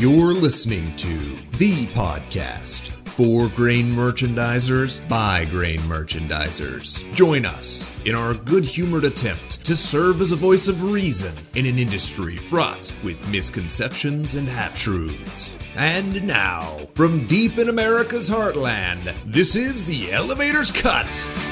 You're 0.00 0.32
listening 0.32 0.96
to 0.96 1.18
the 1.58 1.84
podcast 1.88 2.88
for 3.08 3.48
grain 3.48 3.92
merchandisers 3.92 5.06
by 5.06 5.44
grain 5.44 5.78
merchandisers. 5.80 7.02
Join 7.14 7.44
us 7.44 7.86
in 8.06 8.14
our 8.14 8.32
good 8.32 8.64
humored 8.64 9.04
attempt 9.04 9.66
to 9.66 9.76
serve 9.76 10.22
as 10.22 10.32
a 10.32 10.36
voice 10.36 10.68
of 10.68 10.84
reason 10.84 11.34
in 11.54 11.66
an 11.66 11.78
industry 11.78 12.38
fraught 12.38 12.90
with 13.04 13.28
misconceptions 13.28 14.36
and 14.36 14.48
half 14.48 14.74
truths. 14.74 15.52
And 15.74 16.26
now, 16.26 16.86
from 16.94 17.26
deep 17.26 17.58
in 17.58 17.68
America's 17.68 18.30
heartland, 18.30 19.14
this 19.26 19.54
is 19.54 19.84
the 19.84 20.12
Elevator's 20.12 20.72
Cut. 20.72 21.49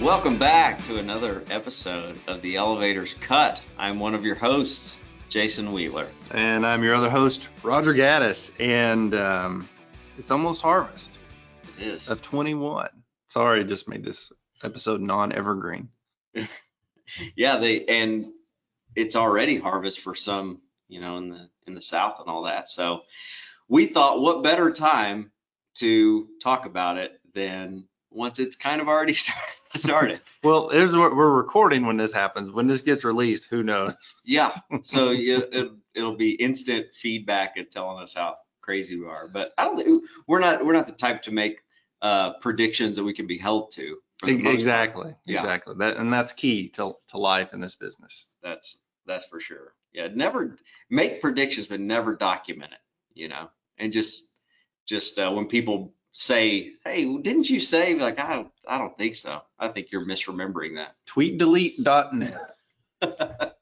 Welcome 0.00 0.38
back 0.38 0.82
to 0.84 0.96
another 0.96 1.44
episode 1.50 2.18
of 2.26 2.40
the 2.40 2.56
Elevators 2.56 3.14
Cut. 3.20 3.62
I'm 3.76 3.98
one 4.00 4.14
of 4.14 4.24
your 4.24 4.34
hosts, 4.34 4.96
Jason 5.28 5.72
Wheeler. 5.72 6.08
And 6.30 6.66
I'm 6.66 6.82
your 6.82 6.94
other 6.94 7.10
host, 7.10 7.48
Roger 7.62 7.92
Gaddis. 7.92 8.50
And 8.58 9.14
um, 9.14 9.68
it's 10.18 10.30
almost 10.30 10.62
harvest 10.62 11.18
It 11.78 11.86
is. 11.86 12.08
of 12.08 12.22
21. 12.22 12.88
Sorry, 13.28 13.60
I 13.60 13.62
just 13.64 13.88
made 13.88 14.04
this 14.04 14.32
episode 14.62 15.00
non-evergreen. 15.00 15.88
Yeah, 17.34 17.58
they 17.58 17.84
and 17.86 18.26
it's 18.94 19.16
already 19.16 19.58
harvest 19.58 19.98
for 19.98 20.14
some, 20.14 20.60
you 20.86 21.00
know, 21.00 21.16
in 21.16 21.28
the 21.28 21.50
in 21.66 21.74
the 21.74 21.80
south 21.80 22.20
and 22.20 22.28
all 22.28 22.44
that. 22.44 22.68
So 22.68 23.00
we 23.68 23.86
thought 23.86 24.20
what 24.20 24.44
better 24.44 24.70
time 24.70 25.32
to 25.78 26.28
talk 26.40 26.66
about 26.66 26.98
it 26.98 27.20
than 27.34 27.88
once 28.10 28.38
it's 28.38 28.56
kind 28.56 28.80
of 28.80 28.88
already 28.88 29.14
started. 29.74 30.20
Well, 30.42 30.68
there's 30.68 30.94
what 30.94 31.14
we're 31.14 31.30
recording 31.30 31.86
when 31.86 31.96
this 31.96 32.12
happens. 32.12 32.50
When 32.50 32.66
this 32.66 32.82
gets 32.82 33.04
released, 33.04 33.48
who 33.48 33.62
knows? 33.62 34.20
Yeah. 34.24 34.56
So 34.82 35.10
you, 35.10 35.44
it, 35.52 35.70
it'll 35.94 36.16
be 36.16 36.30
instant 36.32 36.86
feedback 36.94 37.56
and 37.56 37.70
telling 37.70 38.02
us 38.02 38.14
how 38.14 38.36
crazy 38.60 38.98
we 38.98 39.06
are. 39.06 39.28
But 39.28 39.52
I 39.58 39.64
don't 39.64 39.76
think 39.76 40.04
we're 40.26 40.38
not 40.38 40.64
we're 40.64 40.72
not 40.72 40.86
the 40.86 40.92
type 40.92 41.22
to 41.22 41.32
make 41.32 41.60
uh, 42.02 42.34
predictions 42.34 42.96
that 42.96 43.04
we 43.04 43.12
can 43.12 43.26
be 43.26 43.38
held 43.38 43.72
to. 43.72 43.98
for 44.18 44.26
the 44.26 44.32
most 44.34 44.44
part. 44.44 44.54
Exactly. 44.54 45.14
Yeah. 45.26 45.36
Exactly. 45.38 45.74
That 45.78 45.96
and 45.96 46.12
that's 46.12 46.32
key 46.32 46.68
to 46.70 46.94
to 47.08 47.18
life 47.18 47.52
in 47.52 47.60
this 47.60 47.76
business. 47.76 48.26
That's 48.42 48.78
that's 49.06 49.26
for 49.26 49.40
sure. 49.40 49.72
Yeah. 49.92 50.08
Never 50.12 50.56
make 50.88 51.20
predictions, 51.20 51.66
but 51.66 51.80
never 51.80 52.16
document 52.16 52.72
it. 52.72 52.78
You 53.14 53.28
know, 53.28 53.50
and 53.78 53.92
just 53.92 54.30
just 54.86 55.18
uh, 55.18 55.30
when 55.30 55.46
people 55.46 55.94
say, 56.12 56.72
"Hey, 56.84 57.04
didn't 57.18 57.50
you 57.50 57.60
say?" 57.60 57.94
Like, 57.94 58.18
I 58.18 58.34
don't 58.34 58.50
I 58.68 58.78
don't 58.78 58.96
think 58.96 59.16
so. 59.16 59.40
I 59.58 59.68
think 59.68 59.92
you're 59.92 60.06
misremembering 60.06 60.76
that. 60.76 60.94
Tweetdelete.net. 61.08 62.52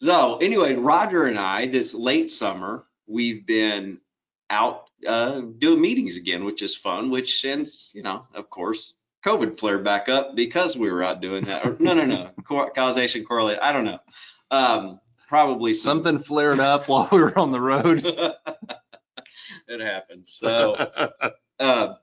So 0.00 0.36
anyway, 0.36 0.74
Roger 0.74 1.24
and 1.24 1.38
I, 1.38 1.66
this 1.66 1.94
late 1.94 2.30
summer, 2.30 2.84
we've 3.06 3.46
been 3.46 3.98
out 4.50 4.90
uh, 5.06 5.40
doing 5.40 5.80
meetings 5.80 6.16
again, 6.16 6.44
which 6.44 6.62
is 6.62 6.76
fun. 6.76 7.10
Which 7.10 7.40
since 7.40 7.92
you 7.94 8.02
know, 8.02 8.26
of 8.34 8.50
course, 8.50 8.94
COVID 9.24 9.58
flared 9.58 9.84
back 9.84 10.08
up 10.08 10.36
because 10.36 10.76
we 10.76 10.90
were 10.90 11.02
out 11.02 11.20
doing 11.20 11.44
that. 11.44 11.66
Or, 11.66 11.76
no, 11.78 11.94
no, 11.94 12.04
no, 12.04 12.30
Co- 12.44 12.70
causation 12.70 13.24
correlate. 13.24 13.58
I 13.60 13.72
don't 13.72 13.84
know. 13.84 13.98
Um, 14.50 15.00
probably 15.28 15.72
some, 15.72 16.02
Something 16.02 16.22
flared 16.22 16.60
up 16.60 16.88
while 16.88 17.08
we 17.10 17.18
were 17.18 17.36
on 17.38 17.50
the 17.50 17.60
road. 17.60 18.04
it 19.68 19.80
happens. 19.80 20.30
So, 20.32 20.76
uh, 21.58 21.94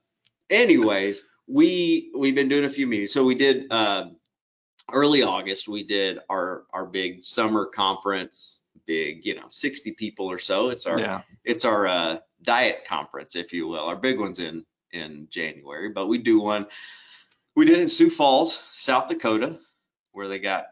anyways, 0.50 1.24
we 1.48 2.12
we've 2.16 2.36
been 2.36 2.48
doing 2.48 2.66
a 2.66 2.70
few 2.70 2.88
meetings. 2.88 3.12
So 3.12 3.24
we 3.24 3.36
did 3.36 3.72
um 3.72 4.16
early 4.92 5.24
August. 5.24 5.68
We 5.68 5.84
did 5.84 6.20
our 6.30 6.64
our 6.72 6.86
big 6.86 7.24
summer 7.24 7.66
conference. 7.66 8.60
Big, 8.86 9.26
you 9.26 9.36
know, 9.36 9.48
60 9.48 9.92
people 9.94 10.30
or 10.30 10.40
so. 10.40 10.70
It's 10.70 10.86
our 10.86 11.00
yeah. 11.00 11.22
it's 11.46 11.64
our 11.64 11.88
uh, 11.88 12.18
diet 12.42 12.86
conference, 12.86 13.36
if 13.36 13.54
you 13.54 13.68
will. 13.68 13.86
Our 13.86 13.96
big 13.96 14.20
one's 14.20 14.40
in 14.40 14.66
in 14.92 15.28
January, 15.30 15.90
but 15.90 16.08
we 16.08 16.18
do 16.18 16.40
one. 16.42 16.68
We 17.56 17.66
did 17.66 17.78
it 17.78 17.84
in 17.84 17.90
Sioux 17.90 18.10
Falls, 18.10 18.62
South 18.74 19.08
Dakota, 19.08 19.60
where 20.12 20.28
they 20.28 20.40
got 20.40 20.66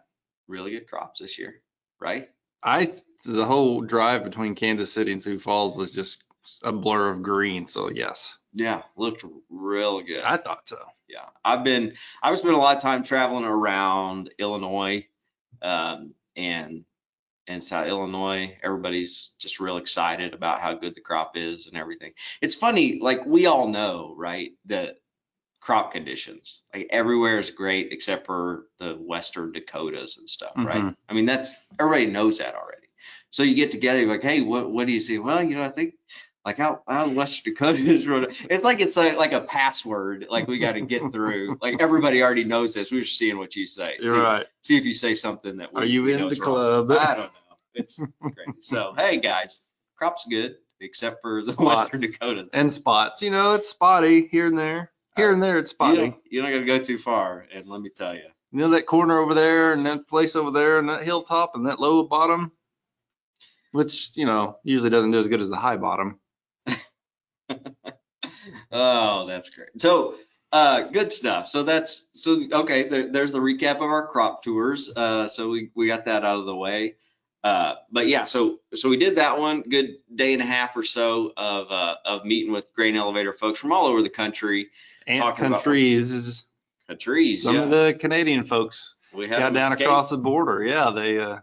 really 0.48 0.72
good 0.72 0.90
crops 0.90 1.20
this 1.20 1.40
year, 1.40 1.62
right? 2.00 2.30
I 2.64 2.94
the 3.24 3.46
whole 3.46 3.82
drive 3.82 4.24
between 4.24 4.56
Kansas 4.56 4.92
City 4.92 5.12
and 5.12 5.22
Sioux 5.22 5.40
Falls 5.40 5.76
was 5.76 5.92
just 5.92 6.24
a 6.64 6.72
blur 6.72 7.10
of 7.10 7.24
green. 7.24 7.68
So 7.68 7.90
yes, 7.90 8.38
Yeah, 8.54 8.84
looked 8.96 9.24
real 9.50 10.02
good. 10.02 10.24
I 10.24 10.38
thought 10.38 10.68
so. 10.68 10.84
yeah, 11.08 11.30
I've 11.44 11.64
been 11.64 11.96
I've 12.22 12.40
spent 12.40 12.54
a 12.54 12.58
lot 12.58 12.76
of 12.76 12.82
time 12.82 13.04
traveling 13.04 13.46
around 13.46 14.32
Illinois, 14.40 15.08
um, 15.62 16.14
and 16.36 16.86
and 17.48 17.64
South 17.64 17.88
Illinois. 17.88 18.58
Everybody's 18.64 19.34
just 19.40 19.60
real 19.60 19.78
excited 19.78 20.34
about 20.34 20.62
how 20.62 20.74
good 20.74 20.96
the 20.96 21.02
crop 21.02 21.38
is 21.38 21.68
and 21.68 21.78
everything. 21.78 22.14
It's 22.42 22.56
funny, 22.56 23.00
like 23.02 23.26
we 23.26 23.48
all 23.48 23.68
know, 23.68 24.16
right, 24.18 24.52
The 24.66 24.98
crop 25.60 25.92
conditions 25.92 26.64
like 26.74 26.88
everywhere 26.90 27.38
is 27.40 27.52
great 27.52 27.92
except 27.92 28.26
for 28.26 28.68
the 28.80 28.96
western 28.96 29.52
Dakotas 29.52 30.18
and 30.18 30.28
stuff, 30.30 30.56
right? 30.64 30.86
Mhm. 30.86 30.96
I 31.10 31.14
mean, 31.14 31.26
that's 31.26 31.54
everybody 31.80 32.08
knows 32.08 32.40
that 32.40 32.56
already. 32.56 32.88
So 33.30 33.44
you 33.44 33.56
get 33.56 33.72
together, 33.72 34.00
you're 34.02 34.10
like, 34.10 34.24
hey, 34.24 34.42
what 34.42 34.72
what 34.72 34.88
do 34.88 34.94
you 34.94 35.00
see? 35.00 35.20
Well, 35.20 35.44
you 35.44 35.56
know, 35.56 35.64
I 35.64 35.70
think 35.70 35.96
like 36.46 36.60
out 36.60 36.84
in 36.90 37.16
Western 37.16 37.54
Dakota 37.54 37.78
is 37.80 38.06
it's 38.50 38.64
like 38.64 38.80
it's 38.80 38.98
like, 38.98 39.16
like 39.18 39.32
a 39.32 39.42
password, 39.42 40.26
like 40.30 40.48
we 40.48 40.58
got 40.58 40.74
to 40.74 40.82
get 40.82 41.12
through. 41.12 41.58
like 41.62 41.80
everybody 41.80 42.24
already 42.24 42.44
knows 42.44 42.74
this. 42.74 42.92
We're 42.92 43.02
just 43.02 43.18
seeing 43.18 43.38
what 43.38 43.56
you 43.56 43.68
say. 43.68 43.98
You're 44.02 44.16
see, 44.16 44.20
right. 44.22 44.46
See 44.62 44.78
if 44.78 44.86
you 44.86 44.94
say 44.94 45.14
something 45.14 45.58
that. 45.58 45.74
We, 45.74 45.82
Are 45.82 45.86
you 45.86 46.08
in 46.08 46.18
the 46.20 46.26
wrong. 46.26 46.36
club? 46.36 46.92
I 46.92 47.14
don't 47.16 47.24
know. 47.26 47.30
It's 47.76 48.04
crazy. 48.22 48.52
So 48.60 48.94
hey 48.98 49.20
guys, 49.20 49.66
crop's 49.96 50.26
good 50.30 50.56
except 50.80 51.22
for 51.22 51.44
the 51.44 51.54
Spots. 51.54 51.94
Western 51.94 52.12
Dakotas. 52.12 52.50
And 52.54 52.74
spots. 52.74 53.22
You 53.22 53.30
know, 53.30 53.54
it's 53.54 53.70
spotty 53.70 54.28
here 54.28 54.48
and 54.48 54.58
there. 54.58 54.92
Here 55.16 55.30
uh, 55.30 55.34
and 55.34 55.44
there, 55.44 55.60
it's 55.60 55.72
You 55.72 55.76
spotty. 55.76 55.98
don't, 55.98 56.16
you 56.30 56.42
don't 56.42 56.52
got 56.52 56.60
to 56.60 56.66
go 56.66 56.80
too 56.80 56.98
far, 56.98 57.46
and 57.54 57.68
let 57.68 57.82
me 57.82 57.90
tell 57.90 58.16
you. 58.16 58.24
You 58.52 58.60
know 58.60 58.70
that 58.70 58.88
corner 58.88 59.20
over 59.20 59.34
there 59.34 59.74
and 59.74 59.86
that 59.86 60.08
place 60.08 60.36
over 60.36 60.50
there 60.52 60.80
and 60.80 60.90
that 60.90 61.04
hilltop 61.04 61.56
and 61.56 61.68
that 61.68 61.80
low 61.80 62.04
bottom, 62.04 62.52
which, 63.74 64.12
you 64.16 64.26
know, 64.26 64.58
usually 64.64 64.90
doesn't 64.90 65.12
do 65.12 65.20
as 65.20 65.28
good 65.28 65.42
as 65.42 65.50
the 65.50 65.56
high 65.56 65.78
bottom. 65.78 66.20
Oh, 68.72 69.26
that's 69.28 69.50
great. 69.50 69.70
So, 69.78 70.16
uh, 70.52 70.84
good 70.84 71.12
stuff. 71.12 71.48
So 71.50 71.64
that's 71.64 72.08
so 72.14 72.44
okay. 72.52 72.88
There, 72.88 73.12
there's 73.12 73.32
the 73.32 73.40
recap 73.40 73.76
of 73.76 73.84
our 73.84 74.08
crop 74.08 74.44
tours. 74.44 74.92
Uh, 74.96 75.28
so 75.28 75.50
we 75.50 75.72
we 75.76 75.88
got 75.88 76.06
that 76.06 76.24
out 76.26 76.40
of 76.40 76.46
the 76.46 76.56
way. 76.56 76.96
Uh, 77.44 77.76
but 77.92 78.08
yeah, 78.08 78.24
so 78.24 78.60
so 78.76 78.88
we 78.90 78.98
did 78.98 79.16
that 79.16 79.38
one. 79.38 79.62
Good 79.64 79.98
day 80.16 80.34
and 80.34 80.42
a 80.42 80.46
half 80.46 80.76
or 80.78 80.84
so 80.84 81.34
of 81.38 81.68
uh, 81.72 81.96
of 82.06 82.26
meeting 82.26 82.52
with 82.52 82.72
grain 82.74 82.96
elevator 82.96 83.34
folks 83.34 83.60
from 83.60 83.72
all 83.72 83.86
over 83.88 84.02
the 84.02 84.10
country. 84.10 84.70
About 85.08 85.36
countries 85.38 86.46
Countries, 86.88 87.42
some 87.44 87.56
yeah. 87.56 87.64
of 87.64 87.70
the 87.70 87.98
Canadian 88.00 88.44
folks 88.44 88.96
we 89.14 89.28
had 89.28 89.40
got 89.40 89.54
down 89.54 89.72
escape. 89.72 89.88
across 89.88 90.10
the 90.10 90.18
border. 90.18 90.64
Yeah, 90.64 90.92
they, 90.92 91.18
uh, 91.18 91.38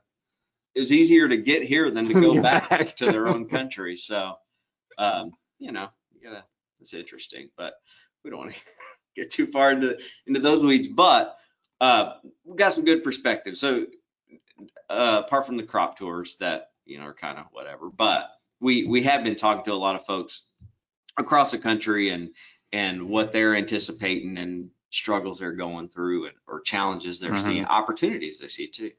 It 0.74 0.80
was 0.80 0.92
easier 0.92 1.26
to 1.26 1.36
get 1.38 1.62
here 1.62 1.90
than 1.90 2.06
to 2.06 2.12
go 2.14 2.40
back, 2.42 2.68
back. 2.68 2.94
to 2.96 3.06
their 3.06 3.26
own 3.28 3.48
country. 3.48 3.96
So, 3.96 4.34
um, 4.98 5.32
you 5.58 5.72
know, 5.72 5.88
you 6.12 6.20
gotta. 6.22 6.44
It's 6.80 6.94
interesting, 6.94 7.48
but 7.56 7.74
we 8.24 8.30
don't 8.30 8.40
want 8.40 8.54
to 8.54 8.60
get 9.16 9.30
too 9.30 9.46
far 9.46 9.72
into 9.72 9.96
into 10.26 10.40
those 10.40 10.62
weeds. 10.62 10.86
But 10.86 11.36
uh, 11.80 12.14
we 12.44 12.56
got 12.56 12.72
some 12.72 12.84
good 12.84 13.04
perspective. 13.04 13.56
So, 13.56 13.86
uh, 14.90 15.22
apart 15.24 15.46
from 15.46 15.56
the 15.56 15.62
crop 15.62 15.98
tours 15.98 16.36
that 16.38 16.70
you 16.84 16.98
know 16.98 17.04
are 17.06 17.14
kind 17.14 17.38
of 17.38 17.46
whatever, 17.52 17.90
but 17.90 18.30
we 18.60 18.84
we 18.86 19.02
have 19.02 19.24
been 19.24 19.36
talking 19.36 19.64
to 19.64 19.72
a 19.72 19.74
lot 19.74 19.94
of 19.96 20.04
folks 20.06 20.46
across 21.16 21.50
the 21.50 21.58
country 21.58 22.10
and 22.10 22.30
and 22.72 23.08
what 23.08 23.32
they're 23.32 23.56
anticipating 23.56 24.36
and 24.38 24.70
struggles 24.90 25.38
they're 25.38 25.52
going 25.52 25.88
through 25.88 26.26
and 26.26 26.34
or 26.46 26.60
challenges 26.60 27.20
they're 27.20 27.32
Mhm. 27.32 27.44
seeing, 27.44 27.64
opportunities 27.66 28.38
they 28.40 28.48
see 28.48 28.66
too. 28.68 28.90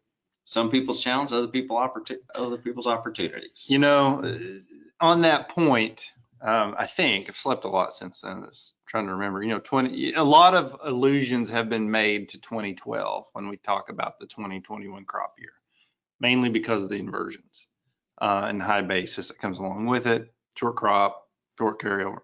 Some 0.45 0.69
people's 0.71 1.01
challenge, 1.03 1.31
other 1.31 1.47
people 1.47 1.77
opportu- 1.77 2.17
other 2.33 2.57
people's 2.57 2.87
opportunities. 2.87 3.65
you 3.67 3.77
know, 3.79 4.21
uh, 4.23 5.05
on 5.05 5.21
that 5.21 5.49
point, 5.49 6.11
um, 6.41 6.75
I 6.77 6.85
think 6.85 7.29
I've 7.29 7.35
slept 7.35 7.65
a 7.65 7.69
lot 7.69 7.93
since 7.93 8.21
then. 8.21 8.43
I 8.43 8.47
was 8.47 8.73
trying 8.85 9.07
to 9.07 9.13
remember, 9.13 9.43
you 9.43 9.49
know, 9.49 9.59
20, 9.59 10.13
a 10.13 10.23
lot 10.23 10.55
of 10.55 10.75
allusions 10.83 11.49
have 11.49 11.69
been 11.69 11.89
made 11.89 12.29
to 12.29 12.41
2012 12.41 13.27
when 13.33 13.47
we 13.49 13.57
talk 13.57 13.89
about 13.89 14.19
the 14.19 14.25
2021 14.25 15.05
crop 15.05 15.35
year, 15.37 15.51
mainly 16.19 16.49
because 16.49 16.81
of 16.81 16.89
the 16.89 16.95
inversions 16.95 17.67
uh, 18.21 18.45
and 18.47 18.61
high 18.61 18.81
basis 18.81 19.27
that 19.27 19.39
comes 19.39 19.59
along 19.59 19.85
with 19.85 20.07
it, 20.07 20.33
short 20.55 20.75
crop, 20.75 21.27
short 21.57 21.81
carryover. 21.81 22.19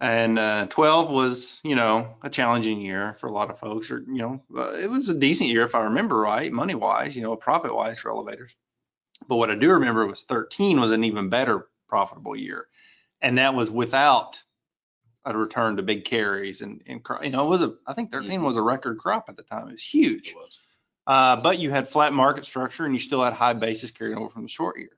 And 0.00 0.36
uh, 0.36 0.66
12 0.66 1.10
was, 1.10 1.60
you 1.62 1.76
know, 1.76 2.16
a 2.22 2.30
challenging 2.30 2.80
year 2.80 3.14
for 3.20 3.28
a 3.28 3.32
lot 3.32 3.50
of 3.50 3.60
folks. 3.60 3.88
Or, 3.88 4.00
you 4.00 4.18
know, 4.18 4.42
uh, 4.56 4.72
it 4.72 4.90
was 4.90 5.08
a 5.08 5.14
decent 5.14 5.48
year 5.50 5.64
if 5.64 5.76
I 5.76 5.84
remember 5.84 6.16
right, 6.16 6.50
money 6.50 6.74
wise, 6.74 7.14
you 7.14 7.22
know, 7.22 7.36
profit 7.36 7.72
wise 7.72 8.00
for 8.00 8.10
elevators. 8.10 8.50
But 9.28 9.36
what 9.36 9.50
I 9.50 9.54
do 9.54 9.70
remember 9.70 10.04
was 10.04 10.22
13 10.22 10.80
was 10.80 10.90
an 10.90 11.04
even 11.04 11.28
better 11.28 11.68
profitable 11.88 12.34
year, 12.34 12.66
and 13.22 13.38
that 13.38 13.54
was 13.54 13.70
without 13.70 14.42
a 15.24 15.36
return 15.36 15.76
to 15.76 15.82
big 15.82 16.04
carries 16.04 16.62
and, 16.62 16.82
and 16.86 17.00
you 17.22 17.30
know 17.30 17.46
it 17.46 17.48
was 17.48 17.62
a 17.62 17.74
I 17.86 17.94
think 17.94 18.10
13 18.10 18.42
was 18.42 18.56
a 18.56 18.62
record 18.62 18.98
crop 18.98 19.26
at 19.28 19.36
the 19.36 19.42
time. 19.42 19.68
It 19.68 19.72
was 19.72 19.82
huge. 19.82 20.28
It 20.28 20.36
was. 20.36 20.58
Uh, 21.06 21.36
but 21.36 21.58
you 21.58 21.70
had 21.70 21.88
flat 21.88 22.12
market 22.12 22.44
structure 22.44 22.84
and 22.84 22.94
you 22.94 22.98
still 22.98 23.22
had 23.22 23.32
high 23.32 23.52
basis 23.52 23.90
carrying 23.90 24.18
over 24.18 24.28
from 24.28 24.42
the 24.42 24.48
short 24.48 24.78
year. 24.78 24.90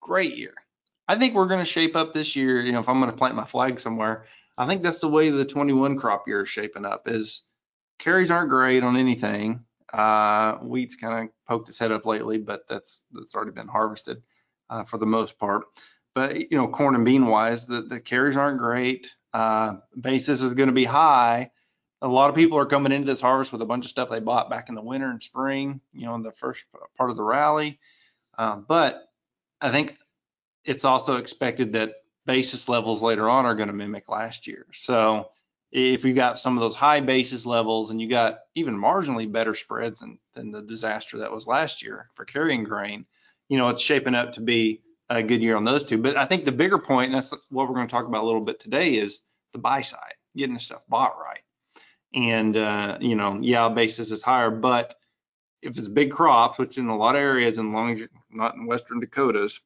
Great 0.00 0.36
year. 0.36 0.54
I 1.08 1.18
think 1.18 1.34
we're 1.34 1.46
going 1.46 1.60
to 1.60 1.66
shape 1.66 1.96
up 1.96 2.12
this 2.12 2.34
year. 2.34 2.60
You 2.60 2.72
know, 2.72 2.80
if 2.80 2.88
I'm 2.88 2.98
going 2.98 3.10
to 3.10 3.16
plant 3.16 3.34
my 3.34 3.44
flag 3.44 3.78
somewhere, 3.78 4.26
I 4.56 4.66
think 4.66 4.82
that's 4.82 5.00
the 5.00 5.08
way 5.08 5.30
the 5.30 5.44
21 5.44 5.98
crop 5.98 6.26
year 6.26 6.42
is 6.42 6.48
shaping 6.48 6.84
up. 6.84 7.08
Is 7.08 7.42
carries 7.98 8.30
aren't 8.30 8.50
great 8.50 8.82
on 8.82 8.96
anything. 8.96 9.64
Uh, 9.92 10.54
wheat's 10.58 10.96
kind 10.96 11.28
of 11.28 11.34
poked 11.46 11.68
its 11.68 11.78
head 11.78 11.92
up 11.92 12.06
lately, 12.06 12.38
but 12.38 12.62
that's 12.68 13.04
that's 13.12 13.34
already 13.34 13.50
been 13.50 13.68
harvested 13.68 14.22
uh, 14.70 14.84
for 14.84 14.98
the 14.98 15.06
most 15.06 15.38
part. 15.38 15.64
But 16.14 16.50
you 16.50 16.56
know, 16.56 16.68
corn 16.68 16.94
and 16.94 17.04
bean 17.04 17.26
wise, 17.26 17.66
the 17.66 17.82
the 17.82 18.00
carries 18.00 18.36
aren't 18.36 18.58
great. 18.58 19.10
Uh, 19.32 19.76
basis 19.98 20.42
is 20.42 20.54
going 20.54 20.68
to 20.68 20.74
be 20.74 20.84
high. 20.84 21.50
A 22.02 22.08
lot 22.08 22.28
of 22.28 22.36
people 22.36 22.58
are 22.58 22.66
coming 22.66 22.92
into 22.92 23.06
this 23.06 23.20
harvest 23.20 23.52
with 23.52 23.62
a 23.62 23.66
bunch 23.66 23.84
of 23.84 23.90
stuff 23.90 24.10
they 24.10 24.20
bought 24.20 24.50
back 24.50 24.68
in 24.68 24.74
the 24.74 24.82
winter 24.82 25.08
and 25.08 25.22
spring, 25.22 25.80
you 25.92 26.04
know, 26.04 26.14
in 26.16 26.22
the 26.22 26.32
first 26.32 26.64
part 26.98 27.10
of 27.10 27.16
the 27.16 27.22
rally. 27.22 27.78
Um, 28.36 28.66
but 28.68 29.04
I 29.60 29.70
think 29.70 29.96
it's 30.64 30.84
also 30.84 31.16
expected 31.16 31.72
that 31.72 31.94
basis 32.26 32.68
levels 32.68 33.02
later 33.02 33.28
on 33.28 33.46
are 33.46 33.54
going 33.54 33.68
to 33.68 33.72
mimic 33.72 34.08
last 34.08 34.46
year. 34.46 34.66
So 34.72 35.30
if 35.70 36.04
you 36.04 36.12
got 36.12 36.38
some 36.38 36.56
of 36.56 36.60
those 36.60 36.74
high 36.74 37.00
basis 37.00 37.46
levels 37.46 37.90
and 37.90 38.00
you 38.00 38.08
got 38.08 38.40
even 38.54 38.76
marginally 38.76 39.30
better 39.30 39.54
spreads 39.54 40.00
than, 40.00 40.18
than 40.34 40.50
the 40.50 40.62
disaster 40.62 41.18
that 41.18 41.32
was 41.32 41.46
last 41.46 41.82
year 41.82 42.10
for 42.14 42.24
carrying 42.24 42.64
grain, 42.64 43.06
you 43.48 43.58
know, 43.58 43.68
it's 43.68 43.82
shaping 43.82 44.14
up 44.14 44.32
to 44.32 44.40
be 44.40 44.82
a 45.18 45.22
good 45.22 45.42
year 45.42 45.56
on 45.56 45.64
those 45.64 45.84
two. 45.84 45.98
But 45.98 46.16
I 46.16 46.24
think 46.24 46.44
the 46.44 46.52
bigger 46.52 46.78
point, 46.78 47.12
and 47.12 47.20
that's 47.20 47.32
what 47.50 47.68
we're 47.68 47.74
going 47.74 47.86
to 47.86 47.90
talk 47.90 48.06
about 48.06 48.22
a 48.22 48.26
little 48.26 48.40
bit 48.40 48.60
today, 48.60 48.96
is 48.96 49.20
the 49.52 49.58
buy 49.58 49.82
side, 49.82 50.14
getting 50.36 50.54
the 50.54 50.60
stuff 50.60 50.82
bought 50.88 51.18
right. 51.18 51.40
And, 52.14 52.56
uh, 52.56 52.98
you 53.00 53.14
know, 53.14 53.38
yeah, 53.40 53.68
basis 53.68 54.10
is 54.10 54.22
higher, 54.22 54.50
but 54.50 54.94
if 55.62 55.78
it's 55.78 55.88
big 55.88 56.10
crops, 56.10 56.58
which 56.58 56.76
in 56.76 56.88
a 56.88 56.96
lot 56.96 57.14
of 57.14 57.22
areas, 57.22 57.58
and 57.58 57.72
long 57.72 57.92
as 57.92 58.00
you're 58.00 58.08
not 58.30 58.54
in 58.56 58.66
Western 58.66 59.00
Dakotas, 59.00 59.60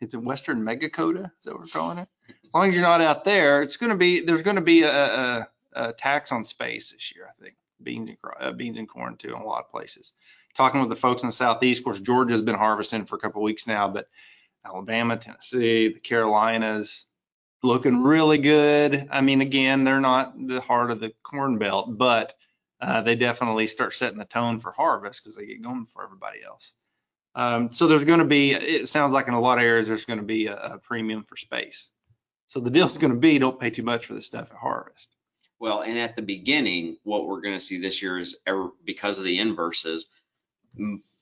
it's 0.00 0.14
in 0.14 0.24
Western 0.24 0.62
Megakota, 0.62 1.24
is 1.24 1.44
that 1.44 1.52
what 1.52 1.60
we're 1.60 1.66
calling 1.66 1.98
it? 1.98 2.08
As 2.44 2.54
long 2.54 2.68
as 2.68 2.74
you're 2.74 2.82
not 2.82 3.00
out 3.00 3.24
there, 3.24 3.62
it's 3.62 3.76
going 3.76 3.90
to 3.90 3.96
be, 3.96 4.20
there's 4.20 4.42
going 4.42 4.56
to 4.56 4.62
be 4.62 4.82
a, 4.82 4.90
a, 4.90 5.48
a, 5.74 5.92
tax 5.92 6.32
on 6.32 6.44
space 6.44 6.92
this 6.92 7.14
year, 7.14 7.28
I 7.28 7.42
think. 7.42 7.56
Beans 7.82 8.08
and, 8.08 8.18
uh, 8.40 8.52
beans 8.52 8.78
and 8.78 8.88
corn 8.88 9.16
too 9.16 9.34
in 9.34 9.34
a 9.34 9.44
lot 9.44 9.60
of 9.60 9.70
places. 9.70 10.14
Talking 10.54 10.80
with 10.80 10.88
the 10.88 10.96
folks 10.96 11.22
in 11.22 11.28
the 11.28 11.34
Southeast, 11.34 11.80
of 11.80 11.84
course, 11.84 12.00
Georgia's 12.00 12.40
been 12.40 12.54
harvesting 12.54 13.04
for 13.04 13.16
a 13.16 13.18
couple 13.18 13.42
weeks 13.42 13.66
now, 13.66 13.86
but 13.86 14.08
Alabama, 14.66 15.16
Tennessee, 15.16 15.92
the 15.92 16.00
Carolinas, 16.00 17.06
looking 17.62 18.02
really 18.02 18.38
good. 18.38 19.08
I 19.10 19.20
mean, 19.20 19.40
again, 19.40 19.84
they're 19.84 20.00
not 20.00 20.34
the 20.46 20.60
heart 20.60 20.90
of 20.90 21.00
the 21.00 21.12
corn 21.22 21.58
belt, 21.58 21.96
but 21.96 22.34
uh, 22.80 23.00
they 23.00 23.14
definitely 23.14 23.66
start 23.66 23.94
setting 23.94 24.18
the 24.18 24.24
tone 24.24 24.58
for 24.58 24.72
harvest 24.72 25.22
because 25.22 25.36
they 25.36 25.46
get 25.46 25.62
going 25.62 25.86
for 25.86 26.04
everybody 26.04 26.42
else. 26.44 26.74
Um, 27.34 27.70
so 27.70 27.86
there's 27.86 28.04
going 28.04 28.18
to 28.18 28.24
be, 28.24 28.52
it 28.52 28.88
sounds 28.88 29.12
like 29.12 29.28
in 29.28 29.34
a 29.34 29.40
lot 29.40 29.58
of 29.58 29.64
areas, 29.64 29.88
there's 29.88 30.04
going 30.04 30.18
to 30.18 30.24
be 30.24 30.46
a, 30.46 30.56
a 30.56 30.78
premium 30.78 31.22
for 31.24 31.36
space. 31.36 31.90
So 32.46 32.60
the 32.60 32.70
deal's 32.70 32.96
going 32.96 33.12
to 33.12 33.18
be 33.18 33.38
don't 33.38 33.60
pay 33.60 33.70
too 33.70 33.82
much 33.82 34.06
for 34.06 34.14
the 34.14 34.22
stuff 34.22 34.50
at 34.50 34.56
harvest. 34.56 35.14
Well, 35.58 35.82
and 35.82 35.98
at 35.98 36.16
the 36.16 36.22
beginning, 36.22 36.96
what 37.02 37.26
we're 37.26 37.40
going 37.40 37.54
to 37.54 37.60
see 37.60 37.78
this 37.78 38.02
year 38.02 38.18
is 38.18 38.36
because 38.84 39.18
of 39.18 39.24
the 39.24 39.38
inverses, 39.38 40.06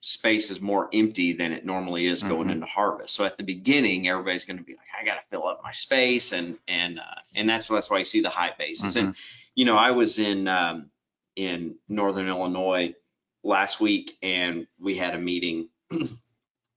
space 0.05 0.51
is 0.51 0.61
more 0.61 0.91
empty 0.93 1.33
than 1.33 1.51
it 1.51 1.65
normally 1.65 2.07
is 2.07 2.23
going 2.23 2.43
mm-hmm. 2.43 2.51
into 2.51 2.67
harvest. 2.67 3.15
So 3.15 3.25
at 3.25 3.39
the 3.39 3.43
beginning, 3.43 4.07
everybody's 4.07 4.45
going 4.45 4.59
to 4.59 4.63
be 4.63 4.75
like, 4.75 4.89
I 5.01 5.03
got 5.03 5.15
to 5.15 5.23
fill 5.31 5.47
up 5.47 5.63
my 5.65 5.73
space, 5.73 6.33
and 6.33 6.59
and 6.69 7.01
uh, 7.01 7.21
and 7.35 7.49
that's 7.49 7.69
that's 7.69 7.89
why 7.89 7.99
you 7.99 8.05
see 8.05 8.21
the 8.21 8.29
high 8.29 8.53
bases. 8.59 8.97
Mm-hmm. 8.97 9.07
And 9.07 9.17
you 9.55 9.65
know, 9.65 9.77
I 9.77 9.93
was 9.93 10.19
in 10.19 10.47
um, 10.47 10.91
in 11.37 11.77
Northern 11.89 12.29
Illinois 12.29 12.95
last 13.43 13.81
week, 13.81 14.19
and 14.23 14.67
we 14.79 14.95
had 14.97 15.15
a 15.15 15.19
meeting. 15.19 15.71
and 15.91 16.11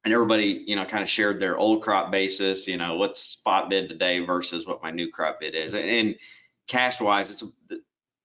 everybody, 0.05 0.63
you 0.65 0.77
know, 0.77 0.85
kind 0.85 1.03
of 1.03 1.09
shared 1.09 1.37
their 1.37 1.57
old 1.57 1.83
crop 1.83 2.11
basis, 2.13 2.65
you 2.65 2.77
know, 2.77 2.95
what's 2.95 3.19
spot 3.19 3.69
bid 3.69 3.89
today 3.89 4.21
versus 4.21 4.65
what 4.65 4.81
my 4.81 4.89
new 4.89 5.11
crop 5.11 5.41
bid 5.41 5.53
is. 5.53 5.73
And 5.73 6.15
cash 6.67 7.01
wise, 7.01 7.29
it's 7.29 7.43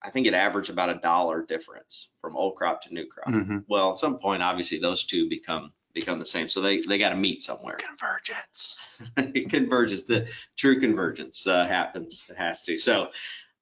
I 0.05 0.11
think 0.11 0.27
it 0.27 0.35
averaged 0.35 0.71
about 0.71 0.91
a 0.91 0.95
dollar 0.97 1.45
difference 1.45 2.11
from 2.21 2.37
old 2.37 2.57
crop 2.57 2.83
to 2.83 2.95
new 2.95 3.07
crop. 3.07 3.29
Mm-hmm. 3.29 3.59
Well, 3.69 3.91
at 3.91 3.97
some 3.97 4.19
point, 4.19 4.43
obviously, 4.43 4.79
those 4.79 5.05
two 5.05 5.29
become 5.29 5.73
become 5.95 6.19
the 6.19 6.27
same. 6.27 6.49
So 6.49 6.61
they 6.61 6.81
they 6.81 6.99
got 6.99 7.11
to 7.11 7.17
meet 7.17 7.43
somewhere. 7.43 7.77
Convergence. 7.77 8.77
it 9.17 9.51
converges. 9.51 10.05
The 10.05 10.29
true 10.57 10.81
convergence 10.81 11.47
uh, 11.47 11.67
happens. 11.67 12.25
It 12.29 12.37
has 12.37 12.63
to. 12.63 12.79
So 12.79 13.09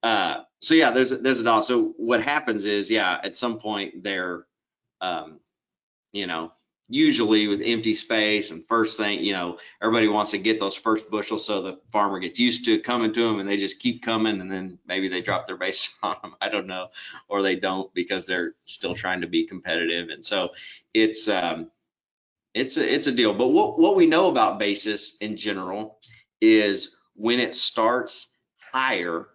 uh, 0.03 0.43
so 0.61 0.75
yeah, 0.75 0.91
there's 0.91 1.11
there's 1.11 1.41
a 1.41 1.45
dollar. 1.45 1.63
So 1.63 1.95
what 1.97 2.23
happens 2.23 2.65
is 2.65 2.91
yeah, 2.91 3.21
at 3.23 3.37
some 3.37 3.59
point 3.59 4.03
they're 4.03 4.47
um, 5.01 5.41
you 6.13 6.27
know 6.27 6.53
usually 6.91 7.47
with 7.47 7.63
empty 7.65 7.95
space 7.95 8.51
and 8.51 8.67
first 8.67 8.99
thing, 8.99 9.23
you 9.23 9.33
know, 9.33 9.59
everybody 9.81 10.09
wants 10.09 10.33
to 10.33 10.39
get 10.39 10.59
those 10.59 10.75
first 10.75 11.09
bushels 11.09 11.47
so 11.47 11.63
the 11.63 11.79
farmer 11.93 12.19
gets 12.19 12.39
used 12.39 12.65
to 12.65 12.81
coming 12.81 13.13
to 13.13 13.23
them 13.23 13.39
and 13.39 13.49
they 13.49 13.57
just 13.57 13.79
keep 13.79 14.03
coming 14.03 14.41
and 14.41 14.51
then 14.51 14.77
maybe 14.87 15.09
they 15.09 15.23
drop 15.23 15.47
their 15.47 15.57
base 15.57 15.89
on 16.03 16.17
them. 16.21 16.35
I 16.41 16.49
don't 16.49 16.67
know. 16.67 16.89
Or 17.29 17.43
they 17.43 17.57
don't 17.57 17.95
because 17.95 18.27
they're 18.27 18.55
still 18.65 18.95
trying 18.95 19.21
to 19.21 19.29
be 19.29 19.47
competitive. 19.47 20.09
And 20.09 20.25
so 20.25 20.51
it's, 20.93 21.29
um, 21.29 21.71
it's 22.55 22.77
a, 22.77 22.93
it's 22.95 23.07
a 23.07 23.13
deal. 23.13 23.35
But 23.35 23.49
what, 23.49 23.79
what 23.79 23.95
we 23.95 24.07
know 24.07 24.29
about 24.29 24.59
basis 24.59 25.17
in 25.19 25.37
general 25.37 26.01
is 26.41 26.97
when 27.15 27.39
it 27.39 27.55
starts 27.55 28.37
higher 28.57 29.29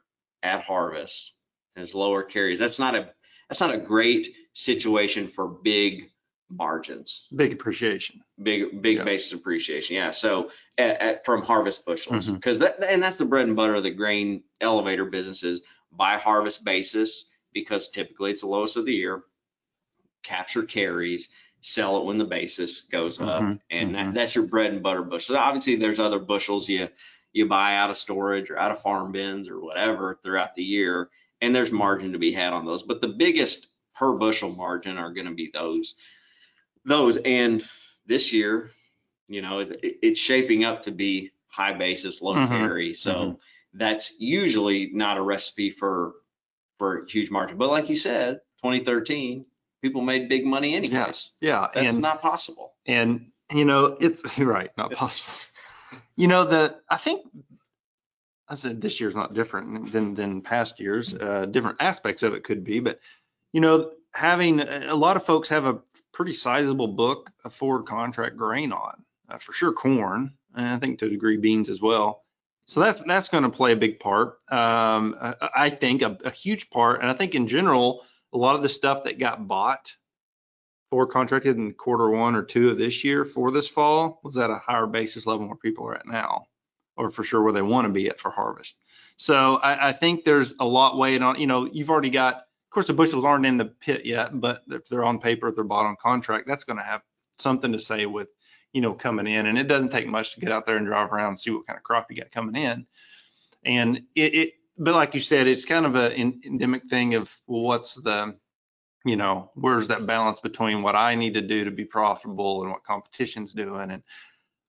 at 0.44 0.62
harvest 0.62 1.34
as 1.78 1.96
lower 1.96 2.22
carries, 2.22 2.60
that's 2.60 2.80
not 2.80 2.96
a, 2.96 3.12
that's 3.48 3.62
not 3.62 3.74
a 3.74 3.78
great 3.78 4.34
situation 4.54 5.30
for 5.30 5.48
big 5.48 6.10
margins. 6.50 7.28
Big 7.36 7.54
appreciation. 7.54 8.22
Big 8.42 8.82
big 8.82 8.98
yep. 8.98 9.06
basis 9.06 9.34
appreciation. 9.34 9.96
Yeah. 9.96 10.12
So 10.12 10.52
at, 10.78 11.02
at, 11.02 11.26
from 11.26 11.42
harvest 11.42 11.86
bushels, 11.86 12.30
because 12.30 12.60
mm-hmm. 12.60 12.82
that 12.82 12.92
and 12.92 13.02
that's 13.02 13.18
the 13.18 13.26
bread 13.26 13.48
and 13.48 13.56
butter 13.56 13.76
of 13.76 13.84
the 13.84 13.92
grain 13.92 14.44
elevator 14.62 15.06
businesses 15.06 15.62
by 15.92 16.18
harvest 16.18 16.64
basis 16.64 17.30
because 17.54 17.90
typically 17.90 18.32
it's 18.32 18.42
the 18.42 18.48
lowest 18.48 18.78
of 18.78 18.86
the 18.86 18.94
year. 18.94 19.24
Capture 20.24 20.64
carries, 20.64 21.30
sell 21.62 21.98
it 21.98 22.06
when 22.06 22.18
the 22.18 22.26
basis 22.26 22.82
goes 22.82 23.20
up, 23.20 23.42
mm-hmm. 23.42 23.54
and 23.70 23.96
mm-hmm. 23.96 24.06
That, 24.06 24.14
that's 24.14 24.36
your 24.36 24.46
bread 24.46 24.74
and 24.74 24.84
butter 24.84 25.04
bushel. 25.04 25.38
Obviously, 25.38 25.76
there's 25.76 26.00
other 26.00 26.20
bushels 26.20 26.68
you 26.70 26.90
you 27.34 27.48
buy 27.48 27.76
out 27.76 27.90
of 27.90 27.98
storage 27.98 28.50
or 28.50 28.58
out 28.58 28.72
of 28.72 28.82
farm 28.82 29.12
bins 29.12 29.50
or 29.50 29.60
whatever 29.60 30.20
throughout 30.24 30.56
the 30.56 30.64
year, 30.64 31.10
and 31.42 31.56
there's 31.56 31.72
margin 31.72 32.14
to 32.14 32.20
be 32.20 32.32
had 32.32 32.54
on 32.54 32.66
those. 32.66 32.84
But 32.84 33.02
the 33.02 33.10
biggest 33.10 33.68
per 33.96 34.14
bushel 34.14 34.52
margin 34.52 34.98
are 34.98 35.14
going 35.14 35.28
to 35.28 35.34
be 35.34 35.52
those 35.54 35.96
those. 36.86 37.18
And 37.18 37.64
this 38.06 38.32
year, 38.34 38.72
you 39.28 39.42
know, 39.42 39.60
it, 39.60 39.80
it's 39.82 40.20
shaping 40.20 40.64
up 40.64 40.84
to 40.84 40.92
be 40.92 41.32
high 41.48 41.74
basis, 41.74 42.22
low 42.22 42.36
mm-hmm. 42.36 42.48
carry. 42.48 42.94
So 42.94 43.14
mm-hmm. 43.14 43.34
that's 43.74 44.14
usually 44.20 44.92
not 44.94 45.18
a 45.18 45.22
recipe 45.22 45.70
for 45.70 46.14
for 46.78 47.06
huge 47.06 47.32
margin. 47.32 47.58
But 47.58 47.70
like 47.70 47.90
you 47.90 47.96
said, 47.96 48.42
2013, 48.62 49.46
people 49.82 50.02
made 50.02 50.30
big 50.30 50.46
money 50.46 50.76
anyways. 50.76 51.32
Yeah, 51.40 51.62
yeah. 51.62 51.68
that's 51.74 51.94
and, 51.94 52.02
not 52.02 52.22
possible. 52.22 52.74
And 52.86 53.32
you 53.52 53.66
know, 53.66 53.98
it's 54.00 54.24
right, 54.38 54.72
not 54.78 54.92
possible. 54.92 55.34
you 56.16 56.28
know, 56.28 56.46
the 56.46 56.78
I 56.90 56.98
think 56.98 57.26
I 58.48 58.56
said 58.56 58.82
this 58.82 59.00
year's 59.00 59.16
not 59.16 59.34
different 59.34 59.92
than 59.92 60.14
than 60.16 60.42
past 60.42 60.80
years. 60.80 61.16
Uh, 61.16 61.46
different 61.46 61.78
aspects 61.80 62.24
of 62.24 62.34
it 62.34 62.44
could 62.44 62.64
be, 62.64 62.80
but 62.80 63.00
you 63.54 63.62
know, 63.62 63.92
having 64.14 64.60
a 64.60 64.96
lot 64.96 65.18
of 65.18 65.26
folks 65.26 65.50
have 65.50 65.66
a 65.66 65.80
pretty 66.16 66.34
sizable 66.34 66.88
book 66.88 67.30
of 67.44 67.54
forward 67.54 67.86
contract 67.86 68.38
grain 68.38 68.72
on, 68.72 69.04
uh, 69.30 69.38
for 69.38 69.52
sure 69.52 69.74
corn, 69.74 70.34
and 70.56 70.66
I 70.66 70.78
think 70.78 71.00
to 71.00 71.08
a 71.08 71.10
degree 71.10 71.38
beans 71.38 71.70
as 71.70 71.82
well. 71.82 72.24
So 72.68 72.80
that's 72.80 73.02
that's 73.02 73.30
going 73.30 73.44
to 73.44 73.50
play 73.50 73.74
a 73.74 73.76
big 73.76 74.00
part. 74.00 74.38
Um, 74.50 75.16
I, 75.22 75.50
I, 75.56 75.70
think 75.70 76.02
a, 76.02 76.18
a, 76.24 76.32
huge 76.32 76.70
part, 76.72 77.02
and 77.02 77.12
I 77.12 77.14
think 77.14 77.36
in 77.36 77.48
general, 77.48 78.04
a 78.34 78.38
lot 78.38 78.56
of 78.56 78.64
the 78.64 78.70
stuff 78.70 79.04
that 79.04 79.20
got 79.20 79.48
bought 79.48 79.92
forward 80.90 81.08
contracted 81.08 81.58
in 81.58 81.74
quarter 81.74 82.10
one 82.10 82.36
or 82.36 82.44
two 82.44 82.70
of 82.70 82.78
this 82.78 83.04
year 83.04 83.26
for 83.26 83.52
this 83.52 83.68
fall 83.68 84.20
was 84.24 84.38
at 84.38 84.50
a 84.50 84.58
higher 84.58 84.88
basis 84.88 85.28
level 85.28 85.48
where 85.48 85.58
people 85.58 85.86
are 85.86 85.96
at 85.96 86.08
now, 86.08 86.46
or 86.96 87.12
for 87.12 87.24
sure 87.24 87.44
where 87.44 87.54
they 87.54 87.62
want 87.62 87.86
to 87.86 87.94
be 87.94 88.08
at 88.08 88.20
for 88.20 88.32
harvest. 88.32 88.76
So 89.18 89.58
I, 89.58 89.90
I 89.90 89.94
think 89.94 90.24
there's 90.24 90.56
a 90.60 90.66
lot 90.66 90.98
weighing 90.98 91.22
on. 91.22 91.40
You 91.40 91.48
know, 91.48 91.66
you've 91.66 91.90
already 91.90 92.10
got 92.10 92.45
course, 92.76 92.88
the 92.88 92.94
bushels 92.94 93.24
aren't 93.24 93.46
in 93.46 93.58
the 93.58 93.66
pit 93.66 94.06
yet, 94.06 94.40
but 94.40 94.64
if 94.68 94.88
they're 94.90 95.06
on 95.06 95.20
paper, 95.20 95.48
if 95.48 95.56
they're 95.56 95.64
bought 95.64 95.86
on 95.86 95.96
contract, 95.96 96.48
that's 96.48 96.66
going 96.66 96.78
to 96.78 96.84
have 96.84 97.02
something 97.40 97.72
to 97.72 97.80
say 97.80 98.06
with, 98.06 98.28
you 98.74 98.82
know, 98.82 98.94
coming 98.94 99.28
in. 99.28 99.48
And 99.48 99.58
it 99.58 99.68
doesn't 99.68 99.92
take 99.92 100.08
much 100.08 100.34
to 100.34 100.42
get 100.42 100.52
out 100.52 100.66
there 100.66 100.78
and 100.78 100.86
drive 100.86 101.12
around 101.12 101.30
and 101.30 101.40
see 101.40 101.52
what 101.52 101.66
kind 101.66 101.78
of 101.78 101.84
crop 101.84 102.08
you 102.10 102.18
got 102.18 102.32
coming 102.32 102.62
in. 102.62 102.86
And 103.64 104.04
it, 104.14 104.36
it 104.36 104.54
but 104.78 104.94
like 104.94 105.14
you 105.14 105.22
said, 105.22 105.48
it's 105.48 105.66
kind 105.66 105.86
of 105.86 105.96
an 105.96 106.42
endemic 106.46 106.90
thing 106.90 107.16
of 107.16 107.34
well, 107.48 107.62
what's 107.62 107.96
the, 107.96 108.36
you 109.06 109.16
know, 109.16 109.52
where's 109.56 109.88
that 109.88 110.06
balance 110.06 110.42
between 110.42 110.82
what 110.82 110.96
I 110.96 111.16
need 111.16 111.36
to 111.36 111.42
do 111.42 111.64
to 111.64 111.72
be 111.72 111.86
profitable 111.86 112.62
and 112.62 112.72
what 112.72 112.84
competition's 112.84 113.54
doing, 113.54 113.92
and 113.92 114.04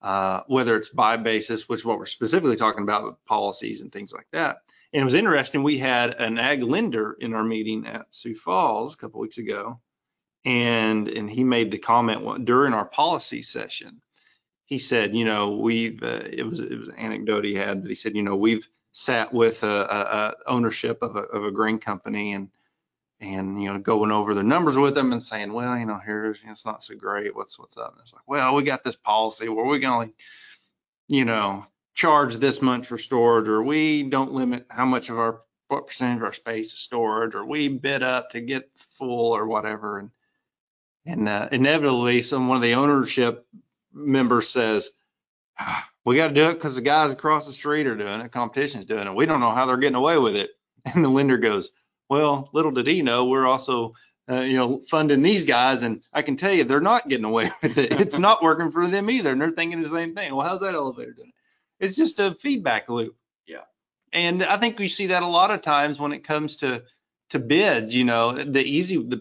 uh, 0.03 0.43
whether 0.47 0.77
it's 0.77 0.91
buy 0.91 1.17
basis, 1.17 1.69
which 1.69 1.81
is 1.81 1.85
what 1.85 1.99
we're 1.99 2.07
specifically 2.07 2.57
talking 2.57 2.85
about, 2.85 3.25
policies 3.25 3.81
and 3.81 3.91
things 3.91 4.13
like 4.13 4.29
that. 4.33 4.59
And 4.93 5.03
it 5.03 5.05
was 5.05 5.15
interesting. 5.15 5.63
We 5.63 5.79
had 5.79 6.15
an 6.15 6.39
ag 6.39 6.63
lender 6.63 7.17
in 7.21 7.35
our 7.35 7.45
meeting 7.45 7.87
at 7.87 8.07
Sioux 8.11 8.35
Falls 8.35 8.95
a 8.95 8.99
couple 8.99 9.21
weeks 9.21 9.39
ago, 9.39 9.81
and 10.45 11.09
and 11.09 11.29
he 11.29 11.45
made 11.45 11.71
the 11.71 11.79
comment 11.79 12.45
during 12.45 12.73
our 12.73 12.85
policy 12.87 13.43
session. 13.43 14.01
He 14.65 14.79
said, 14.79 15.15
you 15.15 15.25
know, 15.25 15.57
we've 15.57 16.03
uh, 16.03 16.23
it 16.25 16.45
was 16.45 16.61
it 16.61 16.79
was 16.79 16.89
an 16.89 16.97
anecdote 16.97 17.45
he 17.45 17.55
had, 17.55 17.83
but 17.83 17.91
he 17.91 17.95
said, 17.95 18.15
you 18.15 18.23
know, 18.23 18.37
we've 18.37 18.69
sat 18.93 19.33
with 19.33 19.63
a, 19.63 19.67
a, 19.67 20.01
a 20.01 20.35
ownership 20.47 21.03
of 21.03 21.17
a, 21.17 21.21
of 21.21 21.45
a 21.45 21.51
grain 21.51 21.79
company 21.79 22.33
and 22.33 22.49
and 23.21 23.63
you 23.63 23.73
know 23.73 23.79
going 23.79 24.11
over 24.11 24.35
the 24.35 24.43
numbers 24.43 24.77
with 24.77 24.95
them 24.95 25.13
and 25.13 25.23
saying, 25.23 25.53
well, 25.53 25.77
you 25.77 25.87
know, 25.87 25.99
here's 26.05 26.41
you 26.41 26.47
know, 26.47 26.53
it's 26.53 26.65
not 26.65 26.85
so 26.85 26.95
great. 26.95 27.35
What's 27.35 27.59
what's 27.59 27.77
up? 27.77 27.93
And 27.93 28.01
it's 28.03 28.13
like, 28.13 28.27
well, 28.27 28.55
we 28.55 28.63
got 28.63 28.85
this 28.85 28.97
policy 28.97 29.49
where 29.49 29.65
we 29.65 29.81
can 29.81 29.91
only, 29.91 30.15
you 31.09 31.25
know, 31.25 31.67
charge 31.97 32.37
this 32.37 32.63
much 32.63 32.87
for 32.87 32.99
storage, 32.99 33.49
or 33.49 33.63
we 33.63 34.05
don't 34.05 34.33
limit 34.33 34.67
how 34.69 34.85
much 34.85 35.09
of 35.09 35.19
our 35.19 35.41
what 35.69 35.89
percentage 35.89 36.19
of 36.19 36.25
our 36.25 36.33
space 36.33 36.73
is 36.73 36.79
storage, 36.79 37.35
or 37.35 37.45
we 37.45 37.67
bid 37.67 38.05
up 38.05 38.31
to 38.31 38.41
get 38.41 38.71
full 38.77 39.33
or 39.33 39.49
whatever. 39.49 39.99
And 39.99 40.11
and 41.05 41.29
uh, 41.29 41.49
inevitably, 41.51 42.23
some 42.23 42.47
one 42.47 42.57
of 42.57 42.63
the 42.63 42.75
ownership 42.75 43.47
members 43.93 44.49
says, 44.49 44.91
ah, 45.59 45.89
we 46.05 46.17
got 46.17 46.29
to 46.29 46.35
do 46.35 46.51
it 46.51 46.55
because 46.55 46.77
the 46.77 46.83
guys 46.83 47.11
across 47.11 47.47
the 47.47 47.53
street 47.53 47.87
are 47.87 47.97
doing 47.97 48.21
it, 48.21 48.33
competition's 48.33 48.85
doing 48.85 49.07
it. 49.07 49.15
We 49.15 49.27
don't 49.27 49.41
know 49.41 49.51
how 49.51 49.67
they're 49.67 49.77
getting 49.77 49.97
away 49.97 50.19
with 50.19 50.37
it. 50.37 50.51
And 50.95 51.05
the 51.05 51.09
lender 51.09 51.37
goes, 51.37 51.71
well, 52.09 52.49
little 52.53 52.71
did 52.71 52.87
he 52.87 53.03
know, 53.03 53.25
we're 53.25 53.45
also, 53.45 53.95
uh, 54.31 54.43
you 54.43 54.57
know, 54.57 54.79
funding 54.89 55.21
these 55.21 55.45
guys, 55.45 55.83
and 55.83 56.01
I 56.13 56.23
can 56.23 56.37
tell 56.37 56.53
you 56.53 56.63
they're 56.63 56.81
not 56.81 57.09
getting 57.09 57.25
away 57.25 57.51
with 57.63 57.77
it. 57.77 58.01
It's 58.01 58.17
not 58.17 58.41
working 58.41 58.71
for 58.71 58.87
them 58.87 59.11
either, 59.11 59.33
and 59.33 59.41
they're 59.41 59.51
thinking 59.51 59.83
the 59.83 59.89
same 59.89 60.15
thing. 60.15 60.33
Well, 60.33 60.47
how's 60.47 60.61
that 60.61 60.77
elevator 60.77 61.11
doing? 61.11 61.33
It's 61.81 61.97
just 61.97 62.19
a 62.19 62.35
feedback 62.35 62.89
loop. 62.89 63.17
Yeah. 63.47 63.65
And 64.13 64.43
I 64.43 64.57
think 64.57 64.79
we 64.79 64.89
see 64.89 65.07
that 65.09 65.23
a 65.23 65.29
lot 65.29 65.51
of 65.51 65.63
times 65.63 65.99
when 65.99 66.13
it 66.13 66.25
comes 66.25 66.57
to 66.57 66.83
to 67.31 67.39
bids. 67.39 67.95
You 67.95 68.05
know, 68.05 68.33
the 68.33 68.63
easy 68.65 68.97
the 68.97 69.21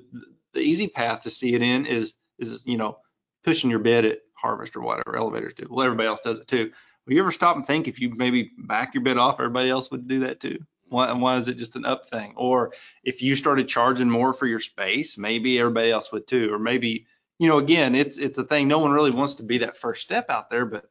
the 0.54 0.62
easy 0.62 0.88
path 0.88 1.22
to 1.22 1.30
see 1.30 1.54
it 1.54 1.62
in 1.62 1.86
is 1.86 2.14
is 2.40 2.62
you 2.66 2.78
know 2.78 2.98
pushing 3.44 3.70
your 3.70 3.80
bid 3.80 4.06
at 4.06 4.20
harvest 4.34 4.76
or 4.76 4.82
whatever 4.82 5.18
elevators 5.18 5.54
do. 5.54 5.68
Well, 5.70 5.86
everybody 5.86 6.08
else 6.08 6.22
does 6.22 6.40
it 6.40 6.48
too. 6.48 6.72
Will 7.06 7.14
you 7.14 7.22
ever 7.22 7.32
stop 7.32 7.56
and 7.56 7.66
think 7.66 7.88
if 7.88 8.00
you 8.00 8.14
maybe 8.16 8.52
back 8.58 8.94
your 8.94 9.04
bid 9.04 9.18
off, 9.18 9.40
everybody 9.40 9.70
else 9.70 9.92
would 9.92 10.08
do 10.08 10.22
that 10.22 10.40
too? 10.40 10.60
Why, 10.88 11.12
why 11.14 11.38
is 11.38 11.48
it 11.48 11.58
just 11.58 11.76
an 11.76 11.86
up 11.86 12.08
thing? 12.10 12.34
Or 12.36 12.74
if 13.04 13.22
you 13.22 13.36
started 13.36 13.68
charging 13.68 14.10
more 14.10 14.34
for 14.34 14.46
your 14.48 14.60
space, 14.60 15.18
maybe 15.18 15.60
everybody 15.60 15.92
else 15.92 16.12
would 16.12 16.28
too. 16.28 16.54
Or 16.54 16.60
maybe, 16.60 17.08
you 17.40 17.48
know, 17.48 17.58
again, 17.58 17.96
it's 17.96 18.18
it's 18.18 18.38
a 18.38 18.44
thing. 18.44 18.68
No 18.68 18.80
one 18.80 18.92
really 18.92 19.12
wants 19.12 19.36
to 19.36 19.44
be 19.44 19.60
that 19.60 19.78
first 19.78 20.02
step 20.02 20.30
out 20.30 20.50
there, 20.50 20.66
but 20.66 20.86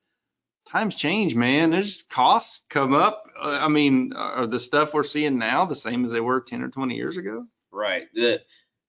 times 0.74 0.94
change, 0.96 1.34
man. 1.34 1.70
There's 1.70 2.02
costs 2.02 2.66
come 2.68 2.94
up. 2.94 3.24
Uh, 3.40 3.58
I 3.60 3.68
mean, 3.68 4.12
are 4.14 4.46
the 4.46 4.58
stuff 4.58 4.92
we're 4.92 5.04
seeing 5.04 5.38
now 5.38 5.64
the 5.64 5.76
same 5.76 6.04
as 6.04 6.10
they 6.10 6.20
were 6.20 6.40
10 6.40 6.62
or 6.62 6.68
20 6.68 6.96
years 6.96 7.16
ago? 7.16 7.46
Right. 7.70 8.06
The, 8.12 8.40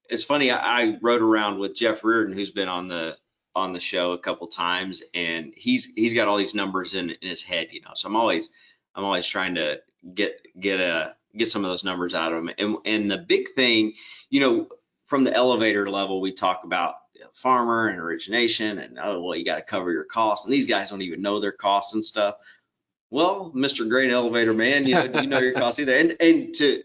it's 0.10 0.24
funny. 0.24 0.50
I, 0.50 0.82
I 0.82 0.98
rode 1.02 1.22
around 1.22 1.60
with 1.60 1.76
Jeff 1.76 2.04
Reardon, 2.04 2.34
who's 2.34 2.52
been 2.52 2.70
on 2.70 2.88
the 2.88 3.18
on 3.56 3.72
the 3.72 3.80
show 3.80 4.12
a 4.12 4.18
couple 4.18 4.48
times, 4.48 5.02
and 5.14 5.54
he's 5.56 5.86
he's 5.96 6.14
got 6.14 6.28
all 6.28 6.36
these 6.36 6.54
numbers 6.54 6.94
in, 6.94 7.12
in 7.12 7.30
his 7.30 7.42
head, 7.42 7.70
you 7.72 7.82
know. 7.82 7.92
So 7.96 8.10
I'm 8.10 8.16
always 8.16 8.50
I'm 8.96 9.06
always 9.06 9.26
trying 9.26 9.56
to 9.56 9.80
get 10.14 10.42
get 10.60 10.80
a 10.80 11.16
get 11.38 11.48
some 11.48 11.64
of 11.64 11.72
those 11.72 11.84
numbers 11.84 12.14
out 12.14 12.34
of 12.34 12.40
him. 12.40 12.50
And 12.58 12.78
and 12.86 13.10
the 13.10 13.20
big 13.20 13.50
thing, 13.56 13.94
you 14.30 14.40
know, 14.40 14.68
from 15.08 15.24
the 15.24 15.34
elevator 15.34 15.90
level, 15.90 16.20
we 16.20 16.34
talk 16.34 16.64
about 16.64 16.96
farmer 17.34 17.90
and 17.90 18.00
origination, 18.00 18.80
and 18.80 19.00
oh 19.02 19.22
well, 19.22 19.36
you 19.36 19.46
got 19.46 19.58
to 19.58 19.62
cover 19.62 19.92
your 19.92 20.04
costs, 20.04 20.46
and 20.46 20.54
these 20.54 20.68
guys 20.68 20.90
don't 20.90 21.02
even 21.02 21.22
know 21.22 21.40
their 21.40 21.52
costs 21.52 21.94
and 21.94 22.04
stuff. 22.04 22.36
Well, 23.12 23.52
Mr. 23.56 23.88
Grain 23.88 24.12
Elevator 24.12 24.54
Man, 24.54 24.86
you 24.86 24.96
know, 24.96 25.22
you 25.22 25.28
know 25.28 25.40
your 25.40 25.54
costs 25.54 25.80
either, 25.80 25.98
and 25.98 26.16
and 26.20 26.54
to 26.56 26.84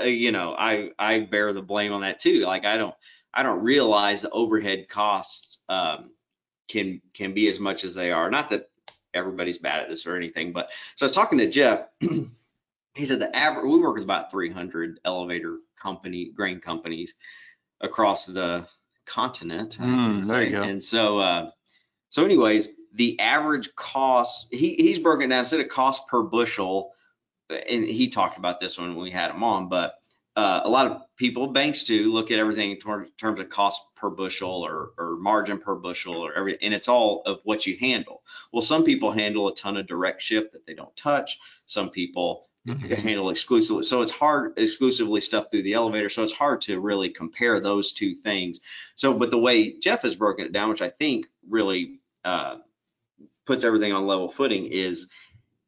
uh, 0.00 0.04
you 0.04 0.32
know, 0.32 0.54
I 0.58 0.90
I 0.98 1.20
bear 1.20 1.52
the 1.52 1.62
blame 1.62 1.92
on 1.92 2.02
that 2.02 2.18
too. 2.18 2.40
Like 2.40 2.64
I 2.64 2.76
don't 2.76 2.94
I 3.34 3.42
don't 3.42 3.62
realize 3.62 4.22
the 4.22 4.30
overhead 4.30 4.88
costs 4.88 5.58
um, 5.68 6.10
can 6.68 7.00
can 7.14 7.34
be 7.34 7.48
as 7.48 7.58
much 7.58 7.84
as 7.84 7.94
they 7.94 8.12
are. 8.12 8.30
Not 8.30 8.50
that 8.50 8.70
everybody's 9.14 9.58
bad 9.58 9.80
at 9.80 9.88
this 9.88 10.06
or 10.06 10.16
anything, 10.16 10.52
but 10.52 10.70
so 10.94 11.06
I 11.06 11.08
was 11.08 11.14
talking 11.14 11.38
to 11.38 11.50
Jeff. 11.50 11.86
he 12.94 13.06
said 13.06 13.20
the 13.20 13.34
average 13.34 13.64
we 13.64 13.78
work 13.78 13.94
with 13.94 14.04
about 14.04 14.30
300 14.30 15.00
elevator 15.04 15.58
company 15.80 16.30
grain 16.34 16.60
companies 16.60 17.14
across 17.80 18.26
the 18.26 18.66
continent. 19.06 19.78
Mm, 19.78 20.26
there 20.26 20.42
you 20.42 20.50
go. 20.50 20.62
And 20.62 20.82
so 20.82 21.18
uh, 21.18 21.50
so 22.08 22.24
anyways, 22.24 22.70
the 22.94 23.18
average 23.20 23.74
cost 23.74 24.48
he 24.50 24.74
he's 24.74 24.98
broken 24.98 25.30
down 25.30 25.40
instead 25.40 25.60
of 25.60 25.68
cost 25.68 26.06
per 26.08 26.22
bushel, 26.22 26.92
and 27.50 27.84
he 27.84 28.08
talked 28.08 28.38
about 28.38 28.60
this 28.60 28.78
when 28.78 28.96
we 28.96 29.10
had 29.10 29.30
him 29.30 29.42
on, 29.42 29.68
but 29.68 29.94
uh, 30.34 30.62
a 30.64 30.68
lot 30.68 30.86
of 30.86 31.02
people, 31.16 31.46
banks 31.48 31.84
too, 31.84 32.10
look 32.10 32.30
at 32.30 32.38
everything 32.38 32.70
in 32.70 32.78
terms 33.18 33.40
of 33.40 33.48
cost 33.50 33.82
per 33.96 34.08
bushel 34.08 34.64
or, 34.64 34.92
or 34.98 35.16
margin 35.18 35.58
per 35.58 35.74
bushel 35.74 36.16
or 36.16 36.32
everything, 36.34 36.60
and 36.62 36.74
it's 36.74 36.88
all 36.88 37.22
of 37.26 37.40
what 37.44 37.66
you 37.66 37.76
handle. 37.76 38.22
Well, 38.50 38.62
some 38.62 38.84
people 38.84 39.12
handle 39.12 39.48
a 39.48 39.54
ton 39.54 39.76
of 39.76 39.86
direct 39.86 40.22
ship 40.22 40.52
that 40.52 40.64
they 40.66 40.74
don't 40.74 40.96
touch. 40.96 41.38
Some 41.66 41.90
people 41.90 42.48
mm-hmm. 42.66 42.92
handle 42.92 43.30
exclusively, 43.30 43.84
so 43.84 44.02
it's 44.02 44.12
hard 44.12 44.58
exclusively 44.58 45.20
stuff 45.20 45.50
through 45.50 45.62
the 45.62 45.74
elevator. 45.74 46.08
So 46.08 46.22
it's 46.22 46.32
hard 46.32 46.60
to 46.62 46.80
really 46.80 47.10
compare 47.10 47.60
those 47.60 47.92
two 47.92 48.14
things. 48.14 48.60
So, 48.94 49.14
but 49.14 49.30
the 49.30 49.38
way 49.38 49.78
Jeff 49.78 50.02
has 50.02 50.14
broken 50.14 50.46
it 50.46 50.52
down, 50.52 50.70
which 50.70 50.82
I 50.82 50.90
think 50.90 51.26
really 51.48 52.00
uh, 52.24 52.56
puts 53.46 53.64
everything 53.64 53.92
on 53.92 54.06
level 54.06 54.30
footing, 54.30 54.66
is 54.66 55.08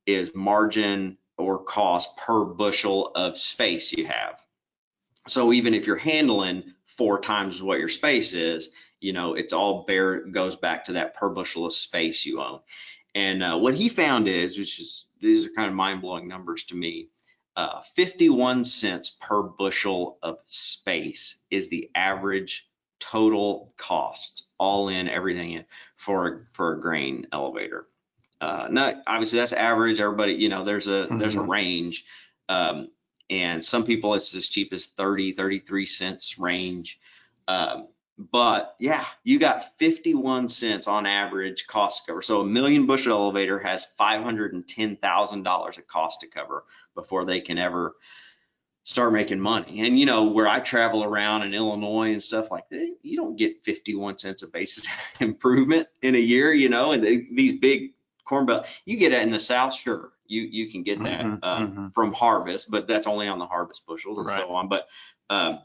is 0.06 0.34
margin 0.34 1.16
or 1.36 1.64
cost 1.64 2.16
per 2.16 2.44
bushel 2.44 3.10
of 3.14 3.38
space 3.38 3.92
you 3.92 4.06
have. 4.06 4.40
So 5.26 5.52
even 5.52 5.74
if 5.74 5.86
you're 5.86 5.96
handling 5.96 6.74
four 6.86 7.20
times 7.20 7.62
what 7.62 7.78
your 7.78 7.88
space 7.88 8.34
is, 8.34 8.70
you 9.00 9.12
know, 9.12 9.34
it's 9.34 9.52
all 9.52 9.84
bare 9.84 10.26
goes 10.26 10.56
back 10.56 10.84
to 10.84 10.92
that 10.94 11.14
per 11.14 11.30
bushel 11.30 11.66
of 11.66 11.72
space 11.72 12.24
you 12.24 12.40
own. 12.40 12.60
And 13.14 13.42
uh, 13.42 13.58
what 13.58 13.74
he 13.74 13.88
found 13.88 14.28
is, 14.28 14.58
which 14.58 14.80
is 14.80 15.06
these 15.25 15.47
are 15.47 15.50
kind 15.50 15.69
of 15.69 15.75
mind 15.75 16.00
blowing 16.00 16.28
numbers 16.28 16.64
to 16.64 16.76
me, 16.76 17.09
uh, 17.57 17.83
51 17.95 18.64
cents 18.64 19.11
per 19.21 19.43
bushel 19.43 20.19
of 20.23 20.38
space 20.47 21.37
is 21.50 21.69
the 21.69 21.90
average 21.95 22.69
total 23.00 23.73
cost, 23.76 24.47
all 24.59 24.88
in 24.88 25.09
everything 25.09 25.52
in 25.52 25.64
for 25.97 26.49
for 26.52 26.73
a 26.73 26.81
grain 26.81 27.26
elevator. 27.33 27.87
Uh, 28.40 28.69
not 28.71 28.97
obviously 29.07 29.38
that's 29.38 29.52
average. 29.52 30.00
Everybody, 30.00 30.33
you 30.35 30.49
know, 30.49 30.64
there's 30.64 30.87
a 30.87 31.07
mm-hmm. 31.07 31.19
there's 31.19 31.37
a 31.37 31.40
range. 31.40 32.04
Um, 32.49 32.88
and 33.31 33.64
some 33.64 33.85
people 33.85 34.14
it's 34.14 34.35
as 34.35 34.49
cheap 34.49 34.73
as 34.75 34.87
30 34.87 35.33
33 35.33 35.87
cents 35.87 36.38
range 36.38 36.99
um, 37.49 37.88
but 38.16 38.76
yeah 38.78 39.04
you 39.25 39.38
got 39.38 39.76
51 39.78 40.49
cents 40.49 40.87
on 40.87 41.06
average 41.06 41.66
cost 41.66 42.04
to 42.04 42.12
cover 42.12 42.23
so 42.23 42.40
a 42.40 42.47
million 42.47 42.87
bushel 42.87 43.12
elevator 43.12 43.59
has 43.59 43.88
$510000 43.99 45.78
of 45.78 45.87
cost 45.88 46.21
to 46.21 46.28
cover 46.28 46.64
before 46.94 47.25
they 47.25 47.40
can 47.40 47.59
ever 47.59 47.97
start 48.85 49.12
making 49.12 49.40
money 49.40 49.80
and 49.80 49.99
you 49.99 50.06
know 50.06 50.25
where 50.25 50.47
i 50.47 50.61
travel 50.61 51.02
around 51.02 51.42
in 51.42 51.54
illinois 51.54 52.12
and 52.12 52.23
stuff 52.23 52.50
like 52.50 52.68
that 52.71 52.97
you 53.02 53.16
don't 53.16 53.37
get 53.37 53.64
51 53.64 54.18
cents 54.18 54.42
of 54.42 54.52
basis 54.52 54.87
improvement 55.21 55.88
in 56.02 56.14
a 56.14 56.18
year 56.18 56.52
you 56.52 56.68
know 56.68 56.92
and 56.92 57.02
they, 57.02 57.26
these 57.33 57.59
big 57.59 57.94
corn 58.25 58.47
belt 58.47 58.66
you 58.85 58.97
get 58.97 59.12
it 59.12 59.23
in 59.23 59.30
the 59.30 59.40
south 59.40 59.75
sure 59.75 60.12
you 60.26 60.42
you 60.42 60.71
can 60.71 60.83
get 60.83 61.02
that 61.02 61.21
mm-hmm, 61.21 61.37
uh, 61.42 61.59
mm-hmm. 61.59 61.88
from 61.88 62.12
harvest, 62.12 62.71
but 62.71 62.87
that's 62.87 63.06
only 63.06 63.28
on 63.28 63.38
the 63.38 63.47
harvest 63.47 63.87
bushels 63.87 64.18
and 64.18 64.28
right. 64.28 64.40
so 64.40 64.50
on. 64.50 64.68
But 64.68 64.87
um, 65.30 65.61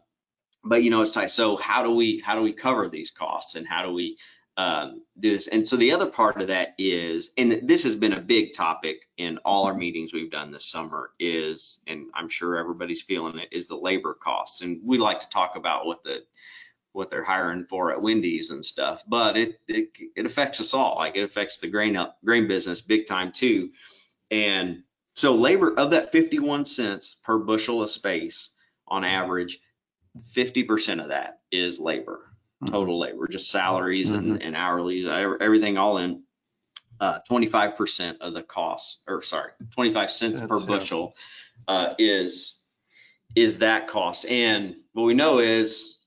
but 0.64 0.84
you 0.84 0.92
know 0.92 1.02
it's 1.02 1.12
tight. 1.12 1.32
So 1.32 1.58
how 1.58 1.84
do 1.84 1.92
we 1.92 2.20
how 2.20 2.36
do 2.36 2.42
we 2.42 2.54
cover 2.54 2.90
these 2.90 3.12
costs 3.12 3.56
and 3.56 3.68
how 3.68 3.84
do 3.84 3.94
we 3.94 4.18
um, 4.58 5.04
do 5.20 5.32
this? 5.32 5.48
And 5.48 5.68
so 5.68 5.78
the 5.78 5.92
other 5.92 6.06
part 6.06 6.42
of 6.42 6.48
that 6.50 6.76
is, 6.78 7.32
and 7.38 7.62
this 7.64 7.84
has 7.84 7.96
been 7.96 8.14
a 8.14 8.20
big 8.20 8.54
topic 8.54 9.08
in 9.18 9.38
all 9.40 9.66
our 9.66 9.74
meetings 9.74 10.14
we've 10.14 10.32
done 10.32 10.52
this 10.52 10.66
summer, 10.66 11.12
is, 11.20 11.82
and 11.88 12.08
I'm 12.14 12.30
sure 12.30 12.58
everybody's 12.58 13.02
feeling 13.02 13.38
it, 13.40 13.50
is 13.52 13.68
the 13.68 13.78
labor 13.78 14.14
costs. 14.14 14.62
And 14.62 14.82
we 14.84 14.98
like 14.98 15.22
to 15.22 15.30
talk 15.30 15.56
about 15.56 15.86
what 15.86 16.04
the 16.04 16.24
what 16.92 17.10
they're 17.10 17.24
hiring 17.24 17.66
for 17.66 17.92
at 17.92 18.02
Wendy's 18.02 18.50
and 18.50 18.66
stuff, 18.66 19.04
but 19.08 19.38
it 19.38 19.60
it, 19.68 19.90
it 20.16 20.26
affects 20.26 20.60
us 20.60 20.74
all. 20.74 20.96
Like 20.96 21.16
it 21.16 21.24
affects 21.24 21.58
the 21.60 21.70
grain 21.70 21.96
up 21.96 22.18
grain 22.26 22.48
business 22.48 22.82
big 22.82 23.06
time 23.06 23.32
too. 23.32 23.70
And 24.32 24.84
so 25.16 25.36
labor 25.36 25.74
of 25.78 25.92
that 25.92 26.12
51 26.12 26.66
cents 26.66 27.16
per 27.24 27.40
bushel 27.40 27.82
of 27.82 27.90
space 27.90 28.52
on 28.88 29.04
average, 29.04 29.60
50% 30.36 31.02
of 31.02 31.10
that 31.10 31.40
is 31.52 31.80
labor, 31.80 32.32
mm-hmm. 32.64 32.74
total 32.74 33.00
labor, 33.00 33.28
just 33.28 33.52
salaries 33.52 34.10
mm-hmm. 34.10 34.34
and, 34.34 34.44
and 34.44 34.56
hourlies, 34.56 35.08
everything 35.42 35.78
all 35.78 35.98
in. 35.98 36.24
Uh, 37.02 37.20
25% 37.30 38.18
of 38.20 38.34
the 38.34 38.44
cost, 38.44 39.04
or 39.08 39.22
sorry, 39.22 39.52
25 39.72 40.12
cents 40.12 40.34
That's 40.34 40.50
per 40.50 40.60
bushel 40.60 41.16
uh, 41.66 41.94
is 41.98 42.60
is 43.36 43.60
that 43.60 43.88
cost. 43.88 44.26
And 44.26 44.76
what 44.92 45.04
we 45.04 45.14
know 45.14 45.40
is 45.40 45.98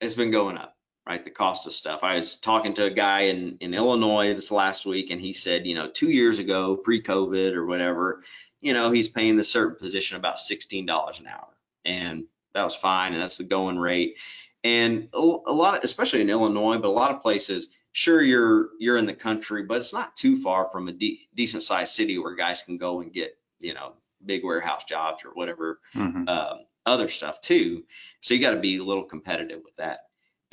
it's 0.00 0.14
been 0.14 0.30
going 0.30 0.58
up 0.58 0.72
right? 1.06 1.24
The 1.24 1.30
cost 1.30 1.66
of 1.66 1.72
stuff. 1.72 2.00
I 2.02 2.18
was 2.18 2.36
talking 2.36 2.74
to 2.74 2.84
a 2.84 2.90
guy 2.90 3.22
in, 3.22 3.56
in 3.60 3.74
Illinois 3.74 4.34
this 4.34 4.50
last 4.50 4.86
week, 4.86 5.10
and 5.10 5.20
he 5.20 5.32
said, 5.32 5.66
you 5.66 5.74
know, 5.74 5.88
two 5.88 6.10
years 6.10 6.38
ago, 6.38 6.76
pre 6.76 7.02
COVID 7.02 7.54
or 7.54 7.66
whatever, 7.66 8.22
you 8.60 8.72
know, 8.72 8.90
he's 8.90 9.08
paying 9.08 9.36
the 9.36 9.44
certain 9.44 9.76
position 9.76 10.16
about 10.16 10.36
$16 10.36 11.20
an 11.20 11.26
hour. 11.26 11.48
And 11.84 12.24
that 12.54 12.64
was 12.64 12.74
fine. 12.74 13.12
And 13.12 13.22
that's 13.22 13.38
the 13.38 13.44
going 13.44 13.78
rate. 13.78 14.16
And 14.64 15.08
a, 15.12 15.18
a 15.18 15.52
lot, 15.52 15.76
of, 15.76 15.84
especially 15.84 16.20
in 16.20 16.30
Illinois, 16.30 16.78
but 16.78 16.88
a 16.88 16.90
lot 16.90 17.10
of 17.10 17.20
places, 17.20 17.68
sure 17.92 18.22
you're 18.22 18.70
you're 18.78 18.96
in 18.96 19.06
the 19.06 19.14
country, 19.14 19.64
but 19.64 19.78
it's 19.78 19.92
not 19.92 20.14
too 20.16 20.40
far 20.40 20.68
from 20.70 20.88
a 20.88 20.92
de- 20.92 21.28
decent 21.34 21.62
sized 21.62 21.94
city 21.94 22.18
where 22.18 22.34
guys 22.34 22.62
can 22.62 22.78
go 22.78 23.00
and 23.00 23.12
get 23.12 23.36
you 23.58 23.74
know 23.74 23.94
big 24.24 24.44
warehouse 24.44 24.84
jobs 24.84 25.24
or 25.24 25.30
whatever 25.30 25.80
Mhm. 25.94 26.28
um, 26.28 26.58
other 26.86 27.08
stuff 27.08 27.40
too. 27.40 27.84
So 28.20 28.34
you 28.34 28.40
got 28.40 28.52
to 28.52 28.60
be 28.60 28.76
a 28.78 28.84
little 28.84 29.04
competitive 29.04 29.62
with 29.64 29.76
that. 29.76 30.00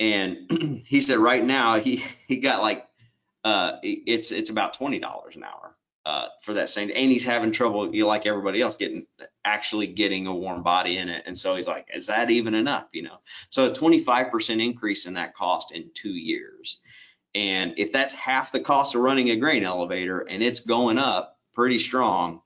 And 0.00 0.82
he 0.86 1.00
said 1.00 1.18
right 1.18 1.44
now 1.44 1.78
he 1.78 2.02
he 2.26 2.38
got 2.38 2.62
like 2.62 2.86
uh 3.44 3.78
it's 3.82 4.32
it's 4.32 4.50
about 4.50 4.74
twenty 4.74 4.98
dollars 4.98 5.36
an 5.36 5.44
hour 5.44 5.76
uh 6.10 6.26
for 6.42 6.54
that 6.54 6.68
same 6.68 6.90
and 6.94 7.10
he's 7.10 7.24
having 7.24 7.52
trouble 7.52 7.94
you 7.94 8.02
know, 8.02 8.08
like 8.08 8.26
everybody 8.26 8.60
else 8.60 8.76
getting 8.76 9.06
actually 9.44 9.86
getting 9.86 10.26
a 10.26 10.34
warm 10.34 10.62
body 10.62 10.96
in 10.96 11.08
it. 11.08 11.22
And 11.26 11.36
so 11.36 11.56
he's 11.56 11.66
like 11.66 11.86
is 11.94 12.06
that 12.06 12.30
even 12.30 12.54
enough? 12.54 12.86
You 12.92 13.02
know? 13.02 13.18
So 13.50 13.66
a 13.66 13.70
25% 13.72 14.64
increase 14.64 15.06
in 15.06 15.14
that 15.14 15.34
cost 15.34 15.72
in 15.72 15.90
two 15.94 16.14
years. 16.32 16.80
And 17.34 17.74
if 17.76 17.92
that's 17.92 18.14
half 18.14 18.50
the 18.52 18.60
cost 18.60 18.94
of 18.94 19.02
running 19.02 19.30
a 19.30 19.36
grain 19.36 19.64
elevator 19.64 20.20
and 20.20 20.42
it's 20.42 20.60
going 20.60 20.98
up 20.98 21.38
pretty 21.52 21.78
strong 21.78 22.40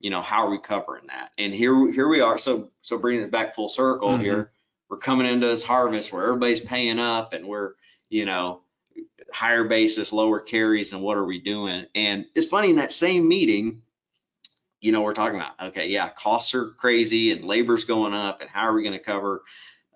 you 0.00 0.10
know 0.10 0.22
how 0.22 0.40
are 0.46 0.50
we 0.50 0.58
covering 0.60 1.06
that? 1.08 1.30
And 1.38 1.52
here 1.52 1.90
here 1.92 2.08
we 2.08 2.20
are. 2.20 2.38
So 2.38 2.70
so 2.82 2.98
bringing 2.98 3.22
it 3.24 3.32
back 3.32 3.54
full 3.54 3.68
circle 3.68 4.10
Mhm. 4.18 4.20
here 4.20 4.52
we're 4.88 4.98
coming 4.98 5.26
into 5.26 5.46
this 5.46 5.62
harvest 5.62 6.12
where 6.12 6.24
everybody's 6.28 6.60
paying 6.60 6.98
up 6.98 7.32
and 7.32 7.46
we're 7.46 7.72
you 8.08 8.24
know 8.24 8.62
higher 9.32 9.64
basis 9.64 10.12
lower 10.12 10.40
carries 10.40 10.92
and 10.92 11.02
what 11.02 11.16
are 11.16 11.24
we 11.24 11.40
doing? 11.40 11.86
And 11.94 12.26
it's 12.34 12.46
funny 12.46 12.70
in 12.70 12.76
that 12.76 12.92
same 12.92 13.28
meeting 13.28 13.82
you 14.80 14.92
know 14.92 15.02
we're 15.02 15.12
talking 15.12 15.34
about 15.40 15.60
okay 15.60 15.88
yeah 15.88 16.08
costs 16.10 16.54
are 16.54 16.66
crazy 16.78 17.32
and 17.32 17.44
labor's 17.44 17.82
going 17.84 18.14
up 18.14 18.40
and 18.40 18.48
how 18.48 18.62
are 18.62 18.72
we 18.74 18.82
going 18.84 18.92
to 18.96 19.04
cover 19.04 19.42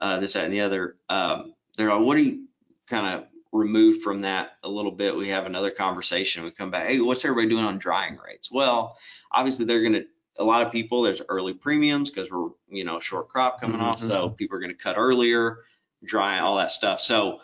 uh, 0.00 0.18
this 0.18 0.32
that 0.32 0.44
and 0.44 0.52
the 0.52 0.60
other? 0.60 0.96
Um, 1.08 1.54
they're 1.76 1.88
like 1.90 2.00
what 2.00 2.16
are 2.16 2.20
you 2.20 2.46
kind 2.88 3.06
of 3.14 3.26
removed 3.52 4.02
from 4.02 4.20
that 4.22 4.52
a 4.64 4.68
little 4.68 4.90
bit? 4.90 5.14
We 5.14 5.28
have 5.28 5.46
another 5.46 5.70
conversation 5.70 6.42
we 6.42 6.50
come 6.50 6.70
back 6.72 6.88
hey 6.88 7.00
what's 7.00 7.24
everybody 7.24 7.48
doing 7.48 7.64
on 7.64 7.78
drying 7.78 8.18
rates? 8.24 8.50
Well 8.50 8.96
obviously 9.30 9.64
they're 9.66 9.82
going 9.82 9.92
to 9.94 10.04
a 10.38 10.44
lot 10.44 10.66
of 10.66 10.72
people 10.72 11.02
there's 11.02 11.22
early 11.28 11.54
premiums 11.54 12.10
because 12.10 12.30
we're 12.30 12.48
you 12.68 12.82
know 12.84 12.98
short 12.98 13.28
crop 13.28 13.60
coming 13.60 13.80
off 13.80 14.00
Mhm. 14.00 14.08
so 14.08 14.30
people 14.30 14.56
are 14.56 14.60
going 14.60 14.74
to 14.76 14.82
cut 14.82 14.96
earlier 14.98 15.58
dry 16.04 16.40
all 16.40 16.56
that 16.56 16.72
stuff. 16.72 17.00
So 17.00 17.38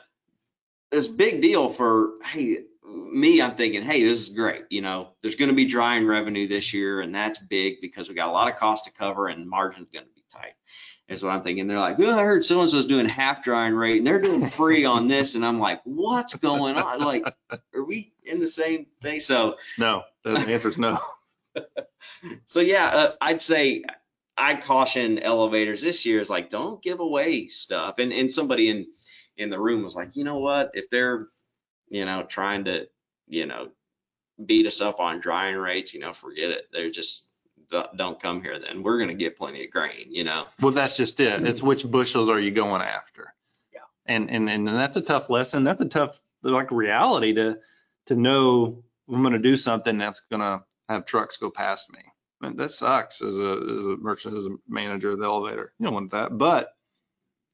this 0.90 1.09
big 1.09 1.42
deal 1.42 1.73
for 1.73 2.12
hey 2.25 2.64
me 2.85 3.40
i'm 3.42 3.54
thinking 3.54 3.83
hey 3.83 4.02
this 4.02 4.18
is 4.18 4.28
great 4.30 4.64
you 4.71 4.80
know 4.80 5.09
there's 5.23 5.37
going 5.37 5.50
to 5.50 5.54
be 5.54 5.66
drying 5.66 6.07
revenue 6.07 6.47
this 6.49 6.73
year 6.73 7.00
and 7.00 7.14
that's 7.14 7.38
big 7.38 7.80
because 7.80 8.09
we 8.09 8.14
got 8.14 8.28
a 8.28 8.33
lot 8.33 8.50
of 8.50 8.59
cost 8.59 8.87
to 8.87 8.92
cover 8.92 9.28
and 9.28 9.49
margin's 9.49 9.88
going 9.92 10.04
to 10.04 10.14
be 10.14 10.25
tight 10.33 10.54
is 11.09 11.23
what 11.23 11.30
i'm 11.30 11.42
thinking 11.42 11.66
they're 11.66 11.78
like 11.78 11.97
oh 12.00 12.18
i 12.18 12.25
heard 12.25 12.45
so 12.45 12.61
and 12.61 12.71
so's 12.71 12.87
doing 12.87 13.07
half 13.07 13.42
drying 13.42 13.75
rate 13.75 13.99
and 13.99 14.07
they're 14.07 14.21
doing 14.21 14.49
free 14.49 14.85
on 14.85 15.07
this 15.09 15.35
and 15.35 15.45
i'm 15.45 15.59
like 15.59 15.80
what's 15.85 16.35
going 16.35 16.76
on 16.76 17.00
like 17.00 17.25
are 17.75 17.85
we 17.85 18.12
in 18.25 18.40
the 18.40 18.49
same 18.49 18.87
thing 19.02 19.21
so 19.21 19.57
No, 19.78 20.04
the 20.23 20.52
answer 20.52 20.68
is 20.68 20.78
no. 20.78 21.00
so 22.47 22.61
yeah, 22.61 22.87
uh, 22.87 23.12
I'd 23.21 23.42
say 23.42 23.85
I'd 24.37 24.62
caution 24.62 25.18
elevators 25.18 25.83
this 25.83 26.04
year 26.07 26.21
is 26.21 26.30
like 26.30 26.50
don't 26.50 26.83
give 26.83 27.00
away 27.00 27.47
stuff. 27.49 27.99
And 27.99 28.12
and 28.12 28.30
somebody 28.30 28.68
in 28.68 28.87
in 29.38 29.50
the 29.50 29.59
room 29.59 29.83
was 29.83 29.95
like, 29.95 30.16
you 30.16 30.25
know 30.25 30.38
what? 30.38 30.73
If 30.75 30.90
they're 30.90 31.28
you 31.88 32.04
know 32.04 32.25
trying 32.25 32.64
to 32.66 32.88
you 33.26 33.47
know 33.47 33.68
beat 34.45 34.66
us 34.66 34.80
up 34.80 35.00
on 35.00 35.21
drying 35.21 35.57
rates, 35.57 35.95
you 35.95 36.00
know, 36.00 36.12
forget 36.12 36.50
it. 36.50 36.68
They're 36.73 36.90
just 36.90 37.26
don't 37.97 38.21
come 38.21 38.42
here. 38.42 38.59
Then 38.59 38.83
we're 38.83 38.99
gonna 38.99 39.14
get 39.14 39.38
plenty 39.38 39.64
of 39.64 39.71
grain. 39.71 40.06
You 40.08 40.25
know. 40.25 40.47
Well, 40.60 40.73
that's 40.73 40.97
just 40.97 41.21
it. 41.21 41.47
It's 41.47 41.62
which 41.62 41.89
bushels 41.89 42.28
are 42.28 42.41
you 42.41 42.50
going 42.50 42.82
after? 42.82 43.34
Yeah. 43.73 43.80
And 44.06 44.30
and 44.30 44.50
and 44.50 44.69
that's 44.69 44.97
a 44.97 45.02
tough 45.02 45.30
lesson. 45.30 45.65
That's 45.65 45.82
a 45.82 45.89
tough 45.89 46.21
like 46.43 46.71
reality 46.71 47.34
to 47.34 47.58
to 48.06 48.15
know 48.15 48.82
I'm 49.08 49.23
going 49.23 49.32
to 49.32 49.39
do 49.39 49.56
something 49.56 49.99
that's 49.99 50.21
going 50.21 50.41
to 50.41 50.62
have 50.89 51.04
trucks 51.04 51.36
go 51.36 51.50
past 51.50 51.91
me. 51.93 52.00
That 52.56 52.71
sucks 52.71 53.21
as 53.21 53.36
a 53.36 53.52
as 53.52 53.84
a 53.84 53.97
merchant 53.99 54.36
as 54.36 54.47
a 54.47 54.56
manager 54.69 55.10
of 55.10 55.19
the 55.19 55.25
elevator. 55.25 55.73
You 55.78 55.86
don't 55.86 55.95
want 55.95 56.10
that, 56.12 56.39
but 56.39 56.73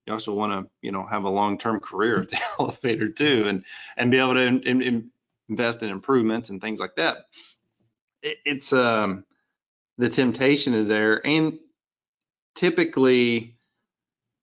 you 0.06 0.12
also 0.12 0.34
want 0.34 0.52
to 0.52 0.70
you 0.82 0.92
know 0.92 1.06
have 1.06 1.24
a 1.24 1.30
long 1.30 1.58
term 1.58 1.80
career 1.80 2.22
at 2.22 2.30
the 2.30 2.40
elevator 2.58 3.08
too, 3.08 3.46
and 3.48 3.64
and 3.96 4.10
be 4.10 4.18
able 4.18 4.34
to 4.34 4.40
in- 4.40 4.82
in- 4.82 5.10
invest 5.48 5.82
in 5.82 5.90
improvements 5.90 6.50
and 6.50 6.60
things 6.60 6.80
like 6.80 6.96
that. 6.96 7.26
It, 8.22 8.38
it's 8.44 8.72
um 8.72 9.24
the 9.98 10.08
temptation 10.08 10.74
is 10.74 10.88
there, 10.88 11.24
and 11.26 11.58
typically 12.54 13.56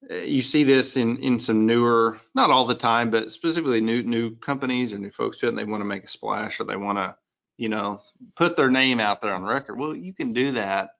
uh, 0.09 0.15
you 0.15 0.41
see 0.41 0.63
this 0.63 0.97
in 0.97 1.17
in 1.17 1.39
some 1.39 1.65
newer 1.65 2.19
not 2.33 2.49
all 2.49 2.65
the 2.65 2.75
time 2.75 3.09
but 3.09 3.31
specifically 3.31 3.81
new 3.81 4.03
new 4.03 4.35
companies 4.37 4.93
or 4.93 4.97
new 4.97 5.11
folks 5.11 5.37
to 5.37 5.45
it 5.45 5.49
and 5.49 5.57
they 5.57 5.63
want 5.63 5.81
to 5.81 5.85
make 5.85 6.03
a 6.03 6.07
splash 6.07 6.59
or 6.59 6.63
they 6.63 6.75
want 6.75 6.97
to 6.97 7.15
you 7.57 7.69
know 7.69 7.99
put 8.35 8.57
their 8.57 8.71
name 8.71 8.99
out 8.99 9.21
there 9.21 9.33
on 9.33 9.43
record 9.43 9.77
well 9.77 9.95
you 9.95 10.13
can 10.13 10.33
do 10.33 10.53
that 10.53 10.91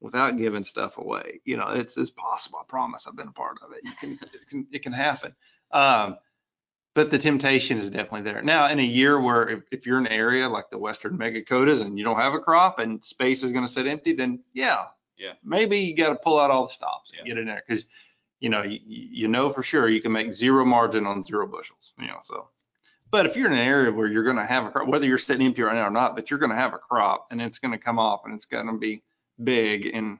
without 0.00 0.36
giving 0.36 0.64
stuff 0.64 0.98
away. 0.98 1.40
You 1.44 1.56
know 1.56 1.68
it's 1.68 1.96
it's 1.96 2.10
possible 2.10 2.58
i 2.60 2.64
promise 2.66 3.06
i've 3.06 3.16
been 3.16 3.28
a 3.28 3.32
part 3.32 3.58
of 3.62 3.72
it. 3.72 3.80
You 3.84 3.92
can 3.92 4.12
it 4.12 4.48
can, 4.48 4.66
it 4.72 4.82
can 4.82 4.92
happen. 4.92 5.34
Um 5.72 6.16
but 6.92 7.10
the 7.10 7.18
temptation 7.18 7.78
is 7.78 7.88
definitely 7.88 8.22
there. 8.22 8.42
Now 8.42 8.68
in 8.68 8.80
a 8.80 8.84
year 8.84 9.20
where 9.20 9.48
if, 9.48 9.62
if 9.70 9.86
you're 9.86 9.98
in 9.98 10.06
an 10.06 10.12
area 10.12 10.48
like 10.48 10.70
the 10.70 10.78
western 10.78 11.16
megacodas 11.16 11.80
and 11.80 11.96
you 11.96 12.04
don't 12.04 12.18
have 12.18 12.34
a 12.34 12.40
crop 12.40 12.78
and 12.80 13.02
space 13.04 13.44
is 13.44 13.52
going 13.52 13.64
to 13.64 13.70
sit 13.72 13.86
empty 13.86 14.12
then 14.12 14.40
yeah. 14.52 14.86
Yeah. 15.16 15.34
maybe 15.44 15.78
you 15.78 15.96
got 15.96 16.08
to 16.10 16.16
pull 16.16 16.38
out 16.40 16.50
all 16.50 16.66
the 16.66 16.72
stops 16.72 17.10
and 17.12 17.20
Yeah. 17.26 17.34
get 17.34 17.38
in 17.40 17.46
there 17.46 17.62
because 17.66 17.84
you 18.40 18.48
know 18.48 18.62
you, 18.62 18.78
you 18.86 19.28
know 19.28 19.50
for 19.50 19.62
sure 19.62 19.88
you 19.88 20.00
can 20.00 20.12
make 20.12 20.32
zero 20.32 20.64
margin 20.64 21.06
on 21.06 21.22
zero 21.22 21.46
bushels 21.46 21.92
you 21.98 22.06
know 22.06 22.18
so. 22.22 22.48
But 23.12 23.26
if 23.26 23.34
you're 23.36 23.48
in 23.48 23.52
an 23.52 23.58
area 23.58 23.90
where 23.92 24.06
you're 24.06 24.22
going 24.24 24.36
to 24.36 24.46
have 24.46 24.64
a 24.66 24.70
crop 24.70 24.88
whether 24.88 25.04
you're 25.06 25.18
sitting 25.18 25.46
empty 25.46 25.62
right 25.62 25.74
now 25.74 25.86
or 25.88 25.90
not 25.90 26.16
but 26.16 26.30
you're 26.30 26.38
going 26.40 26.50
to 26.50 26.56
have 26.56 26.74
a 26.74 26.78
crop 26.78 27.28
and 27.30 27.40
it's 27.40 27.58
going 27.58 27.72
to 27.72 27.78
come 27.78 27.98
off 27.98 28.22
and 28.24 28.34
it's 28.34 28.46
going 28.46 28.66
to 28.66 28.78
be 28.78 29.02
big 29.44 29.86
and 29.86 30.18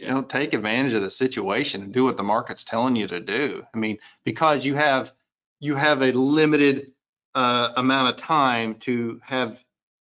you 0.00 0.08
know 0.08 0.22
take 0.22 0.54
advantage 0.54 0.94
of 0.94 1.02
the 1.02 1.10
situation 1.10 1.82
and 1.82 1.92
do 1.92 2.04
what 2.04 2.16
the 2.16 2.22
market's 2.22 2.64
telling 2.64 2.96
you 2.96 3.06
to 3.06 3.20
do. 3.20 3.62
I 3.74 3.78
mean 3.78 3.98
because 4.24 4.64
you 4.64 4.74
have 4.74 5.12
you 5.60 5.76
have 5.76 6.02
a 6.02 6.12
limited 6.12 6.92
uh, 7.34 7.72
amount 7.76 8.08
of 8.08 8.16
time 8.16 8.76
to 8.76 9.20
have 9.22 9.62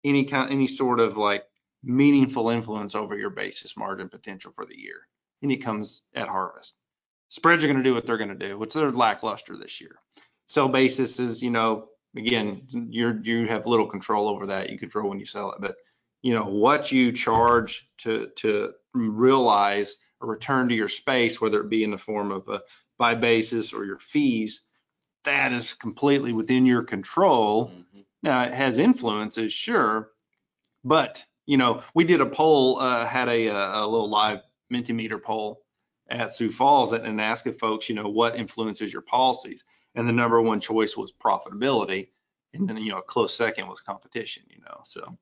any 0.03 0.23
kind 0.23 0.51
any 0.51 0.65
sort 0.67 0.99
of 0.99 1.17
like 1.17 1.43
meaningful 1.83 2.49
influence 2.49 2.95
over 2.95 3.17
your 3.17 3.29
basis 3.29 3.75
margin 3.75 4.07
potential 4.07 4.51
for 4.55 4.65
the 4.65 4.77
year 4.77 5.07
and 5.41 5.51
it 5.51 5.57
comes 5.57 6.03
at 6.15 6.27
harvest. 6.27 6.75
Spreads 7.29 7.63
are 7.63 7.67
going 7.67 7.77
to 7.77 7.83
do 7.83 7.93
what 7.93 8.05
they're 8.05 8.17
going 8.17 8.37
to 8.37 8.47
do 8.47 8.57
which 8.57 8.73
they're 8.73 8.91
lackluster 8.91 9.57
this 9.57 9.81
year. 9.81 9.97
Sell 10.47 10.69
basis 10.69 11.19
is 11.19 11.41
you 11.41 11.51
know 11.51 11.89
again 12.15 12.61
you're 12.71 13.19
you 13.23 13.45
have 13.47 13.65
little 13.65 13.87
control 13.87 14.29
over 14.29 14.45
that. 14.47 14.69
You 14.69 14.79
control 14.79 15.09
when 15.09 15.19
you 15.19 15.25
sell 15.25 15.51
it 15.51 15.57
but 15.59 15.75
you 16.21 16.33
know 16.33 16.45
what 16.45 16.91
you 16.91 17.11
charge 17.11 17.89
to 17.99 18.29
to 18.35 18.73
realize 18.93 19.97
a 20.21 20.25
return 20.25 20.69
to 20.69 20.75
your 20.75 20.89
space 20.89 21.39
whether 21.41 21.61
it 21.61 21.69
be 21.69 21.83
in 21.83 21.91
the 21.91 21.97
form 21.97 22.31
of 22.31 22.47
a 22.49 22.61
buy 22.97 23.15
basis 23.15 23.73
or 23.73 23.85
your 23.85 23.99
fees 23.99 24.61
that 25.23 25.51
is 25.53 25.73
completely 25.73 26.33
within 26.33 26.65
your 26.65 26.83
control 26.83 27.69
Mhm. 27.69 28.05
now 28.23 28.43
it 28.43 28.53
has 28.53 28.77
influences, 28.79 29.53
sure, 29.53 30.11
but 30.83 31.25
you 31.45 31.57
know 31.57 31.81
we 31.93 32.03
did 32.03 32.21
a 32.21 32.25
poll, 32.25 32.79
uh, 32.79 33.05
had 33.05 33.27
a, 33.29 33.47
a 33.47 33.85
little 33.87 34.09
live 34.09 34.41
Mentimeter 34.71 35.21
poll 35.21 35.63
at 36.09 36.33
Sioux 36.33 36.49
Falls 36.51 36.93
and, 36.93 37.05
and 37.05 37.21
asked 37.21 37.47
folks, 37.59 37.87
you 37.89 37.95
know, 37.95 38.09
what 38.09 38.35
influences 38.35 38.91
your 38.93 39.01
policies, 39.01 39.63
and 39.95 40.07
the 40.07 40.13
number 40.13 40.41
one 40.41 40.59
choice 40.59 40.95
was 40.97 41.11
profitability, 41.11 42.09
and 42.53 42.67
then 42.67 42.77
you 42.77 42.91
know 42.91 42.99
a 42.99 43.03
close 43.03 43.33
second 43.33 43.67
was 43.67 43.81
competition, 43.81 44.43
you 44.49 44.61
know, 44.61 44.79
so 44.83 45.17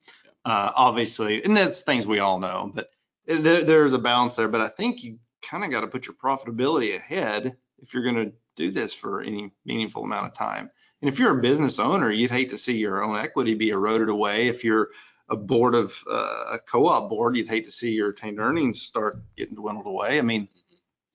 uh, 0.45 0.71
obviously, 0.75 1.43
and 1.43 1.55
that's 1.55 1.81
things 1.81 2.07
we 2.07 2.19
all 2.19 2.39
know, 2.39 2.71
but 2.73 2.89
there, 3.25 3.63
there's 3.63 3.93
a 3.93 3.99
balance 3.99 4.35
there, 4.35 4.47
but 4.47 4.61
I 4.61 4.69
think 4.69 5.03
you 5.03 5.19
kind 5.41 5.63
of 5.63 5.71
got 5.71 5.81
to 5.81 5.87
put 5.87 6.07
your 6.07 6.15
profitability 6.15 6.95
ahead 6.95 7.55
if 7.79 7.93
you're 7.93 8.03
going 8.03 8.15
to 8.15 8.31
do 8.55 8.71
this 8.71 8.93
for 8.93 9.21
any 9.21 9.51
meaningful 9.65 10.03
amount 10.03 10.25
of 10.25 10.33
time. 10.33 10.69
And 11.01 11.07
if 11.07 11.17
you're 11.17 11.37
a 11.37 11.41
business 11.41 11.79
owner, 11.79 12.11
you'd 12.11 12.31
hate 12.31 12.49
to 12.49 12.57
see 12.57 12.77
your 12.77 13.03
own 13.03 13.17
equity 13.17 13.53
be 13.53 13.69
eroded 13.69 14.09
away. 14.09 14.47
If 14.47 14.63
you're 14.63 14.89
a 15.29 15.35
board 15.35 15.75
of 15.75 15.95
uh, 16.09 16.55
a 16.55 16.59
co-op 16.59 17.09
board, 17.09 17.37
you'd 17.37 17.47
hate 17.47 17.65
to 17.65 17.71
see 17.71 17.91
your 17.91 18.07
retained 18.07 18.39
earnings 18.39 18.81
start 18.81 19.21
getting 19.37 19.55
dwindled 19.55 19.87
away. 19.87 20.19
I 20.19 20.23
mean, 20.23 20.49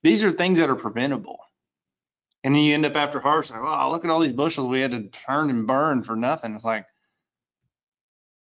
these 0.03 0.24
are 0.24 0.33
things 0.33 0.59
that 0.59 0.70
are 0.70 0.77
preventable. 0.77 1.38
And 2.45 2.55
then 2.55 2.63
you 2.63 2.75
end 2.75 2.85
up 2.85 2.95
after 2.95 3.21
harvest, 3.21 3.53
like, 3.53 3.63
oh, 3.63 3.91
look 3.91 4.05
at 4.05 4.11
all 4.11 4.21
these 4.21 4.33
bushels 4.33 4.69
we 4.69 4.83
had 4.83 4.91
to 4.91 5.09
turn 5.09 5.49
and 5.49 5.67
burn 5.67 6.03
for 6.03 6.15
nothing. 6.15 6.55
It's 6.55 6.65
like, 6.65 6.85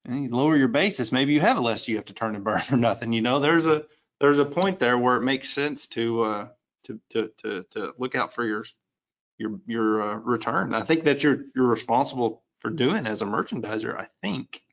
and 0.06 0.24
you 0.24 0.30
lower 0.32 0.58
your 0.58 0.70
basis, 0.70 1.12
maybe 1.12 1.34
you 1.34 1.40
have 1.40 1.60
less 1.60 1.88
you 1.88 1.98
have 1.98 2.06
to 2.06 2.14
turn 2.14 2.34
and 2.34 2.44
burn 2.44 2.60
for 2.62 2.78
nothing. 2.78 3.14
You 3.14 3.22
know, 3.22 3.40
there's 3.40 3.68
a 3.68 3.86
there's 4.20 4.40
a 4.40 4.46
point 4.46 4.80
there 4.80 4.98
where 4.98 5.18
it 5.18 5.22
makes 5.22 5.50
sense 5.50 5.86
to 5.88 6.22
uh, 6.24 6.48
to 6.86 7.00
to 7.12 7.32
to 7.44 7.66
to 7.72 7.94
look 8.00 8.16
out 8.16 8.34
for 8.34 8.44
your 8.44 8.66
your 9.38 9.60
your 9.68 10.02
uh, 10.02 10.16
return. 10.16 10.74
I 10.74 10.82
think 10.82 11.04
that 11.04 11.22
you're 11.22 11.46
you're 11.56 11.68
responsible 11.68 12.44
for 12.60 12.72
doing 12.72 13.06
as 13.06 13.22
a 13.22 13.26
merchandiser. 13.26 13.96
I 13.96 14.08
think. 14.22 14.64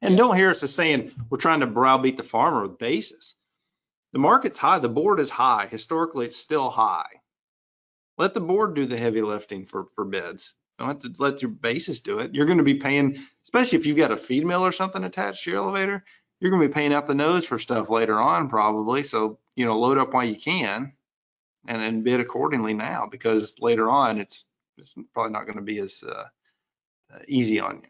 And 0.00 0.16
don't 0.16 0.36
hear 0.36 0.50
us 0.50 0.62
as 0.64 0.74
saying 0.74 1.12
we're 1.30 1.38
trying 1.38 1.60
to 1.60 1.66
browbeat 1.66 2.16
the 2.16 2.24
farmer 2.24 2.62
with 2.62 2.78
basis. 2.78 3.36
The 4.12 4.18
market's 4.18 4.58
high. 4.58 4.80
The 4.80 4.88
board 4.88 5.20
is 5.20 5.30
high. 5.30 5.68
Historically, 5.68 6.26
it's 6.26 6.36
still 6.36 6.70
high. 6.70 7.21
Let 8.22 8.34
the 8.34 8.40
board 8.40 8.76
do 8.76 8.86
the 8.86 8.96
heavy 8.96 9.20
lifting 9.20 9.66
for, 9.66 9.86
for 9.96 10.04
beds. 10.04 10.54
Don't 10.78 10.86
have 10.86 11.00
to 11.00 11.12
let 11.18 11.42
your 11.42 11.50
basis 11.50 11.98
do 11.98 12.20
it. 12.20 12.32
You're 12.32 12.46
going 12.46 12.58
to 12.58 12.64
be 12.64 12.76
paying, 12.76 13.20
especially 13.42 13.78
if 13.78 13.84
you've 13.84 13.96
got 13.96 14.12
a 14.12 14.16
feed 14.16 14.46
mill 14.46 14.64
or 14.64 14.70
something 14.70 15.02
attached 15.02 15.42
to 15.42 15.50
your 15.50 15.58
elevator, 15.58 16.04
you're 16.38 16.52
going 16.52 16.62
to 16.62 16.68
be 16.68 16.72
paying 16.72 16.94
out 16.94 17.08
the 17.08 17.16
nose 17.16 17.44
for 17.44 17.58
stuff 17.58 17.90
later 17.90 18.20
on 18.20 18.48
probably. 18.48 19.02
So, 19.02 19.40
you 19.56 19.64
know, 19.64 19.76
load 19.76 19.98
up 19.98 20.12
while 20.14 20.24
you 20.24 20.36
can 20.36 20.92
and 21.66 21.82
then 21.82 22.04
bid 22.04 22.20
accordingly 22.20 22.74
now 22.74 23.08
because 23.10 23.56
later 23.60 23.90
on 23.90 24.20
it's, 24.20 24.44
it's 24.78 24.94
probably 25.12 25.32
not 25.32 25.46
going 25.46 25.58
to 25.58 25.62
be 25.62 25.80
as 25.80 26.04
uh, 26.06 26.26
uh, 27.12 27.18
easy 27.26 27.58
on 27.58 27.82
you. 27.82 27.88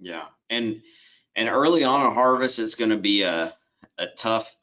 Yeah, 0.00 0.24
and 0.50 0.82
and 1.36 1.48
early 1.48 1.84
on 1.84 2.04
in 2.04 2.14
harvest, 2.14 2.58
it's 2.58 2.74
going 2.74 2.90
to 2.90 2.96
be 2.98 3.22
a 3.22 3.54
a 3.96 4.06
tough 4.16 4.54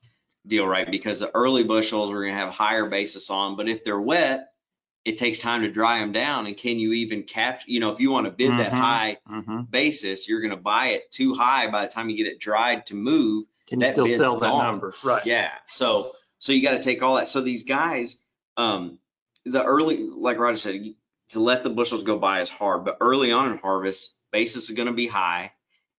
deal, 0.45 0.67
right? 0.67 0.89
Because 0.89 1.19
the 1.19 1.31
early 1.33 1.63
bushels 1.63 2.11
we're 2.11 2.23
going 2.23 2.35
to 2.35 2.39
have 2.39 2.53
higher 2.53 2.89
basis 2.89 3.29
on, 3.29 3.57
but 3.57 3.67
if 3.67 3.83
they're 3.83 3.99
wet, 3.99 4.49
it 5.05 5.17
takes 5.17 5.39
time 5.39 5.61
to 5.61 5.71
dry 5.71 5.99
them 5.99 6.11
down. 6.11 6.47
And 6.47 6.57
can 6.57 6.79
you 6.79 6.93
even 6.93 7.23
capture? 7.23 7.69
You 7.69 7.79
know, 7.79 7.91
if 7.91 7.99
you 7.99 8.09
want 8.11 8.25
to 8.25 8.31
bid 8.31 8.49
that 8.57 8.73
Mhm. 8.73 8.79
high 8.79 9.17
Mm-hmm. 9.29 9.61
basis, 9.69 10.27
you're 10.27 10.41
going 10.41 10.51
to 10.51 10.57
buy 10.57 10.87
it 10.87 11.11
too 11.11 11.33
high 11.33 11.69
by 11.69 11.83
the 11.83 11.91
time 11.91 12.09
you 12.09 12.17
get 12.17 12.27
it 12.27 12.39
dried 12.39 12.87
to 12.87 12.95
move. 12.95 13.45
Can 13.67 13.79
you 13.79 13.85
That 13.87 13.93
still 13.93 14.05
bid's 14.05 14.17
sell 14.17 14.39
that 14.39 14.49
gone. 14.49 14.65
number? 14.65 14.93
Right. 15.03 15.25
Yeah. 15.25 15.51
So 15.67 16.13
so 16.39 16.51
you 16.51 16.61
got 16.61 16.71
to 16.71 16.81
take 16.81 17.01
all 17.01 17.15
that. 17.15 17.27
So 17.27 17.41
these 17.41 17.63
guys, 17.63 18.17
um, 18.57 18.99
the 19.45 19.63
early, 19.63 20.03
like 20.03 20.37
Roger 20.39 20.57
said, 20.57 20.95
to 21.29 21.39
let 21.39 21.63
the 21.63 21.69
bushels 21.69 22.03
go 22.03 22.17
by 22.19 22.41
is 22.41 22.49
hard, 22.49 22.83
but 22.85 22.97
early 22.99 23.31
on 23.31 23.51
in 23.51 23.57
harvest, 23.57 24.15
basis 24.31 24.69
is 24.69 24.75
going 24.75 24.87
to 24.87 24.93
be 24.93 25.07
high, 25.07 25.51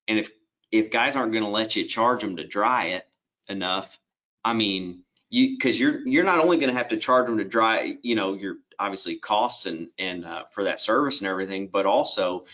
and 0.08 0.18
if 0.18 0.30
if 0.72 0.90
guys 0.90 1.16
aren't 1.16 1.32
going 1.32 1.44
to 1.44 1.50
let 1.50 1.74
you 1.76 1.84
charge 1.84 2.20
them 2.20 2.36
to 2.36 2.46
dry 2.46 2.86
it 2.86 3.06
enough, 3.48 3.98
I 4.44 4.52
mean, 4.52 5.04
you 5.30 5.56
because 5.56 5.78
you're 5.78 6.06
you're 6.06 6.24
not 6.24 6.38
only 6.38 6.56
going 6.56 6.70
to 6.70 6.78
have 6.78 6.88
to 6.88 6.96
charge 6.96 7.26
them 7.26 7.38
to 7.38 7.44
dry, 7.44 7.96
you 8.02 8.14
know, 8.14 8.34
your 8.34 8.56
obviously 8.78 9.16
costs 9.16 9.66
and 9.66 9.88
and 9.98 10.24
uh, 10.24 10.44
for 10.50 10.64
that 10.64 10.80
service 10.80 11.20
and 11.20 11.28
everything, 11.28 11.68
but 11.68 11.86
also 11.86 12.46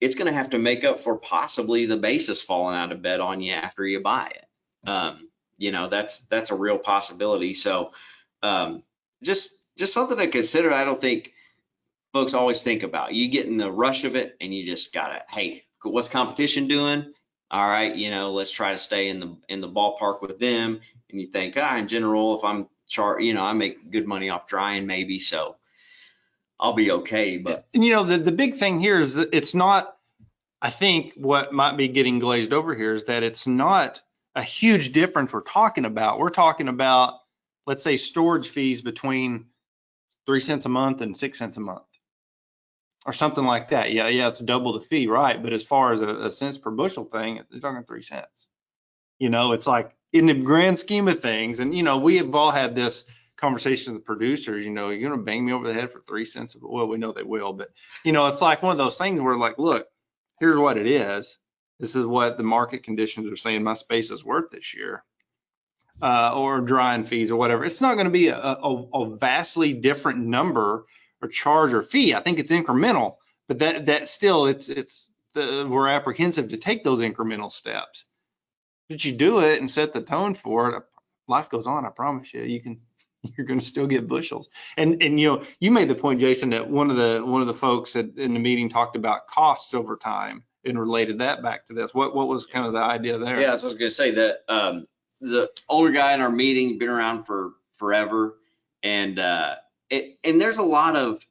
it's 0.00 0.14
going 0.14 0.26
to 0.26 0.36
have 0.36 0.50
to 0.50 0.58
make 0.58 0.84
up 0.84 1.00
for 1.00 1.16
possibly 1.16 1.86
the 1.86 1.96
basis 1.96 2.42
falling 2.42 2.76
out 2.76 2.92
of 2.92 3.02
bed 3.02 3.20
on 3.20 3.40
you 3.40 3.52
after 3.52 3.86
you 3.86 4.00
buy 4.00 4.28
it. 4.34 4.88
Um, 4.88 5.28
you 5.56 5.72
know, 5.72 5.88
that's 5.88 6.20
that's 6.26 6.50
a 6.50 6.54
real 6.56 6.78
possibility. 6.78 7.54
So 7.54 7.92
um, 8.42 8.82
just 9.22 9.52
just 9.78 9.94
something 9.94 10.18
to 10.18 10.28
consider. 10.28 10.72
I 10.72 10.84
don't 10.84 11.00
think 11.00 11.32
folks 12.12 12.34
always 12.34 12.62
think 12.62 12.82
about. 12.82 13.14
You 13.14 13.28
get 13.28 13.46
in 13.46 13.56
the 13.56 13.70
rush 13.70 14.04
of 14.04 14.14
it 14.16 14.36
and 14.40 14.54
you 14.54 14.64
just 14.64 14.92
gotta, 14.92 15.22
hey, 15.28 15.64
what's 15.82 16.08
competition 16.08 16.68
doing? 16.68 17.12
All 17.54 17.68
right, 17.68 17.94
you 17.94 18.10
know, 18.10 18.32
let's 18.32 18.50
try 18.50 18.72
to 18.72 18.78
stay 18.78 19.10
in 19.10 19.20
the 19.20 19.36
in 19.48 19.60
the 19.60 19.68
ballpark 19.68 20.22
with 20.22 20.40
them. 20.40 20.80
And 21.08 21.20
you 21.20 21.28
think, 21.28 21.54
ah, 21.56 21.76
in 21.76 21.86
general, 21.86 22.36
if 22.36 22.42
I'm 22.42 22.66
char, 22.88 23.20
you 23.20 23.32
know, 23.32 23.44
I 23.44 23.52
make 23.52 23.92
good 23.92 24.08
money 24.08 24.28
off 24.28 24.48
drying 24.48 24.86
maybe, 24.88 25.20
so 25.20 25.54
I'll 26.58 26.72
be 26.72 26.90
okay. 26.90 27.38
But 27.38 27.68
And 27.72 27.84
you 27.84 27.92
know, 27.92 28.02
the, 28.02 28.18
the 28.18 28.32
big 28.32 28.56
thing 28.56 28.80
here 28.80 28.98
is 28.98 29.14
that 29.14 29.28
it's 29.32 29.54
not, 29.54 29.96
I 30.60 30.70
think 30.70 31.12
what 31.14 31.52
might 31.52 31.76
be 31.76 31.86
getting 31.86 32.18
glazed 32.18 32.52
over 32.52 32.74
here 32.74 32.92
is 32.92 33.04
that 33.04 33.22
it's 33.22 33.46
not 33.46 34.02
a 34.34 34.42
huge 34.42 34.90
difference 34.90 35.32
we're 35.32 35.40
talking 35.42 35.84
about. 35.84 36.18
We're 36.18 36.30
talking 36.30 36.66
about, 36.66 37.20
let's 37.68 37.84
say, 37.84 37.98
storage 37.98 38.48
fees 38.48 38.82
between 38.82 39.46
three 40.26 40.40
cents 40.40 40.64
a 40.64 40.70
month 40.70 41.02
and 41.02 41.16
six 41.16 41.38
cents 41.38 41.56
a 41.56 41.60
month. 41.60 41.84
Or 43.06 43.12
something 43.12 43.44
like 43.44 43.68
that. 43.68 43.92
Yeah, 43.92 44.08
yeah, 44.08 44.28
it's 44.28 44.40
double 44.40 44.72
the 44.72 44.80
fee, 44.80 45.08
right? 45.08 45.42
But 45.42 45.52
as 45.52 45.62
far 45.62 45.92
as 45.92 46.00
a, 46.00 46.08
a 46.08 46.30
cents 46.30 46.56
per 46.56 46.70
bushel 46.70 47.04
thing, 47.04 47.40
they're 47.50 47.60
talking 47.60 47.84
three 47.84 48.02
cents. 48.02 48.46
You 49.18 49.28
know, 49.28 49.52
it's 49.52 49.66
like 49.66 49.94
in 50.12 50.24
the 50.26 50.34
grand 50.34 50.78
scheme 50.78 51.06
of 51.08 51.20
things, 51.20 51.58
and 51.58 51.74
you 51.74 51.82
know, 51.82 51.98
we 51.98 52.16
have 52.16 52.34
all 52.34 52.50
had 52.50 52.74
this 52.74 53.04
conversation 53.36 53.92
with 53.92 54.04
producers, 54.04 54.64
you 54.64 54.72
know, 54.72 54.88
you're 54.88 55.10
gonna 55.10 55.22
bang 55.22 55.44
me 55.44 55.52
over 55.52 55.66
the 55.66 55.74
head 55.74 55.92
for 55.92 56.00
three 56.00 56.24
cents. 56.24 56.56
Well, 56.58 56.86
we 56.86 56.96
know 56.96 57.12
they 57.12 57.22
will, 57.22 57.52
but 57.52 57.72
you 58.04 58.12
know, 58.12 58.26
it's 58.28 58.40
like 58.40 58.62
one 58.62 58.72
of 58.72 58.78
those 58.78 58.96
things 58.96 59.20
where 59.20 59.36
like, 59.36 59.58
look, 59.58 59.86
here's 60.40 60.58
what 60.58 60.78
it 60.78 60.86
is. 60.86 61.38
This 61.78 61.96
is 61.96 62.06
what 62.06 62.38
the 62.38 62.42
market 62.42 62.84
conditions 62.84 63.30
are 63.30 63.36
saying 63.36 63.62
my 63.62 63.74
space 63.74 64.10
is 64.10 64.24
worth 64.24 64.50
this 64.50 64.74
year. 64.74 65.04
Uh, 66.02 66.32
or 66.34 66.60
drying 66.60 67.04
fees 67.04 67.30
or 67.30 67.36
whatever. 67.36 67.64
It's 67.64 67.80
not 67.80 67.94
going 67.94 68.06
to 68.06 68.10
be 68.10 68.26
a, 68.26 68.36
a, 68.36 68.88
a 68.94 69.16
vastly 69.16 69.72
different 69.74 70.18
number 70.18 70.86
or 71.24 71.28
charge 71.28 71.72
or 71.72 71.82
fee. 71.82 72.14
I 72.14 72.20
think 72.20 72.38
it's 72.38 72.52
incremental, 72.52 73.16
but 73.48 73.58
that 73.60 73.86
that 73.86 74.08
still 74.08 74.46
it's 74.46 74.68
it's 74.68 75.10
the, 75.34 75.66
we're 75.68 75.88
apprehensive 75.88 76.48
to 76.48 76.56
take 76.56 76.84
those 76.84 77.00
incremental 77.00 77.50
steps. 77.50 78.04
But 78.88 79.04
you 79.04 79.12
do 79.12 79.40
it 79.40 79.60
and 79.60 79.70
set 79.70 79.94
the 79.94 80.02
tone 80.02 80.34
for 80.34 80.70
it. 80.70 80.82
Life 81.26 81.48
goes 81.48 81.66
on. 81.66 81.86
I 81.86 81.88
promise 81.88 82.32
you. 82.34 82.42
You 82.42 82.60
can 82.60 82.80
you're 83.36 83.46
going 83.46 83.60
to 83.60 83.66
still 83.66 83.86
get 83.86 84.06
bushels. 84.06 84.48
And 84.76 85.02
and 85.02 85.18
you 85.18 85.28
know 85.28 85.42
you 85.58 85.70
made 85.70 85.88
the 85.88 85.94
point, 85.94 86.20
Jason, 86.20 86.50
that 86.50 86.68
one 86.68 86.90
of 86.90 86.96
the 86.96 87.22
one 87.24 87.40
of 87.40 87.46
the 87.46 87.54
folks 87.54 87.96
at, 87.96 88.16
in 88.16 88.34
the 88.34 88.40
meeting 88.40 88.68
talked 88.68 88.96
about 88.96 89.26
costs 89.26 89.74
over 89.74 89.96
time 89.96 90.44
and 90.64 90.78
related 90.78 91.18
that 91.18 91.42
back 91.42 91.66
to 91.66 91.72
this. 91.72 91.94
What 91.94 92.14
what 92.14 92.28
was 92.28 92.46
kind 92.46 92.66
of 92.66 92.72
the 92.72 92.80
idea 92.80 93.18
there? 93.18 93.40
yeah, 93.40 93.56
so 93.56 93.64
I 93.64 93.68
was 93.68 93.74
gonna 93.74 93.90
say 93.90 94.10
that 94.12 94.40
um, 94.48 94.86
the 95.20 95.48
older 95.68 95.90
guy 95.90 96.12
in 96.12 96.20
our 96.20 96.30
meeting 96.30 96.78
been 96.78 96.88
around 96.88 97.24
for 97.24 97.52
forever, 97.78 98.36
and 98.82 99.18
uh, 99.18 99.56
it, 99.94 100.18
and 100.24 100.40
there's 100.40 100.58
a 100.58 100.62
lot 100.62 100.96
of 100.96 101.24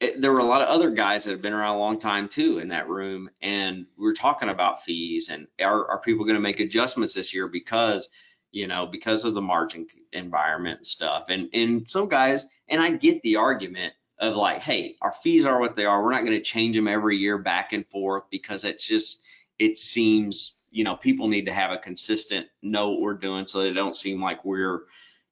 it, 0.00 0.20
there 0.20 0.32
were 0.32 0.40
a 0.40 0.44
lot 0.44 0.62
of 0.62 0.68
other 0.68 0.90
guys 0.90 1.24
that 1.24 1.30
have 1.30 1.42
been 1.42 1.52
around 1.52 1.76
a 1.76 1.78
long 1.78 1.98
time 1.98 2.28
too 2.28 2.58
in 2.58 2.68
that 2.68 2.88
room, 2.88 3.30
and 3.40 3.86
we 3.96 4.08
are 4.08 4.14
talking 4.14 4.48
about 4.48 4.84
fees 4.84 5.28
and 5.28 5.46
are 5.60 5.88
are 5.88 6.00
people 6.00 6.24
going 6.24 6.36
to 6.36 6.40
make 6.40 6.60
adjustments 6.60 7.14
this 7.14 7.32
year 7.32 7.46
because 7.46 8.08
you 8.50 8.66
know 8.66 8.86
because 8.86 9.24
of 9.24 9.34
the 9.34 9.40
margin 9.40 9.86
environment 10.12 10.78
and 10.78 10.86
stuff, 10.86 11.26
and 11.28 11.48
and 11.52 11.88
some 11.88 12.08
guys 12.08 12.46
and 12.68 12.82
I 12.82 12.90
get 12.90 13.22
the 13.22 13.36
argument 13.36 13.92
of 14.18 14.36
like, 14.36 14.62
hey, 14.62 14.96
our 15.00 15.14
fees 15.22 15.46
are 15.46 15.58
what 15.58 15.76
they 15.76 15.86
are. 15.86 16.02
We're 16.02 16.12
not 16.12 16.24
going 16.24 16.36
to 16.36 16.42
change 16.42 16.76
them 16.76 16.88
every 16.88 17.16
year 17.16 17.38
back 17.38 17.72
and 17.72 17.86
forth 17.88 18.24
because 18.30 18.64
it's 18.64 18.86
just 18.86 19.22
it 19.58 19.78
seems 19.78 20.56
you 20.72 20.82
know 20.84 20.96
people 20.96 21.28
need 21.28 21.46
to 21.46 21.52
have 21.52 21.70
a 21.70 21.78
consistent 21.78 22.46
know 22.62 22.90
what 22.90 23.00
we're 23.00 23.14
doing 23.14 23.46
so 23.46 23.60
they 23.60 23.72
don't 23.72 23.94
seem 23.94 24.20
like 24.20 24.44
we're 24.44 24.80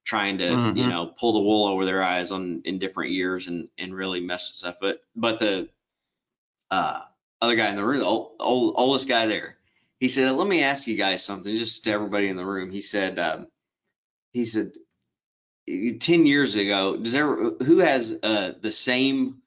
trying 0.09 0.39
to 0.39 0.63
you 0.73 0.87
Mhm. 0.87 0.89
know 0.89 1.05
pull 1.19 1.33
the 1.33 1.39
wool 1.39 1.67
over 1.67 1.85
their 1.85 2.01
eyes 2.01 2.31
on 2.31 2.63
in 2.65 2.79
different 2.79 3.11
years 3.11 3.47
and 3.47 3.69
and 3.77 3.93
really 3.93 4.19
mess 4.19 4.49
this 4.49 4.63
up. 4.63 4.79
But 4.81 5.03
but 5.15 5.37
the 5.37 5.69
uh 6.71 7.03
other 7.41 7.55
guy 7.55 7.69
in 7.69 7.75
the 7.75 7.85
room 7.85 7.99
the 7.99 8.05
old, 8.05 8.31
old 8.39 8.73
oldest 8.75 9.07
guy 9.07 9.27
there 9.27 9.57
he 9.99 10.07
said 10.07 10.31
let 10.31 10.47
me 10.47 10.63
ask 10.63 10.87
you 10.87 10.95
guys 10.95 11.23
something 11.23 11.53
just 11.53 11.83
to 11.83 11.91
everybody 11.91 12.27
in 12.27 12.37
the 12.37 12.45
room. 12.45 12.71
He 12.71 12.81
said 12.81 13.19
um 13.19 13.47
he 14.33 14.45
said 14.45 14.71
10 15.67 16.25
years 16.25 16.55
ago 16.55 16.97
does 16.97 17.13
there 17.13 17.35
who 17.35 17.77
has 17.77 18.17
uh 18.23 18.53
the 18.61 18.71
same 18.71 19.43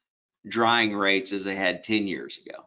drying 0.47 0.95
rates 0.95 1.33
as 1.33 1.43
they 1.43 1.57
had 1.57 1.83
10 1.83 2.07
years 2.07 2.39
ago? 2.39 2.67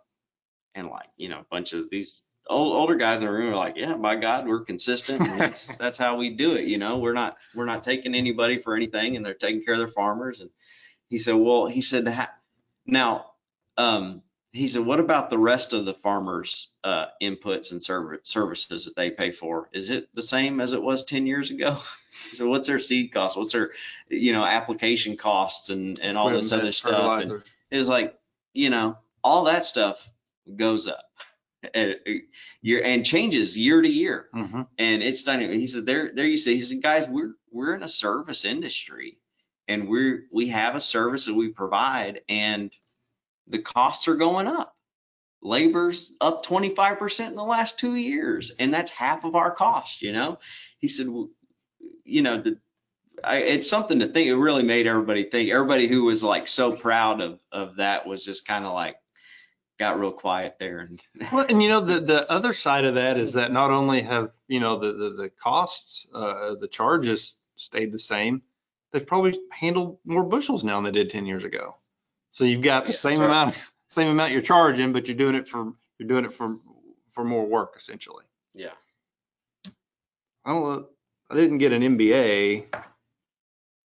And 0.75 0.89
like 0.89 1.09
you 1.15 1.29
know 1.29 1.39
a 1.39 1.47
bunch 1.49 1.71
of 1.71 1.89
these 1.89 2.23
old, 2.47 2.75
older 2.75 2.95
guys 2.95 3.19
in 3.19 3.25
the 3.25 3.31
room 3.31 3.53
are 3.53 3.55
like 3.55 3.75
yeah 3.75 3.95
by 3.95 4.15
god 4.15 4.47
we're 4.47 4.63
consistent 4.63 5.21
and 5.21 5.39
that's 5.39 5.75
that's 5.77 5.97
how 5.97 6.15
we 6.15 6.29
do 6.29 6.55
it 6.55 6.65
you 6.65 6.77
know? 6.77 6.97
We're 6.97 7.13
not 7.13 7.37
we're 7.53 7.65
not 7.65 7.83
taking 7.83 8.15
anybody 8.15 8.59
for 8.59 8.75
anything 8.75 9.15
and 9.15 9.25
they're 9.25 9.33
taking 9.33 9.63
care 9.63 9.75
of 9.75 9.79
their 9.79 9.87
farmers. 9.87 10.41
And 10.41 10.49
he 11.07 11.17
said 11.17 11.35
well 11.35 11.67
he 11.67 11.81
said 11.81 12.27
now 12.85 13.25
um 13.77 14.21
he 14.51 14.67
said 14.67 14.85
what 14.85 14.99
about 14.99 15.29
the 15.29 15.37
rest 15.37 15.73
of 15.73 15.85
the 15.85 15.93
farmers 15.93 16.69
uh 16.83 17.07
inputs 17.21 17.71
and 17.71 17.83
serv- 17.83 18.19
services 18.23 18.85
that 18.85 18.95
they 18.95 19.11
pay 19.11 19.31
for? 19.31 19.69
Is 19.71 19.89
it 19.89 20.13
the 20.13 20.21
same 20.21 20.59
as 20.59 20.73
it 20.73 20.81
was 20.81 21.05
10 21.05 21.25
years 21.27 21.51
ago? 21.51 21.77
He 22.29 22.37
said 22.37 22.47
what's 22.47 22.67
their 22.67 22.79
seed 22.79 23.11
cost 23.11 23.35
what's 23.35 23.51
their 23.51 23.71
you 24.07 24.31
know 24.31 24.45
application 24.45 25.17
costs 25.17 25.69
and 25.69 25.99
and 25.99 26.17
all 26.17 26.29
this 26.29 26.53
other 26.53 26.71
stuff? 26.71 27.21
And, 27.21 27.43
is 27.71 27.89
like, 27.89 28.17
you 28.53 28.69
know, 28.69 28.97
all 29.23 29.45
that 29.45 29.65
stuff 29.65 30.09
goes 30.55 30.87
up. 30.87 31.04
And, 31.73 31.95
uh, 32.07 32.11
year 32.61 32.83
and 32.83 33.05
changes 33.05 33.57
year 33.57 33.81
to 33.81 33.89
year. 33.89 34.29
Mhm. 34.33 34.67
And 34.77 35.03
it's 35.03 35.23
dynamic. 35.23 35.59
He 35.59 35.67
said, 35.67 35.85
there, 35.85 36.11
there 36.13 36.25
you 36.25 36.37
see, 36.37 36.55
he 36.55 36.61
said, 36.61 36.81
guys, 36.81 37.07
we're, 37.07 37.33
we're 37.51 37.75
in 37.75 37.83
a 37.83 37.87
service 37.87 38.45
industry 38.45 39.19
and 39.67 39.87
we're, 39.87 40.25
we 40.31 40.47
have 40.49 40.75
a 40.75 40.81
service 40.81 41.25
that 41.25 41.33
we 41.33 41.49
provide 41.49 42.21
and 42.29 42.71
the 43.47 43.59
costs 43.59 44.07
are 44.07 44.15
going 44.15 44.47
up. 44.47 44.75
Labor's 45.41 46.13
up 46.21 46.45
25% 46.45 47.27
in 47.27 47.35
the 47.35 47.43
last 47.43 47.77
two 47.77 47.95
years. 47.95 48.51
And 48.57 48.73
that's 48.73 48.89
half 48.89 49.23
of 49.25 49.35
our 49.35 49.51
cost, 49.51 50.01
you 50.01 50.11
know? 50.11 50.39
He 50.79 50.87
said, 50.87 51.07
well, 51.07 51.29
you 52.03 52.23
know, 52.23 52.41
the, 52.41 52.57
I, 53.23 53.37
it's 53.37 53.69
something 53.69 53.99
to 53.99 54.07
think. 54.07 54.27
It 54.27 54.35
really 54.35 54.63
made 54.63 54.87
everybody 54.87 55.23
think. 55.23 55.49
Everybody 55.49 55.87
who 55.87 56.03
was 56.03 56.23
like 56.23 56.47
so 56.47 56.75
proud 56.75 57.21
of 57.21 57.39
of 57.51 57.77
that 57.77 58.05
was 58.05 58.23
just 58.23 58.45
kind 58.45 58.65
of 58.65 58.73
like 58.73 58.97
got 59.77 59.99
real 59.99 60.11
quiet 60.11 60.57
there. 60.59 60.79
And 60.79 61.01
Well, 61.31 61.45
and 61.47 61.61
you 61.61 61.69
know, 61.69 61.81
the, 61.81 61.99
the 61.99 62.29
other 62.31 62.53
side 62.53 62.85
of 62.85 62.95
that 62.95 63.17
is 63.17 63.33
that 63.33 63.51
not 63.51 63.71
only 63.71 64.01
have, 64.01 64.31
you 64.47 64.59
know, 64.59 64.79
the, 64.79 64.93
the, 64.93 65.09
the 65.23 65.29
costs, 65.29 66.07
uh, 66.13 66.55
the 66.55 66.67
charges 66.67 67.41
stayed 67.55 67.91
the 67.91 67.99
same, 67.99 68.41
they've 68.91 69.05
probably 69.05 69.39
handled 69.51 69.99
more 70.05 70.23
bushels 70.23 70.63
now 70.63 70.75
than 70.81 70.85
they 70.93 70.99
did 70.99 71.09
10 71.09 71.25
years 71.25 71.45
ago. 71.45 71.77
So 72.29 72.43
you've 72.45 72.61
got 72.61 72.85
the 72.85 72.91
Yeah, 72.91 72.97
same 72.97 73.19
right. 73.19 73.27
amount, 73.27 73.71
same 73.87 74.07
amount 74.09 74.31
you're 74.33 74.41
charging, 74.41 74.93
but 74.93 75.07
you're 75.07 75.17
doing 75.17 75.35
it 75.35 75.47
for, 75.47 75.73
you're 75.97 76.07
doing 76.07 76.25
it 76.25 76.33
for, 76.33 76.57
for 77.11 77.23
more 77.23 77.45
work 77.45 77.73
essentially. 77.77 78.25
yeah, 78.53 78.71
I 80.45 80.51
don't 80.51 80.63
know, 80.63 80.87
I 81.29 81.35
didn't 81.35 81.57
get 81.59 81.71
an 81.73 81.81
MBA, 81.81 82.65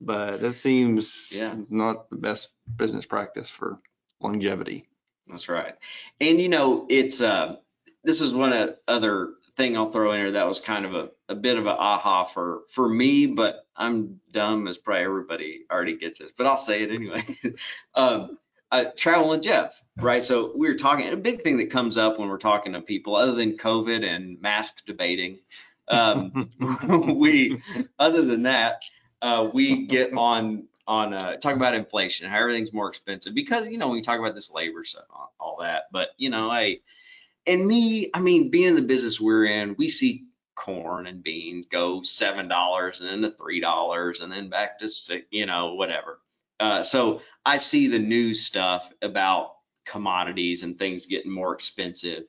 but 0.00 0.42
it 0.42 0.54
seems 0.54 1.32
Yeah. 1.32 1.54
not 1.68 2.08
the 2.10 2.16
best 2.16 2.50
business 2.76 3.04
practice 3.06 3.50
for 3.50 3.78
longevity. 4.20 4.88
That's 5.28 5.48
right. 5.48 5.74
And 6.20 6.40
you 6.40 6.48
know, 6.48 6.86
it's 6.88 7.20
uh 7.20 7.56
this 8.04 8.20
is 8.20 8.32
one 8.32 8.74
other 8.86 9.34
thing 9.56 9.76
I'll 9.76 9.90
throw 9.90 10.12
in 10.12 10.20
here 10.20 10.30
that 10.32 10.46
was 10.46 10.60
kind 10.60 10.84
of 10.84 10.94
a, 10.94 11.08
a 11.28 11.34
bit 11.34 11.58
of 11.58 11.66
a 11.66 11.70
aha 11.70 12.24
for 12.24 12.62
for 12.70 12.88
me, 12.88 13.26
but 13.26 13.66
I'm 13.76 14.20
dumb 14.32 14.68
as 14.68 14.78
probably 14.78 15.04
everybody 15.04 15.60
already 15.70 15.96
gets 15.96 16.18
this, 16.18 16.32
but 16.36 16.46
I'll 16.46 16.56
say 16.56 16.82
it 16.82 16.90
anyway. 16.90 17.24
um 17.94 18.38
uh, 18.72 18.86
travel 18.96 19.28
with 19.28 19.42
Jeff, 19.42 19.80
right? 19.98 20.22
So 20.24 20.52
we 20.56 20.68
were 20.68 20.74
talking, 20.74 21.08
a 21.08 21.16
big 21.16 21.42
thing 21.42 21.56
that 21.58 21.70
comes 21.70 21.96
up 21.96 22.18
when 22.18 22.28
we're 22.28 22.36
talking 22.36 22.72
to 22.72 22.80
people, 22.80 23.14
other 23.14 23.32
than 23.32 23.56
COVID 23.56 24.04
and 24.04 24.40
mask 24.40 24.84
debating, 24.86 25.38
um, 25.88 26.50
we, 27.14 27.62
other 27.98 28.24
than 28.24 28.42
that, 28.42 28.82
uh, 29.22 29.48
we 29.52 29.86
get 29.86 30.12
on 30.14 30.66
on 30.86 31.14
uh, 31.14 31.36
talk 31.36 31.56
about 31.56 31.74
inflation, 31.74 32.28
how 32.28 32.38
everything's 32.38 32.72
more 32.72 32.88
expensive 32.88 33.34
because 33.34 33.68
you 33.68 33.78
know 33.78 33.94
you 33.94 34.02
talk 34.02 34.20
about 34.20 34.34
this 34.34 34.50
labor 34.50 34.84
stuff, 34.84 35.04
all, 35.10 35.32
all 35.40 35.56
that. 35.60 35.84
But 35.92 36.10
you 36.16 36.30
know, 36.30 36.50
I 36.50 36.78
and 37.46 37.66
me, 37.66 38.10
I 38.12 38.20
mean, 38.20 38.50
being 38.50 38.68
in 38.68 38.74
the 38.74 38.82
business 38.82 39.20
we're 39.20 39.46
in, 39.46 39.76
we 39.78 39.88
see 39.88 40.26
corn 40.54 41.06
and 41.06 41.22
beans 41.22 41.66
go 41.66 42.02
seven 42.02 42.48
dollars 42.48 43.00
and 43.00 43.08
then 43.08 43.22
to 43.22 43.36
three 43.36 43.60
dollars 43.60 44.20
and 44.20 44.32
then 44.32 44.48
back 44.48 44.78
to 44.78 44.88
six, 44.88 45.26
you 45.30 45.46
know, 45.46 45.74
whatever. 45.74 46.18
Uh, 46.58 46.82
so 46.82 47.20
I 47.44 47.58
see 47.58 47.88
the 47.88 47.98
news 47.98 48.42
stuff 48.42 48.90
about 49.02 49.52
commodities 49.84 50.62
and 50.62 50.78
things 50.78 51.06
getting 51.06 51.30
more 51.30 51.54
expensive, 51.54 52.24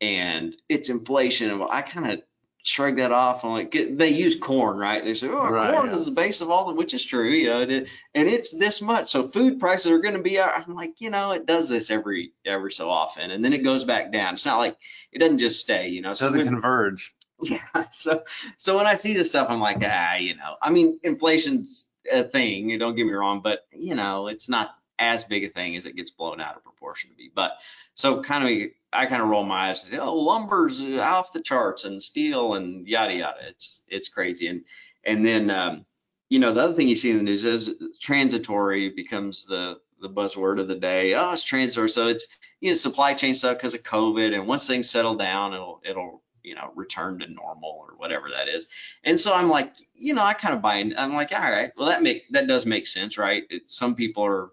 and 0.00 0.54
it's 0.68 0.88
inflation. 0.88 1.50
And 1.50 1.62
I 1.62 1.82
kind 1.82 2.12
of 2.12 2.22
shrug 2.68 2.96
that 2.96 3.12
off. 3.12 3.44
I'm 3.44 3.50
like, 3.52 3.70
get- 3.70 3.96
they 3.96 4.10
use 4.10 4.38
corn, 4.38 4.76
right? 4.76 5.02
They 5.02 5.14
say, 5.14 5.28
oh, 5.28 5.48
Right, 5.48 5.72
corn 5.74 5.88
yeah. 5.90 5.96
is 5.96 6.04
the 6.04 6.10
base 6.10 6.40
of 6.42 6.50
all, 6.50 6.66
the, 6.68 6.74
which 6.74 6.92
is 6.92 7.04
true, 7.04 7.28
you 7.30 7.48
know, 7.48 7.62
it- 7.62 7.88
and 8.14 8.28
it's 8.28 8.50
this 8.50 8.82
much. 8.82 9.10
So 9.10 9.26
food 9.28 9.58
prices 9.58 9.90
are 9.90 9.98
going 10.00 10.14
to 10.14 10.22
be. 10.22 10.38
I'm 10.38 10.74
like, 10.74 11.00
you 11.00 11.10
know, 11.10 11.32
it 11.32 11.46
does 11.46 11.68
this 11.68 11.90
every 11.90 12.32
every 12.44 12.72
so 12.72 12.90
often, 12.90 13.30
and 13.30 13.44
then 13.44 13.52
it 13.52 13.58
goes 13.64 13.84
back 13.84 14.12
down. 14.12 14.34
It's 14.34 14.44
not 14.46 14.58
like 14.58 14.76
it 15.12 15.18
doesn't 15.18 15.38
just 15.38 15.60
stay, 15.60 15.88
you 15.88 16.02
know. 16.02 16.14
So 16.14 16.26
Doesn't 16.26 16.38
when- 16.38 16.46
converge. 16.48 17.14
yeah. 17.42 17.60
So 17.90 18.22
so 18.56 18.76
when 18.76 18.86
I 18.86 18.94
see 18.94 19.14
this 19.14 19.28
stuff, 19.30 19.46
I'm 19.48 19.60
like, 19.60 19.78
ah, 19.82 20.16
you 20.16 20.34
know, 20.36 20.56
I 20.60 20.70
mean, 20.70 20.98
inflation's 21.04 21.86
a 22.12 22.24
thing. 22.24 22.76
Don't 22.78 22.96
get 22.96 23.06
me 23.06 23.12
wrong, 23.12 23.40
but 23.42 23.66
you 23.72 23.94
know, 23.94 24.26
it's 24.28 24.48
not 24.48 24.70
as 24.98 25.24
big 25.24 25.44
a 25.44 25.48
thing 25.48 25.76
as 25.76 25.86
it 25.86 25.96
gets 25.96 26.10
blown 26.10 26.40
out 26.40 26.56
of 26.56 26.64
proportion 26.64 27.10
to 27.10 27.16
be. 27.16 27.30
But 27.34 27.52
so 27.94 28.22
kind 28.22 28.44
of, 28.44 28.68
I 28.92 29.06
kind 29.06 29.22
of 29.22 29.28
roll 29.28 29.44
my 29.44 29.68
eyes 29.68 29.82
and 29.82 29.92
say, 29.92 29.98
oh, 29.98 30.14
lumber's 30.14 30.82
off 30.82 31.32
the 31.32 31.40
charts 31.40 31.84
and 31.84 32.02
steel 32.02 32.54
and 32.54 32.86
yada 32.86 33.14
yada. 33.14 33.40
It's 33.48 33.82
it's 33.88 34.08
crazy. 34.08 34.48
And 34.48 34.64
and 35.04 35.24
then 35.24 35.50
um, 35.50 35.86
you 36.28 36.38
know, 36.38 36.52
the 36.52 36.62
other 36.62 36.74
thing 36.74 36.88
you 36.88 36.96
see 36.96 37.10
in 37.10 37.16
the 37.16 37.22
news 37.22 37.44
is 37.44 37.70
transitory 38.00 38.90
becomes 38.90 39.46
the 39.46 39.80
the 40.00 40.08
buzzword 40.08 40.60
of 40.60 40.68
the 40.68 40.76
day. 40.76 41.14
Oh, 41.14 41.32
it's 41.32 41.42
transitory. 41.42 41.88
So 41.88 42.08
it's 42.08 42.26
you 42.60 42.70
know, 42.70 42.76
supply 42.76 43.14
chain 43.14 43.34
stuff 43.34 43.56
because 43.56 43.74
of 43.74 43.82
COVID, 43.82 44.34
and 44.34 44.46
once 44.46 44.66
things 44.66 44.90
settle 44.90 45.16
down, 45.16 45.54
it'll 45.54 45.80
it'll 45.84 46.22
you 46.42 46.54
know 46.54 46.72
return 46.74 47.18
to 47.18 47.26
normal 47.28 47.70
or 47.70 47.96
whatever 47.96 48.30
that 48.30 48.48
is. 48.48 48.66
And 49.04 49.18
so 49.18 49.32
I'm 49.34 49.48
like, 49.48 49.74
you 49.94 50.14
know, 50.14 50.22
I 50.24 50.34
kind 50.34 50.54
of 50.54 50.62
buy 50.62 50.76
in. 50.76 50.96
I'm 50.96 51.14
like, 51.14 51.32
all 51.32 51.40
right, 51.40 51.72
well 51.76 51.88
that 51.88 52.02
make 52.02 52.30
that 52.32 52.46
does 52.46 52.66
make 52.66 52.86
sense, 52.86 53.18
right? 53.18 53.44
It, 53.50 53.62
some 53.66 53.94
people 53.94 54.24
are 54.24 54.50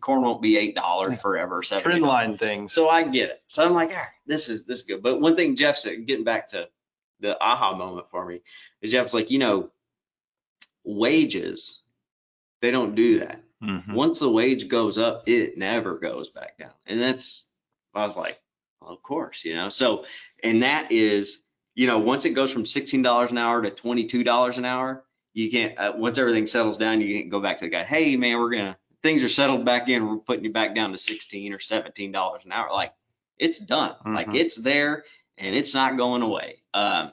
corn 0.00 0.22
won't 0.22 0.42
be 0.42 0.56
eight 0.56 0.74
dollars 0.74 1.20
forever, 1.20 1.62
seven. 1.62 1.82
Trend 1.82 2.02
line 2.02 2.38
things. 2.38 2.72
So 2.72 2.88
I 2.88 3.04
get 3.04 3.30
it. 3.30 3.42
So 3.46 3.64
I'm 3.64 3.72
like, 3.74 3.90
all 3.90 3.96
right, 3.96 4.06
this 4.26 4.48
is 4.48 4.64
this 4.64 4.80
is 4.80 4.84
good. 4.84 5.02
But 5.02 5.20
one 5.20 5.36
thing 5.36 5.56
Jeff 5.56 5.76
said, 5.76 6.06
getting 6.06 6.24
back 6.24 6.48
to 6.48 6.68
the 7.20 7.40
aha 7.42 7.74
moment 7.76 8.10
for 8.10 8.26
me, 8.26 8.42
is 8.82 8.90
Jeff's 8.90 9.14
like, 9.14 9.30
you 9.30 9.38
know, 9.38 9.70
wages, 10.84 11.82
they 12.60 12.70
don't 12.70 12.94
do 12.94 13.20
that. 13.20 13.40
Mhm. 13.62 13.94
Once 13.94 14.18
the 14.18 14.30
wage 14.30 14.68
goes 14.68 14.98
up, 14.98 15.28
it 15.28 15.56
never 15.56 15.98
goes 15.98 16.30
back 16.30 16.58
down. 16.58 16.72
And 16.86 17.00
that's, 17.00 17.46
I 17.94 18.06
was 18.06 18.16
like, 18.16 18.38
well, 18.80 18.90
of 18.92 19.02
course, 19.02 19.44
you 19.44 19.54
know. 19.54 19.68
So, 19.70 20.04
and 20.42 20.62
that 20.62 20.92
is, 20.92 21.40
you 21.74 21.86
know, 21.86 21.98
once 21.98 22.24
it 22.24 22.30
goes 22.30 22.52
from 22.52 22.64
$16 22.64 23.30
an 23.30 23.38
hour 23.38 23.62
to 23.62 23.70
$22 23.70 24.58
an 24.58 24.64
hour, 24.64 25.04
you 25.32 25.50
can't, 25.50 25.78
uh, 25.78 25.92
once 25.96 26.18
everything 26.18 26.46
settles 26.46 26.76
down, 26.78 27.00
you 27.00 27.18
can't 27.18 27.30
go 27.30 27.40
back 27.40 27.58
to 27.58 27.64
the 27.64 27.70
guy, 27.70 27.84
hey, 27.84 28.16
man, 28.16 28.38
we're 28.38 28.50
going 28.50 28.66
to, 28.66 28.76
things 29.06 29.22
are 29.22 29.28
settled 29.28 29.64
back 29.64 29.88
in, 29.88 30.06
we're 30.06 30.16
putting 30.18 30.44
you 30.44 30.52
back 30.52 30.74
down 30.74 30.90
to 30.90 30.98
16 30.98 31.52
or 31.52 31.58
$17 31.58 32.44
an 32.44 32.52
hour. 32.52 32.68
Like, 32.72 32.92
it's 33.38 33.58
done. 33.60 33.94
Like, 34.04 34.26
Mhm. 34.26 34.36
it's 34.36 34.56
there 34.56 35.04
and 35.38 35.54
it's 35.54 35.74
not 35.74 35.96
going 35.96 36.22
away. 36.22 36.62
Um, 36.74 37.12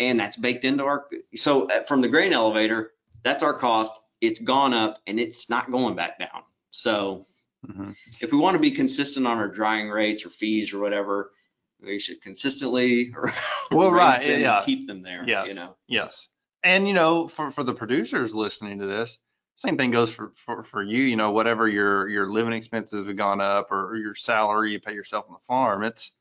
and 0.00 0.18
that's 0.18 0.36
baked 0.36 0.64
into 0.64 0.84
our, 0.84 1.06
so 1.34 1.68
uh, 1.70 1.82
from 1.82 2.00
the 2.00 2.08
grain 2.08 2.32
elevator, 2.32 2.92
that's 3.24 3.42
our 3.42 3.52
cost. 3.52 3.92
It's 4.20 4.40
gone 4.40 4.72
up 4.72 5.00
and 5.06 5.20
it's 5.20 5.50
not 5.50 5.70
going 5.70 5.94
back 5.96 6.18
down. 6.18 6.44
So 6.70 7.26
Mhm. 7.66 7.94
if 8.20 8.32
we 8.32 8.38
want 8.38 8.54
to 8.54 8.58
be 8.60 8.70
consistent 8.70 9.26
on 9.26 9.36
our 9.38 9.48
drying 9.48 9.88
rates 9.90 10.24
or 10.24 10.30
fees 10.30 10.72
or 10.72 10.78
whatever, 10.78 11.32
we 11.80 11.98
should 11.98 12.22
consistently 12.22 13.12
Well, 13.70 13.90
right, 13.92 14.20
them 14.20 14.30
and 14.30 14.42
yeah. 14.42 14.62
keep 14.64 14.86
them 14.86 15.02
there. 15.02 15.24
Yes. 15.26 15.48
You 15.48 15.54
know. 15.54 15.76
Yes. 15.88 16.28
And 16.64 16.88
you 16.88 16.94
know, 16.94 17.28
for 17.28 17.50
for 17.50 17.64
the 17.64 17.74
producers 17.74 18.34
listening 18.34 18.78
to 18.78 18.86
this, 18.86 19.18
same 19.58 19.76
thing 19.76 19.90
goes 19.90 20.12
for 20.12 20.30
for, 20.36 20.62
for 20.62 20.82
you. 20.84 21.02
You 21.02 21.16
know, 21.16 21.32
whatever 21.32 21.68
your 21.68 22.08
your 22.08 22.30
living 22.30 22.52
expenses 22.52 23.06
have 23.06 23.16
gone 23.16 23.40
up 23.40 23.72
or, 23.72 23.90
or 23.90 23.96
your 23.96 24.14
salary 24.14 24.70
you 24.70 24.80
pay 24.80 24.94
yourself 24.94 25.26
on 25.28 25.34
the 25.34 25.44
farm, 25.46 25.82
it's. 25.82 26.12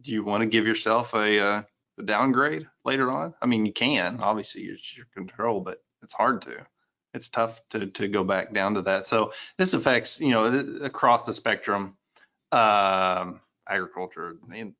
Do 0.00 0.10
you 0.10 0.24
want 0.24 0.40
to 0.40 0.46
give 0.46 0.66
yourself 0.66 1.14
a, 1.14 1.38
uh, 1.38 1.62
a 1.96 2.02
downgrade 2.02 2.66
later 2.84 3.08
on? 3.12 3.34
I 3.40 3.46
mean, 3.46 3.64
you 3.64 3.72
can. 3.72 4.18
Obviously, 4.20 4.62
it's 4.62 4.96
your 4.96 5.06
control, 5.14 5.60
but 5.60 5.80
it's 6.02 6.12
hard 6.12 6.42
to. 6.42 6.66
It's 7.14 7.28
tough 7.28 7.60
to 7.70 7.86
to 7.86 8.08
go 8.08 8.24
back 8.24 8.54
down 8.54 8.74
to 8.74 8.82
that. 8.82 9.06
So 9.06 9.32
this 9.58 9.74
affects 9.74 10.18
you 10.18 10.30
know 10.30 10.46
across 10.82 11.24
the 11.26 11.34
spectrum, 11.34 11.98
um, 12.52 13.42
agriculture 13.68 14.38
and 14.50 14.74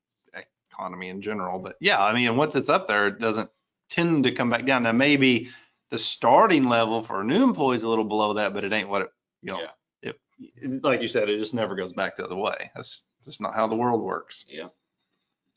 economy 0.72 1.10
in 1.10 1.20
general. 1.20 1.58
But 1.58 1.76
yeah, 1.78 2.02
I 2.02 2.14
mean, 2.14 2.34
once 2.38 2.56
it's 2.56 2.70
up 2.70 2.88
there, 2.88 3.08
it 3.08 3.20
doesn't 3.20 3.50
tend 3.90 4.24
to 4.24 4.32
come 4.32 4.48
back 4.48 4.64
down. 4.64 4.84
Now 4.84 4.92
maybe 4.92 5.50
the 5.92 5.98
starting 5.98 6.64
level 6.64 7.02
for 7.02 7.20
a 7.20 7.24
new 7.24 7.44
employee 7.44 7.76
is 7.76 7.82
a 7.82 7.88
little 7.88 8.06
below 8.06 8.32
that, 8.32 8.54
but 8.54 8.64
it 8.64 8.72
ain't 8.72 8.88
what 8.88 9.02
it, 9.02 9.08
you 9.42 9.52
know, 9.52 9.60
yeah. 10.02 10.12
it, 10.56 10.82
like 10.82 11.02
you 11.02 11.06
said, 11.06 11.28
it 11.28 11.38
just 11.38 11.52
never 11.52 11.74
goes 11.74 11.92
back 11.92 12.16
the 12.16 12.24
other 12.24 12.34
way. 12.34 12.70
That's 12.74 13.04
just 13.26 13.42
not 13.42 13.54
how 13.54 13.66
the 13.66 13.76
world 13.76 14.02
works. 14.02 14.46
Yeah. 14.48 14.68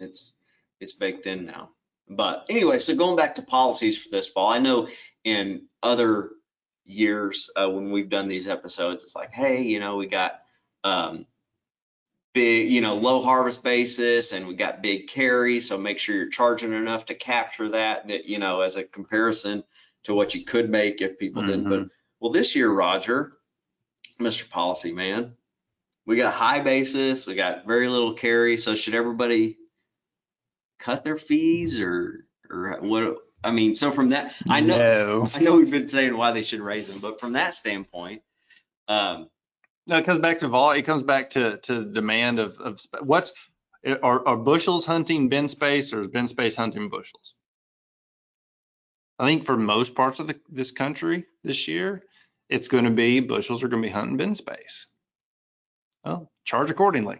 It's 0.01 0.33
it's 0.81 0.91
baked 0.91 1.25
in 1.25 1.45
now. 1.45 1.69
But 2.09 2.45
anyway, 2.49 2.79
so 2.79 2.93
going 2.95 3.15
back 3.15 3.35
to 3.35 3.43
policies 3.43 3.97
for 3.97 4.09
this 4.11 4.27
fall, 4.27 4.49
I 4.49 4.59
know 4.59 4.89
in 5.23 5.67
other 5.81 6.31
years 6.83 7.49
uh, 7.55 7.69
when 7.69 7.89
we've 7.89 8.09
done 8.09 8.27
these 8.27 8.49
episodes, 8.49 9.03
it's 9.03 9.15
like, 9.15 9.33
hey, 9.33 9.61
you 9.61 9.79
know, 9.79 9.95
we 9.95 10.05
got 10.05 10.41
um, 10.83 11.25
big, 12.33 12.69
you 12.69 12.81
know, 12.81 12.95
low 12.95 13.23
harvest 13.23 13.63
basis 13.63 14.33
and 14.33 14.45
we 14.45 14.53
got 14.53 14.83
big 14.83 15.07
carry. 15.07 15.61
So 15.61 15.77
make 15.77 15.97
sure 15.97 16.13
you're 16.13 16.27
charging 16.27 16.73
enough 16.73 17.05
to 17.05 17.15
capture 17.15 17.69
that, 17.69 18.09
that, 18.09 18.25
you 18.25 18.37
know, 18.37 18.59
as 18.59 18.75
a 18.75 18.83
comparison 18.83 19.63
to 20.05 20.13
what 20.13 20.33
you 20.33 20.43
could 20.45 20.69
make 20.69 21.01
if 21.01 21.19
people 21.19 21.43
didn't. 21.45 21.69
But 21.69 21.87
well, 22.19 22.31
this 22.31 22.55
year, 22.55 22.71
Roger, 22.71 23.33
Mr. 24.19 24.49
Policy 24.49 24.91
Man, 24.91 25.35
we 26.05 26.15
got 26.15 26.33
high 26.33 26.59
basis, 26.59 27.27
we 27.27 27.35
got 27.35 27.65
very 27.67 27.87
little 27.87 28.13
carry. 28.13 28.57
So 28.57 28.75
should 28.75 28.95
everybody 28.95 29.57
cut 30.79 31.03
their 31.03 31.17
fees 31.17 31.79
or 31.79 32.25
or 32.49 32.79
what? 32.81 33.17
I 33.43 33.51
mean, 33.51 33.75
so 33.75 33.91
from 33.91 34.09
that, 34.09 34.33
I 34.49 34.59
know 34.61 34.77
No. 34.77 35.27
I 35.35 35.39
know 35.39 35.57
we've 35.57 35.69
been 35.69 35.87
saying 35.89 36.17
why 36.17 36.31
they 36.31 36.41
should 36.41 36.61
raise 36.61 36.87
them, 36.87 36.99
but 36.99 37.19
from 37.19 37.33
that 37.33 37.53
standpoint, 37.53 38.23
um, 38.87 39.29
No, 39.87 39.97
it 39.97 40.05
comes 40.05 40.21
back 40.21 40.39
to 40.39 40.47
vol. 40.47 40.71
It 40.71 40.83
comes 40.83 41.03
back 41.03 41.29
to 41.31 41.57
to 41.57 41.85
demand 41.85 42.39
of 42.39 42.57
of 42.59 42.79
sp- 42.81 43.01
what's 43.01 43.33
are, 44.01 44.27
are 44.27 44.37
bushels 44.37 44.85
hunting 44.85 45.29
bin 45.29 45.47
space 45.47 45.93
or 45.93 46.01
is 46.01 46.07
bin 46.07 46.27
space 46.27 46.55
hunting 46.55 46.89
bushels? 46.89 47.34
I 49.17 49.25
think 49.25 49.45
for 49.45 49.57
most 49.57 49.95
parts 49.95 50.19
of 50.19 50.27
the, 50.27 50.39
this 50.49 50.71
country 50.71 51.25
this 51.43 51.67
year, 51.67 52.03
it's 52.49 52.67
going 52.67 52.83
to 52.83 52.91
be 52.91 53.19
bushels 53.19 53.63
are 53.63 53.67
going 53.67 53.81
to 53.81 53.87
be 53.87 53.93
hunting 53.93 54.17
bin 54.17 54.35
space. 54.35 54.87
Well, 56.03 56.31
charge 56.43 56.69
accordingly. 56.69 57.19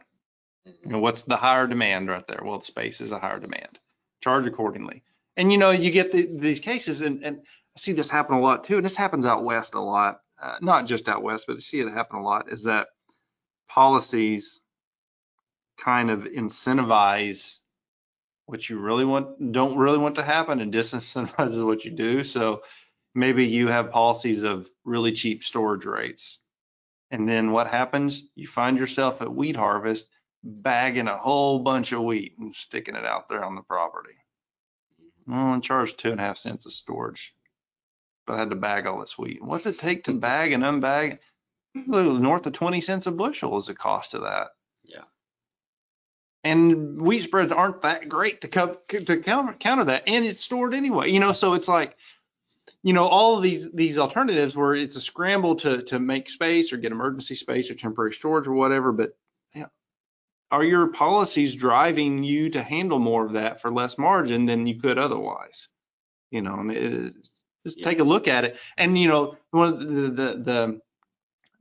You 0.65 0.91
know, 0.91 0.99
what's 0.99 1.23
the 1.23 1.37
higher 1.37 1.67
demand 1.67 2.09
right 2.09 2.25
there? 2.27 2.41
Well, 2.43 2.59
the 2.59 2.65
space 2.65 3.01
is 3.01 3.11
a 3.11 3.19
higher 3.19 3.39
demand. 3.39 3.79
Charge 4.21 4.45
accordingly. 4.45 5.03
And 5.37 5.51
you 5.51 5.57
know, 5.57 5.71
you 5.71 5.91
get 5.91 6.11
the, 6.11 6.27
these 6.31 6.59
cases, 6.59 7.01
and, 7.01 7.23
and 7.23 7.37
I 7.37 7.79
see 7.79 7.93
this 7.93 8.09
happen 8.09 8.35
a 8.35 8.41
lot 8.41 8.63
too, 8.63 8.77
and 8.77 8.85
this 8.85 8.95
happens 8.95 9.25
out 9.25 9.43
west 9.43 9.73
a 9.75 9.81
lot. 9.81 10.19
Uh, 10.41 10.57
not 10.61 10.85
just 10.85 11.07
out 11.07 11.23
west, 11.23 11.45
but 11.47 11.57
I 11.57 11.59
see 11.59 11.79
it 11.79 11.91
happen 11.91 12.19
a 12.19 12.23
lot. 12.23 12.51
Is 12.51 12.63
that 12.63 12.87
policies 13.69 14.61
kind 15.77 16.09
of 16.09 16.23
incentivize 16.23 17.57
what 18.47 18.69
you 18.69 18.79
really 18.79 19.05
want, 19.05 19.51
don't 19.51 19.77
really 19.77 19.97
want 19.97 20.15
to 20.15 20.23
happen, 20.23 20.61
and 20.61 20.73
disincentivizes 20.73 21.65
what 21.65 21.83
you 21.85 21.91
do. 21.91 22.23
So 22.23 22.61
maybe 23.13 23.45
you 23.45 23.67
have 23.69 23.91
policies 23.91 24.43
of 24.43 24.69
really 24.83 25.13
cheap 25.13 25.43
storage 25.43 25.85
rates, 25.85 26.39
and 27.11 27.27
then 27.27 27.51
what 27.51 27.67
happens? 27.67 28.23
You 28.35 28.47
find 28.47 28.77
yourself 28.77 29.21
at 29.21 29.33
wheat 29.33 29.55
harvest 29.55 30.09
bagging 30.43 31.07
a 31.07 31.17
whole 31.17 31.59
bunch 31.59 31.91
of 31.91 32.03
wheat 32.03 32.35
and 32.37 32.55
sticking 32.55 32.95
it 32.95 33.05
out 33.05 33.29
there 33.29 33.43
on 33.43 33.55
the 33.55 33.63
property. 33.63 34.13
Well, 35.25 35.53
and 35.53 35.63
charge 35.63 35.97
two 35.97 36.11
and 36.11 36.19
a 36.19 36.23
half 36.23 36.37
cents 36.37 36.67
of 36.67 36.71
storage. 36.71 37.33
but 38.25 38.33
I 38.35 38.39
had 38.39 38.49
to 38.49 38.55
bag 38.55 38.85
all 38.85 38.99
this 38.99 39.17
wheat. 39.17 39.43
What's 39.43 39.65
it 39.65 39.77
take 39.79 40.05
to 40.05 40.13
bag 40.13 40.51
and 40.51 40.63
unbag? 40.63 41.19
North 41.73 42.45
of 42.45 42.53
20 42.53 42.81
cents 42.81 43.07
a 43.07 43.11
bushel 43.11 43.57
is 43.57 43.67
the 43.67 43.75
cost 43.75 44.13
of 44.13 44.21
that. 44.21 44.49
And 46.45 47.01
wheat 47.01 47.23
spreads 47.23 47.51
aren't 47.51 47.81
that 47.81 48.07
great 48.07 48.41
to 48.41 48.47
co- 48.47 48.77
to 48.87 49.17
counter, 49.17 49.53
counter 49.53 49.85
that, 49.85 50.03
and 50.05 50.23
it's 50.23 50.41
stored 50.43 50.75
anyway. 50.75 51.09
You 51.09 51.19
know, 51.19 51.31
so 51.31 51.55
it's 51.55 51.67
like, 51.67 51.97
you 52.83 52.93
know, 52.93 53.07
all 53.07 53.35
of 53.35 53.41
these 53.41 53.71
these 53.71 53.97
alternatives 53.97 54.55
where 54.55 54.75
it's 54.75 54.95
a 54.95 55.01
scramble 55.01 55.55
to 55.57 55.81
to 55.81 55.99
make 55.99 56.29
space 56.29 56.71
or 56.71 56.77
get 56.77 56.91
emergency 56.91 57.33
space 57.33 57.71
or 57.71 57.73
temporary 57.73 58.13
storage 58.13 58.45
or 58.45 58.53
whatever. 58.53 58.91
But 58.91 59.17
yeah, 59.55 59.65
are 60.51 60.63
your 60.63 60.87
policies 60.89 61.55
driving 61.55 62.23
you 62.23 62.51
to 62.51 62.61
handle 62.61 62.99
more 62.99 63.25
of 63.25 63.33
that 63.33 63.59
for 63.59 63.71
less 63.71 63.97
margin 63.97 64.45
than 64.45 64.67
you 64.67 64.79
could 64.79 64.99
otherwise? 64.99 65.67
You 66.29 66.43
know, 66.43 66.53
I 66.53 66.61
mean, 66.61 66.77
it 66.77 67.13
just 67.65 67.79
Yeah. 67.79 67.85
take 67.85 67.97
a 67.99 68.03
look 68.03 68.27
at 68.27 68.45
it. 68.45 68.59
And 68.77 68.95
you 68.99 69.07
know, 69.07 69.35
one 69.49 69.73
of 69.73 69.79
the 69.79 69.85
the 69.85 70.43
the, 70.43 70.81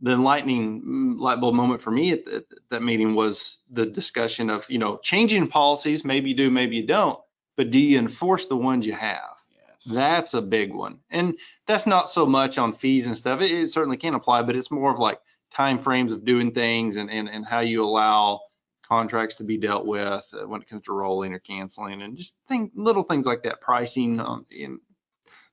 the 0.01 0.13
enlightening 0.13 0.83
mm, 0.83 1.19
light 1.21 1.41
bulb 1.41 1.55
moment 1.55 1.81
for 1.81 1.91
me 1.91 2.13
at, 2.13 2.25
the, 2.25 2.45
that 2.71 2.83
meeting 2.83 3.15
was 3.15 3.59
the 3.71 3.87
discussion 3.87 4.51
of 4.51 4.69
you 4.71 4.79
know 4.79 4.99
changing 4.99 5.49
policies. 5.49 6.05
Maybe 6.05 6.31
you 6.31 6.37
do, 6.37 6.51
maybe 6.51 6.77
you 6.77 6.87
don't. 6.87 7.19
But 7.57 7.71
do 7.71 7.79
you 7.79 7.99
enforce 7.99 8.47
the 8.47 8.57
ones 8.57 8.87
you 8.87 8.95
have? 8.95 9.37
Yes. 9.51 9.85
That's 9.85 10.35
a 10.35 10.43
big 10.43 10.75
one. 10.75 10.99
And 11.11 11.39
that's 11.67 11.87
not 11.87 12.09
so 12.09 12.27
much 12.27 12.59
on 12.59 12.73
fees 12.73 13.07
and 13.07 13.17
stuff. 13.17 13.41
It, 13.41 13.53
it 13.53 13.71
certainly 13.71 13.97
can 13.97 14.15
apply, 14.15 14.43
but 14.43 14.57
it's 14.57 14.71
more 14.71 14.91
of 14.91 14.99
like 14.99 15.21
time 15.51 15.79
frames 15.79 16.13
of 16.13 16.25
doing 16.25 16.51
things 16.51 16.97
and, 16.97 17.09
and, 17.11 17.29
and 17.29 17.47
how 17.47 17.61
you 17.61 17.85
allow 17.85 18.41
contracts 18.87 19.37
to 19.37 19.45
be 19.45 19.57
dealt 19.57 19.87
with 19.87 20.29
uh, 20.35 20.47
when 20.47 20.61
it 20.61 20.69
comes 20.69 20.83
to 20.83 20.93
rolling 20.93 21.33
or 21.33 21.39
canceling 21.39 22.03
and 22.03 22.17
just 22.17 22.35
think 22.49 22.73
little 22.75 23.03
things 23.03 23.25
like 23.27 23.45
that, 23.45 23.61
pricing, 23.61 24.21
um, 24.21 24.45
in 24.51 24.81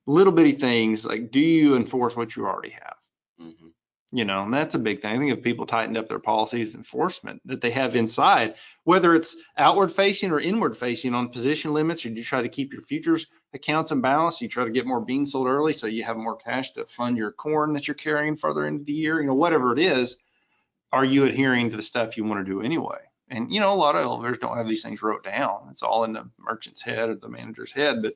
little 0.06 0.32
bitty 0.32 0.52
things 0.52 1.06
like 1.06 1.30
do 1.30 1.38
you 1.40 1.76
enforce 1.76 2.16
what 2.16 2.34
you 2.34 2.46
already 2.46 2.70
have? 2.70 2.96
Mhm. 3.40 3.70
You 4.14 4.26
know, 4.26 4.42
and 4.42 4.52
that's 4.52 4.74
a 4.74 4.78
big 4.78 5.00
thing. 5.00 5.14
I 5.14 5.18
think 5.18 5.32
if 5.32 5.42
people 5.42 5.64
tightened 5.64 5.96
up 5.96 6.06
their 6.06 6.18
policies 6.18 6.74
enforcement 6.74 7.40
that 7.46 7.62
they 7.62 7.70
have 7.70 7.96
inside, 7.96 8.56
whether 8.84 9.14
it's 9.14 9.34
outward 9.56 9.90
facing 9.90 10.30
or 10.30 10.38
inward 10.38 10.76
facing 10.76 11.14
on 11.14 11.30
position 11.30 11.72
limits, 11.72 12.04
or 12.04 12.10
do 12.10 12.16
you 12.16 12.24
try 12.24 12.42
to 12.42 12.48
keep 12.50 12.74
your 12.74 12.82
futures 12.82 13.26
accounts 13.54 13.90
in 13.90 14.02
balance, 14.02 14.42
you 14.42 14.48
try 14.48 14.64
to 14.64 14.70
get 14.70 14.86
more 14.86 15.00
beans 15.00 15.32
sold 15.32 15.46
early 15.46 15.72
so 15.72 15.86
you 15.86 16.04
have 16.04 16.18
more 16.18 16.36
cash 16.36 16.72
to 16.72 16.84
fund 16.84 17.16
your 17.16 17.32
corn 17.32 17.72
that 17.72 17.88
you're 17.88 17.94
carrying 17.94 18.36
further 18.36 18.66
into 18.66 18.84
the 18.84 18.92
year, 18.92 19.18
you 19.18 19.26
know, 19.26 19.34
whatever 19.34 19.72
it 19.72 19.78
is, 19.78 20.18
are 20.92 21.06
you 21.06 21.24
adhering 21.24 21.70
to 21.70 21.76
the 21.76 21.82
stuff 21.82 22.18
you 22.18 22.24
want 22.24 22.44
to 22.44 22.52
do 22.52 22.60
anyway? 22.60 22.98
And 23.30 23.50
you 23.50 23.60
know, 23.60 23.72
a 23.72 23.74
lot 23.74 23.96
of 23.96 24.02
elevators 24.02 24.38
don't 24.38 24.58
have 24.58 24.68
these 24.68 24.82
things 24.82 25.02
wrote 25.02 25.24
down. 25.24 25.68
It's 25.70 25.82
all 25.82 26.04
in 26.04 26.12
the 26.12 26.28
merchant's 26.38 26.82
head 26.82 27.08
or 27.08 27.14
the 27.14 27.30
manager's 27.30 27.72
head, 27.72 28.02
but 28.02 28.12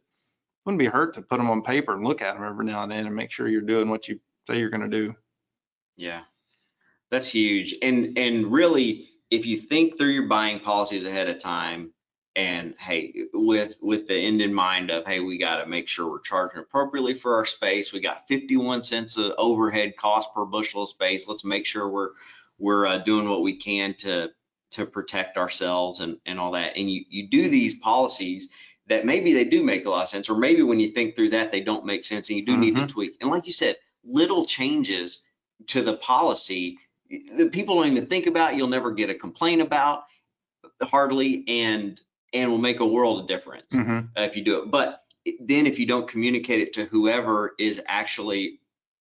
wouldn't 0.67 0.79
be 0.79 0.87
hurt 0.87 1.15
to 1.15 1.23
put 1.23 1.39
them 1.39 1.49
on 1.49 1.63
paper 1.63 1.95
and 1.95 2.05
look 2.05 2.21
at 2.21 2.35
them 2.35 2.45
every 2.45 2.67
now 2.67 2.83
and 2.83 2.93
then 2.93 3.07
and 3.07 3.17
make 3.17 3.31
sure 3.31 3.49
you're 3.49 3.63
doing 3.63 3.89
what 3.89 4.09
you 4.09 4.21
say 4.47 4.59
you're 4.59 4.69
going 4.69 4.89
to 4.89 4.89
do. 4.89 5.15
Yeah, 5.97 6.23
that's 7.11 7.29
huge. 7.29 7.75
And 7.83 8.19
and 8.19 8.53
really, 8.53 9.11
if 9.31 9.47
you 9.47 9.59
think 9.59 9.99
through 9.99 10.11
your 10.11 10.29
buying 10.29 10.61
policies 10.61 11.07
ahead 11.07 11.29
of 11.29 11.39
time, 11.39 11.93
and 12.37 12.75
hey, 12.79 13.27
with 13.33 13.77
with 13.81 14.09
the 14.09 14.17
end 14.17 14.43
in 14.43 14.55
mind 14.55 14.91
of 14.91 15.07
hey, 15.07 15.21
we 15.21 15.39
got 15.39 15.59
to 15.59 15.67
make 15.67 15.89
sure 15.89 16.11
we're 16.11 16.21
charging 16.21 16.61
appropriately 16.61 17.15
for 17.15 17.37
our 17.37 17.47
space. 17.47 17.93
We 17.93 18.01
got 18.01 18.29
51 18.29 18.83
cents 18.83 19.17
of 19.19 19.35
overhead 19.39 19.97
cost 19.97 20.35
per 20.35 20.45
bushel 20.45 20.85
of 20.85 20.89
space. 20.91 21.29
Let's 21.29 21.45
make 21.45 21.67
sure 21.67 21.89
we're 21.91 22.11
we're 22.59 22.87
uh, 22.87 22.99
doing 22.99 23.29
what 23.29 23.43
we 23.43 23.57
can 23.57 23.95
to 23.97 24.31
to 24.73 24.87
protect 24.87 25.37
ourselves 25.39 26.01
and 26.01 26.19
and 26.27 26.39
all 26.41 26.53
that. 26.53 26.77
And 26.77 26.91
you 26.91 27.05
you 27.09 27.29
do 27.29 27.49
these 27.49 27.79
policies 27.81 28.49
that 28.87 29.05
maybe 29.07 29.33
they 29.33 29.45
do 29.45 29.65
make 29.65 29.87
a 29.87 29.91
lot 29.91 30.03
of 30.05 30.09
sense, 30.09 30.29
or 30.31 30.37
maybe 30.37 30.63
when 30.63 30.81
you 30.81 30.89
think 30.91 31.17
through 31.17 31.31
that 31.31 31.53
they 31.53 31.61
don't 31.61 31.87
make 31.87 32.05
sense, 32.05 32.29
and 32.29 32.39
you 32.39 32.47
do 32.47 32.57
need 32.57 32.77
to 32.77 32.83
Mhm. 32.83 32.89
tweak. 32.89 33.17
And 33.21 33.31
like 33.31 33.47
you 33.47 33.53
said, 33.53 33.77
little 34.05 34.47
changes 34.47 35.23
to 35.69 35.83
the 35.83 35.97
policy 35.97 36.79
that 37.37 37.53
people 37.53 37.77
don't 37.77 37.93
even 37.93 38.07
think 38.07 38.27
about, 38.27 38.57
you'll 38.57 38.69
never 38.69 38.93
get 38.93 39.11
a 39.11 39.15
complaint 39.15 39.61
about 39.61 40.05
hardly, 40.83 41.45
and 41.49 42.01
and 42.33 42.51
will 42.51 42.59
make 42.59 42.81
a 42.81 42.87
world 42.87 43.21
of 43.21 43.29
difference 43.29 43.75
uh, 44.17 44.23
if 44.23 44.37
you 44.37 44.45
do 44.45 44.63
it. 44.63 44.71
But 44.71 45.03
then 45.41 45.67
if 45.67 45.79
you 45.79 45.87
don't 45.87 46.09
communicate 46.09 46.61
it 46.61 46.73
to 46.75 46.85
whoever 46.85 47.55
is 47.59 47.81
actually, 47.87 48.61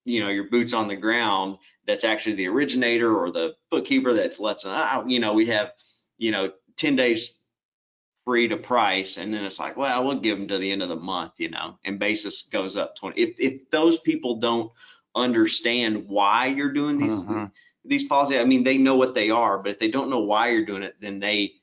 you 0.05 0.21
know, 0.21 0.29
your 0.29 0.49
boots 0.49 0.73
on 0.73 0.89
the 0.89 0.97
ground, 0.97 1.59
that's 1.87 2.05
actually 2.05 2.37
the 2.37 2.49
originator 2.49 3.17
or 3.17 3.31
the 3.31 3.55
bookkeeper 3.71 4.13
that 4.15 4.39
lets 4.41 4.65
them 4.65 4.73
out, 4.73 5.09
you 5.09 5.21
know, 5.21 5.35
we 5.35 5.47
have, 5.47 5.73
you 6.19 6.31
know, 6.31 6.53
10 6.77 6.97
days 6.97 7.37
free 8.25 8.49
to 8.49 8.57
price, 8.57 9.17
and 9.17 9.33
then 9.33 9.45
it's 9.45 9.59
like, 9.59 9.77
well, 9.77 10.05
we'll 10.05 10.21
give 10.21 10.39
them 10.39 10.49
to 10.49 10.59
the 10.59 10.71
end 10.71 10.83
of 10.83 10.89
the 10.89 10.97
month, 10.97 11.33
you 11.39 11.51
know, 11.51 11.79
and 11.85 11.99
basis 11.99 12.43
goes 12.43 12.77
up 12.77 12.97
20. 12.97 13.21
If 13.21 13.41
if 13.41 13.71
those 13.71 13.99
people 13.99 14.37
don't 14.37 14.73
understand 15.15 16.07
why 16.09 16.47
you're 16.47 16.73
doing 16.73 16.99
these 16.99 17.13
Mhm. 17.13 17.51
these 17.85 18.05
policies, 18.05 18.39
I 18.39 18.45
mean, 18.45 18.63
they 18.63 18.77
know 18.77 18.95
what 18.97 19.15
they 19.15 19.31
are, 19.31 19.59
but 19.59 19.71
if 19.73 19.79
they 19.79 19.91
don't 19.91 20.11
know 20.11 20.21
why 20.21 20.51
you're 20.51 20.67
doing 20.67 20.83
it, 20.83 20.97
then 21.01 21.19
they 21.19 21.55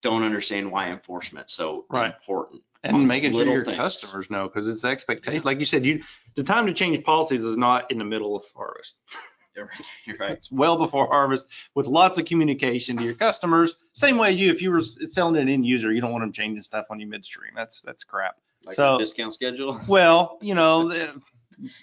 don't 0.00 0.22
understand 0.22 0.70
why 0.72 0.88
enforcement's 0.90 1.52
so 1.52 1.84
Right. 1.90 2.06
important. 2.14 2.62
and 2.84 3.08
making 3.08 3.32
sure 3.32 3.44
your 3.44 3.64
things. 3.64 3.76
customers 3.76 4.30
know 4.30 4.46
because 4.46 4.68
it's 4.68 4.84
expectation. 4.84 5.42
Like 5.44 5.58
you 5.58 5.64
said, 5.64 5.84
you 5.84 6.02
the 6.36 6.44
time 6.44 6.66
to 6.66 6.72
change 6.72 7.02
policies 7.02 7.44
is 7.44 7.56
not 7.56 7.90
in 7.90 7.98
the 7.98 8.04
middle 8.04 8.36
of 8.36 8.44
harvest. 8.54 8.98
You're 9.56 9.66
right. 9.66 9.80
You're 10.04 10.16
right. 10.18 10.30
It's 10.32 10.52
well 10.52 10.76
before 10.76 11.08
harvest 11.08 11.48
with 11.74 11.88
lots 11.88 12.16
of 12.16 12.26
communication 12.26 12.96
to 12.98 13.02
your 13.04 13.14
customers. 13.14 13.76
Same 13.92 14.18
way 14.18 14.30
you, 14.32 14.50
if 14.52 14.62
you 14.62 14.70
were 14.70 14.82
selling 14.82 15.34
to 15.34 15.40
an 15.40 15.48
end 15.48 15.66
user, 15.66 15.92
you 15.92 16.00
don't 16.00 16.12
want 16.12 16.22
them 16.22 16.30
changing 16.32 16.62
stuff 16.62 16.86
on 16.90 17.00
you 17.00 17.06
midstream. 17.08 17.52
That's 17.56 17.80
that's 17.80 18.04
crap. 18.04 18.36
Like 18.64 18.76
So- 18.76 18.98
discount 18.98 19.34
schedule. 19.34 19.80
Well, 19.88 20.38
you 20.40 20.54
know, 20.54 20.88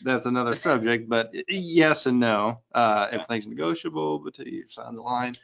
that's 0.03 0.25
another 0.25 0.55
subject, 0.55 1.09
but 1.09 1.31
yes 1.47 2.05
and 2.05 2.19
no. 2.19 2.61
Uh, 2.73 3.07
everything's 3.11 3.47
negotiable 3.47 4.23
until 4.25 4.47
you 4.47 4.65
sign 4.69 4.95
the 4.95 5.01
line. 5.01 5.35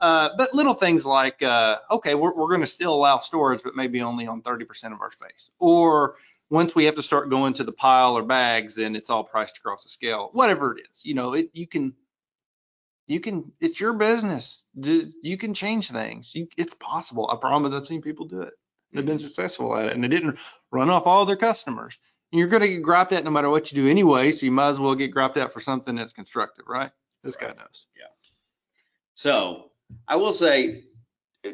Uh, 0.00 0.30
but 0.36 0.54
little 0.54 0.74
things 0.74 1.04
like, 1.04 1.42
uh, 1.42 1.78
okay, 1.90 2.14
we're, 2.14 2.34
we're 2.34 2.48
going 2.48 2.60
to 2.60 2.66
still 2.66 2.94
allow 2.94 3.18
storage, 3.18 3.62
but 3.64 3.74
maybe 3.74 4.00
only 4.00 4.26
on 4.26 4.42
30% 4.42 4.92
of 4.92 5.00
our 5.00 5.10
space. 5.10 5.50
Or 5.58 6.16
once 6.50 6.74
we 6.74 6.84
have 6.84 6.94
to 6.94 7.02
start 7.02 7.30
going 7.30 7.54
to 7.54 7.64
the 7.64 7.72
pile 7.72 8.16
or 8.16 8.22
bags, 8.22 8.76
then 8.76 8.94
it's 8.94 9.10
all 9.10 9.24
priced 9.24 9.58
across 9.58 9.82
the 9.82 9.90
scale. 9.90 10.30
Whatever 10.32 10.76
it 10.76 10.86
is, 10.88 11.04
you 11.04 11.14
know, 11.14 11.32
it 11.34 11.50
you 11.52 11.66
can, 11.66 11.94
you 13.06 13.20
can, 13.20 13.52
it's 13.60 13.80
your 13.80 13.94
business. 13.94 14.66
Do, 14.78 15.10
you 15.22 15.36
can 15.36 15.54
change 15.54 15.90
things. 15.90 16.32
You, 16.34 16.46
it's 16.56 16.74
possible. 16.74 17.28
I 17.32 17.36
promise. 17.36 17.72
I've 17.74 17.86
seen 17.86 18.02
people 18.02 18.26
do 18.26 18.42
it. 18.42 18.54
They've 18.92 19.04
been 19.04 19.18
successful 19.18 19.76
at 19.76 19.86
it, 19.86 19.92
and 19.94 20.02
they 20.02 20.08
didn't 20.08 20.38
run 20.70 20.88
off 20.88 21.06
all 21.06 21.26
their 21.26 21.36
customers. 21.36 21.98
And 22.32 22.38
you're 22.38 22.48
going 22.48 22.62
to 22.62 22.68
get 22.68 22.82
griped 22.82 23.12
at 23.12 23.24
no 23.24 23.30
matter 23.30 23.48
what 23.48 23.72
you 23.72 23.82
do 23.82 23.88
anyway, 23.88 24.32
so 24.32 24.44
you 24.44 24.52
might 24.52 24.70
as 24.70 24.80
well 24.80 24.94
get 24.94 25.08
griped 25.08 25.38
at 25.38 25.52
for 25.52 25.60
something 25.60 25.94
that's 25.94 26.12
constructive, 26.12 26.66
right? 26.68 26.90
This 27.24 27.36
guy 27.36 27.48
knows. 27.48 27.86
Yeah. 27.96 28.06
So 29.14 29.70
I 30.06 30.16
will 30.16 30.32
say, 30.32 30.84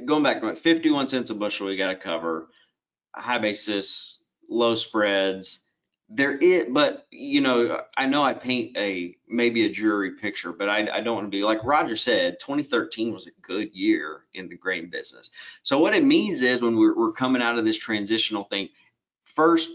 going 0.04 0.22
back 0.22 0.40
to 0.40 0.48
it, 0.48 0.58
51 0.58 1.08
cents 1.08 1.30
a 1.30 1.34
bushel, 1.34 1.68
we 1.68 1.76
got 1.76 1.88
to 1.88 1.96
cover 1.96 2.48
high 3.14 3.38
basis, 3.38 4.22
low 4.48 4.74
spreads. 4.74 5.60
There 6.10 6.36
is, 6.36 6.66
but 6.70 7.06
you 7.10 7.40
know, 7.40 7.80
I 7.96 8.06
know 8.06 8.22
I 8.22 8.34
paint 8.34 8.76
a 8.76 9.16
maybe 9.26 9.64
a 9.64 9.72
dreary 9.72 10.12
picture, 10.12 10.52
but 10.52 10.68
I, 10.68 10.88
I 10.92 11.00
don't 11.00 11.14
want 11.14 11.26
to 11.26 11.30
be 11.30 11.42
like 11.42 11.64
Roger 11.64 11.96
said. 11.96 12.38
2013 12.40 13.12
was 13.12 13.26
a 13.26 13.30
good 13.40 13.72
year 13.72 14.24
in 14.34 14.48
the 14.48 14.56
grain 14.56 14.90
business. 14.90 15.30
So 15.62 15.78
what 15.78 15.94
it 15.94 16.04
means 16.04 16.42
is 16.42 16.60
when 16.60 16.76
we're, 16.76 16.96
we're 16.96 17.12
coming 17.12 17.40
out 17.40 17.58
of 17.58 17.64
this 17.64 17.78
transitional 17.78 18.44
thing, 18.44 18.68
first 19.24 19.70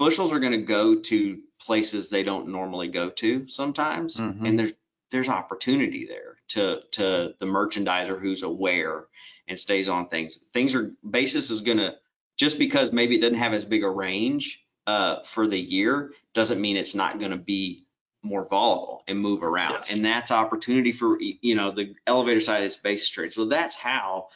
bushels 0.00 0.32
are 0.32 0.40
going 0.40 0.52
to 0.52 0.66
go 0.66 0.96
to 0.96 1.38
places 1.60 2.08
they 2.08 2.22
don't 2.24 2.48
normally 2.48 2.88
go 2.88 3.10
to 3.10 3.46
sometimes, 3.46 4.16
Mhm. 4.16 4.48
and 4.48 4.58
there's 4.58 4.72
there's 5.10 5.28
opportunity 5.28 6.06
there 6.06 6.38
to 6.48 6.80
to 6.92 7.34
the 7.40 7.46
merchandiser 7.46 8.18
who's 8.20 8.42
aware 8.44 9.06
and 9.48 9.58
stays 9.58 9.88
on 9.88 10.08
things. 10.08 10.44
Things 10.52 10.74
are 10.74 10.94
basis 11.08 11.50
is 11.50 11.60
gonna 11.60 11.96
just 12.36 12.58
because 12.58 12.92
maybe 12.92 13.16
it 13.16 13.20
doesn't 13.20 13.36
have 13.38 13.52
as 13.52 13.64
big 13.64 13.82
a 13.82 13.90
range 13.90 14.64
uh, 14.86 15.22
for 15.22 15.46
the 15.48 15.58
year 15.58 16.12
doesn't 16.32 16.60
mean 16.60 16.76
it's 16.76 16.94
not 16.94 17.18
gonna 17.20 17.36
be 17.36 17.84
more 18.22 18.44
volatile 18.48 19.02
and 19.08 19.18
move 19.18 19.42
around. 19.42 19.72
Yes. 19.72 19.90
And 19.92 20.04
that's 20.04 20.30
opportunity 20.30 20.92
for 20.92 21.18
you 21.20 21.54
know 21.56 21.72
the 21.72 21.94
elevator 22.06 22.40
side 22.40 22.62
is 22.62 22.76
basis 22.76 23.08
trade. 23.10 23.32
So 23.32 23.44
that's 23.46 23.74
how 23.74 24.28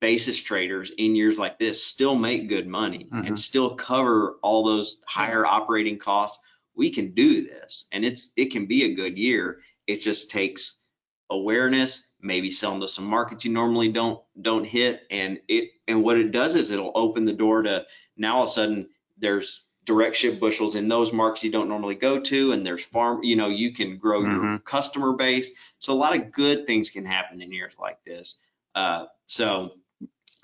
basis 0.00 0.38
traders 0.38 0.92
in 0.96 1.16
years 1.16 1.38
like 1.38 1.58
this 1.58 1.82
still 1.82 2.14
make 2.14 2.48
good 2.48 2.66
money 2.66 3.08
Mhm. 3.12 3.26
and 3.26 3.38
still 3.38 3.74
cover 3.74 4.38
all 4.42 4.62
those 4.64 5.00
higher 5.06 5.44
operating 5.44 5.98
costs. 5.98 6.44
We 6.74 6.90
can 6.90 7.12
do 7.14 7.42
this 7.42 7.86
and 7.92 8.04
it's 8.04 8.32
it 8.36 8.52
can 8.52 8.66
be 8.66 8.84
a 8.84 8.94
good 8.94 9.18
year. 9.18 9.60
It 9.86 9.96
just 10.00 10.30
takes 10.30 10.78
awareness, 11.30 12.04
maybe 12.20 12.50
selling 12.50 12.80
to 12.80 12.88
some 12.88 13.04
markets 13.06 13.44
you 13.44 13.52
normally 13.52 13.88
don't 13.88 14.20
don't 14.42 14.64
hit 14.64 15.02
and 15.10 15.40
it 15.48 15.70
and 15.86 16.02
what 16.02 16.18
it 16.18 16.30
does 16.32 16.54
is 16.56 16.70
it'll 16.70 16.92
open 16.94 17.24
the 17.24 17.32
door 17.32 17.62
to 17.62 17.84
now 18.16 18.36
all 18.38 18.44
of 18.44 18.48
a 18.48 18.52
sudden 18.52 18.88
there's 19.18 19.64
direct 19.84 20.16
ship 20.16 20.38
bushels 20.40 20.74
in 20.74 20.88
those 20.88 21.12
markets 21.12 21.44
you 21.44 21.50
don't 21.50 21.68
normally 21.68 21.94
go 21.94 22.18
to 22.20 22.52
and 22.52 22.66
there's 22.66 22.82
farm 22.82 23.22
you 23.22 23.36
know 23.36 23.48
you 23.48 23.72
can 23.72 23.96
grow 23.96 24.22
your 24.22 24.30
Mhm. 24.42 24.64
customer 24.64 25.12
base 25.14 25.50
so 25.78 25.92
a 25.92 25.94
lot 25.94 26.14
of 26.14 26.32
good 26.32 26.66
things 26.66 26.90
can 26.90 27.04
happen 27.06 27.40
in 27.40 27.52
years 27.52 27.74
like 27.78 28.02
this 28.04 28.42
uh, 28.74 29.06
so 29.26 29.72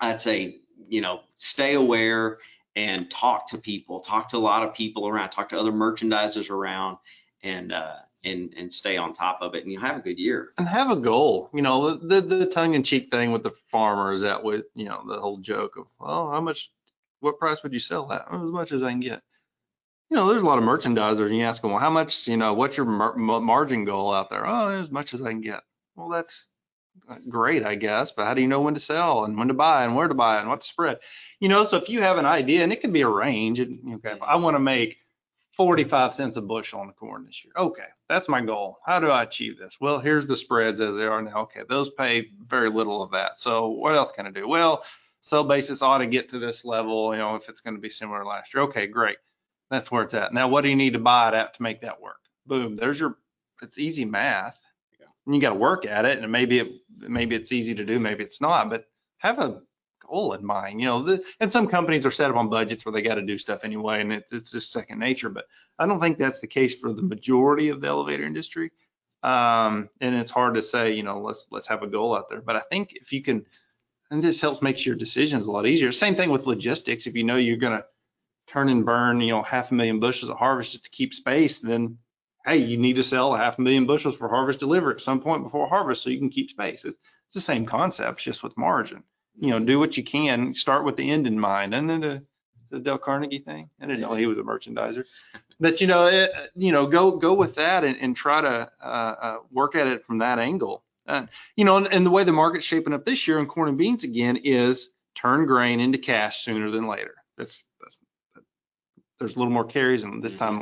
i'd 0.01 0.19
say 0.19 0.57
you 0.87 1.01
know 1.01 1.21
stay 1.35 1.73
aware 1.73 2.37
and 2.75 3.09
talk 3.09 3.47
to 3.47 3.57
people, 3.57 3.99
talk 3.99 4.27
to 4.29 4.37
a 4.37 4.39
lot 4.39 4.67
of 4.67 4.73
people 4.73 5.07
around, 5.07 5.29
talk 5.29 5.49
to 5.49 5.57
other 5.57 5.71
merchandisers 5.71 6.49
around, 6.49 6.97
and 7.43 7.71
uh, 7.71 7.95
and 8.23 8.53
and 8.57 8.71
stay 8.71 8.97
on 8.97 9.13
top 9.13 9.39
of 9.41 9.55
it, 9.55 9.63
and 9.63 9.71
you 9.71 9.79
have 9.79 9.97
a 9.97 10.01
good 10.01 10.19
year. 10.19 10.51
And 10.57 10.67
have 10.67 10.91
a 10.91 10.95
goal. 10.95 11.49
You 11.53 11.61
know, 11.61 11.93
the 11.93 12.21
the 12.21 12.45
tongue-in-cheek 12.45 13.09
thing 13.11 13.31
with 13.31 13.43
the 13.43 13.51
farmer 13.69 14.11
is 14.11 14.21
that 14.21 14.43
with 14.43 14.65
you 14.75 14.85
know 14.85 15.03
the 15.07 15.19
whole 15.19 15.37
joke 15.37 15.77
of, 15.77 15.87
oh, 16.01 16.31
how 16.31 16.41
much, 16.41 16.71
what 17.21 17.39
price 17.39 17.63
would 17.63 17.73
you 17.73 17.79
sell 17.79 18.07
that? 18.07 18.25
As 18.31 18.51
much 18.51 18.71
as 18.71 18.83
I 18.83 18.91
can 18.91 18.99
get. 18.99 19.21
You 20.09 20.17
know, 20.17 20.29
there's 20.29 20.43
a 20.43 20.45
lot 20.45 20.59
of 20.59 20.63
merchandisers, 20.63 21.27
and 21.27 21.37
you 21.37 21.43
ask 21.43 21.63
them, 21.63 21.71
well, 21.71 21.79
how 21.79 21.89
much, 21.89 22.27
you 22.27 22.37
know, 22.37 22.53
what's 22.53 22.77
your 22.77 22.85
mar- 22.85 23.15
margin 23.17 23.85
goal 23.85 24.13
out 24.13 24.29
there? 24.29 24.45
Oh, 24.45 24.67
as 24.67 24.91
much 24.91 25.15
as 25.15 25.21
I 25.21 25.31
can 25.31 25.41
get. 25.41 25.63
Well, 25.95 26.09
that's 26.09 26.47
great, 27.29 27.65
I 27.65 27.75
guess, 27.75 28.11
but 28.11 28.25
how 28.25 28.33
do 28.33 28.41
you 28.41 28.47
know 28.47 28.61
when 28.61 28.73
to 28.73 28.79
sell 28.79 29.25
and 29.25 29.37
when 29.37 29.47
to 29.47 29.53
buy 29.53 29.83
and 29.83 29.95
where 29.95 30.07
to 30.07 30.13
buy 30.13 30.39
and 30.39 30.49
what 30.49 30.61
to 30.61 30.67
spread? 30.67 30.99
You 31.39 31.49
know, 31.49 31.65
so 31.65 31.77
if 31.77 31.89
you 31.89 32.01
have 32.01 32.17
an 32.17 32.25
idea, 32.25 32.63
and 32.63 32.73
it 32.73 32.81
can 32.81 32.91
be 32.91 33.01
a 33.01 33.07
range, 33.07 33.59
and, 33.59 33.95
okay, 33.95 34.11
I 34.11 34.15
mm-hmm. 34.15 34.43
want 34.43 34.55
to 34.55 34.59
make 34.59 34.97
45 35.55 36.13
cents 36.13 36.35
a 36.35 36.41
bushel 36.41 36.79
on 36.79 36.87
the 36.87 36.93
corn 36.93 37.25
this 37.25 37.43
year. 37.43 37.53
Okay, 37.57 37.87
that's 38.09 38.27
my 38.27 38.41
goal. 38.41 38.77
How 38.85 38.99
do 38.99 39.09
I 39.09 39.23
achieve 39.23 39.57
this? 39.57 39.77
Well, 39.79 39.99
here's 39.99 40.27
the 40.27 40.35
spreads 40.35 40.81
as 40.81 40.95
they 40.95 41.05
are 41.05 41.21
now. 41.21 41.43
Okay, 41.43 41.61
those 41.69 41.89
pay 41.91 42.27
very 42.45 42.69
little 42.69 43.01
of 43.01 43.11
that. 43.11 43.39
So 43.39 43.69
what 43.69 43.95
else 43.95 44.11
can 44.11 44.27
I 44.27 44.31
do? 44.31 44.47
Well, 44.47 44.83
sell 45.21 45.43
basis 45.43 45.81
ought 45.81 45.99
to 45.99 46.07
get 46.07 46.29
to 46.29 46.39
this 46.39 46.65
level, 46.65 47.13
you 47.13 47.19
know, 47.19 47.35
if 47.35 47.47
it's 47.47 47.61
going 47.61 47.75
to 47.75 47.81
be 47.81 47.89
similar 47.89 48.21
to 48.21 48.27
last 48.27 48.53
year. 48.53 48.63
Okay, 48.63 48.87
great. 48.87 49.17
That's 49.71 49.91
where 49.91 50.03
it's 50.03 50.13
at. 50.13 50.33
Now, 50.33 50.47
what 50.47 50.61
do 50.61 50.69
you 50.69 50.75
need 50.75 50.93
to 50.93 50.99
buy 50.99 51.29
it 51.29 51.33
at 51.33 51.53
to 51.55 51.63
make 51.63 51.81
that 51.81 52.01
work? 52.01 52.19
Boom. 52.45 52.75
There's 52.75 52.99
your, 52.99 53.17
it's 53.61 53.77
easy 53.77 54.05
math 54.05 54.59
and 55.25 55.35
you 55.35 55.41
got 55.41 55.49
to 55.49 55.55
work 55.55 55.85
at 55.85 56.05
it. 56.05 56.19
And 56.19 56.31
maybe 56.31 56.59
it, 56.59 56.71
maybe 56.97 57.35
it's 57.35 57.51
easy 57.51 57.75
to 57.75 57.85
do, 57.85 57.99
maybe 57.99 58.23
it's 58.23 58.41
not, 58.41 58.69
but 58.69 58.85
have 59.17 59.39
a 59.39 59.61
goal 60.07 60.33
in 60.33 60.45
mind. 60.45 60.79
You 60.79 60.87
know, 60.87 61.03
the, 61.03 61.23
and 61.39 61.51
some 61.51 61.67
companies 61.67 62.05
are 62.05 62.11
set 62.11 62.29
up 62.29 62.37
on 62.37 62.49
budgets 62.49 62.85
where 62.85 62.93
they 62.93 63.01
got 63.01 63.15
to 63.15 63.21
do 63.21 63.37
stuff 63.37 63.63
anyway, 63.63 64.01
and 64.01 64.13
it, 64.13 64.25
it's 64.31 64.51
just 64.51 64.71
second 64.71 64.99
nature. 64.99 65.29
But 65.29 65.45
I 65.79 65.85
don't 65.85 65.99
think 65.99 66.17
that's 66.17 66.41
the 66.41 66.47
case 66.47 66.75
for 66.75 66.93
the 66.93 67.01
majority 67.01 67.69
of 67.69 67.81
the 67.81 67.87
elevator 67.87 68.23
industry. 68.23 68.71
Um, 69.23 69.89
and 70.01 70.15
it's 70.15 70.31
hard 70.31 70.55
to 70.55 70.61
say, 70.61 70.93
you 70.93 71.03
know, 71.03 71.19
let's 71.21 71.47
let's 71.49 71.67
have 71.67 71.81
a 71.81 71.87
goal 71.87 72.15
out 72.15 72.29
there. 72.29 72.41
But 72.41 72.57
I 72.57 72.61
think 72.69 72.93
if 72.93 73.11
you 73.11 73.23
can, 73.23 73.45
and 74.11 74.23
this 74.23 74.39
helps 74.39 74.61
make 74.61 74.85
your 74.85 74.95
decisions 74.95 75.47
a 75.47 75.51
lot 75.51 75.65
easier. 75.65 75.91
Same 75.91 76.15
thing 76.15 76.29
with 76.29 76.45
logistics. 76.45 77.07
If 77.07 77.15
you 77.15 77.23
know 77.23 77.37
you're 77.37 77.57
to 77.57 77.85
turn 78.47 78.69
and 78.69 78.85
burn, 78.85 79.21
you 79.21 79.31
know, 79.31 79.41
half 79.41 79.71
a 79.71 79.73
million 79.73 79.99
bushels 79.99 80.29
of 80.29 80.37
harvest 80.37 80.73
just 80.73 80.83
to 80.83 80.89
keep 80.91 81.13
space, 81.13 81.59
then 81.59 81.97
hey, 82.45 82.57
you 82.57 82.77
need 82.77 82.95
to 82.97 83.03
sell 83.03 83.33
a 83.33 83.37
half 83.37 83.57
a 83.57 83.61
million 83.61 83.85
bushels 83.85 84.15
for 84.15 84.29
harvest 84.29 84.59
delivery 84.59 84.95
at 84.95 85.01
some 85.01 85.19
point 85.19 85.43
before 85.43 85.67
harvest 85.67 86.03
so 86.03 86.09
you 86.09 86.19
can 86.19 86.29
keep 86.29 86.49
space. 86.49 86.85
It's, 86.85 86.97
it's 87.27 87.33
the 87.33 87.41
same 87.41 87.65
concept, 87.65 88.21
just 88.21 88.43
with 88.43 88.57
margin. 88.57 89.03
You 89.39 89.49
know, 89.49 89.59
do 89.59 89.79
what 89.79 89.97
you 89.97 90.03
can, 90.03 90.53
start 90.53 90.85
with 90.85 90.95
the 90.95 91.09
end 91.09 91.27
in 91.27 91.39
mind. 91.39 91.73
And 91.73 91.89
then 91.89 92.01
the, 92.01 92.23
the 92.69 92.79
Dale 92.79 92.97
Carnegie 92.97 93.39
thing, 93.39 93.69
I 93.81 93.87
didn't 93.87 94.01
know 94.01 94.13
he 94.13 94.27
was 94.27 94.37
a 94.37 94.41
merchandiser. 94.41 95.05
But 95.59 95.81
you 95.81 95.87
know, 95.87 96.07
it, 96.07 96.31
you 96.55 96.71
know, 96.71 96.87
go 96.87 97.17
go 97.17 97.33
with 97.33 97.55
that 97.55 97.83
and, 97.83 97.97
and 97.99 98.15
try 98.15 98.41
to 98.41 98.71
uh, 98.81 98.85
uh, 98.85 99.37
work 99.51 99.75
at 99.75 99.87
it 99.87 100.05
from 100.05 100.19
that 100.19 100.39
angle. 100.39 100.83
And 101.05 101.29
you 101.55 101.65
know, 101.65 101.77
and, 101.77 101.87
and 101.91 102.05
the 102.05 102.09
way 102.11 102.23
the 102.23 102.31
market's 102.31 102.65
shaping 102.65 102.93
up 102.93 103.05
this 103.05 103.27
year 103.27 103.39
in 103.39 103.45
corn 103.45 103.69
and 103.69 103.77
beans 103.77 104.03
again 104.03 104.37
is 104.37 104.89
turn 105.15 105.45
grain 105.45 105.79
into 105.79 105.97
cash 105.97 106.43
sooner 106.43 106.71
than 106.71 106.87
later. 106.87 107.15
That's 107.37 107.63
that's 107.81 107.99
there's 109.19 109.35
a 109.35 109.39
little 109.39 109.53
more 109.53 109.65
carries 109.65 110.01
than 110.01 110.21
this 110.21 110.35
time 110.35 110.61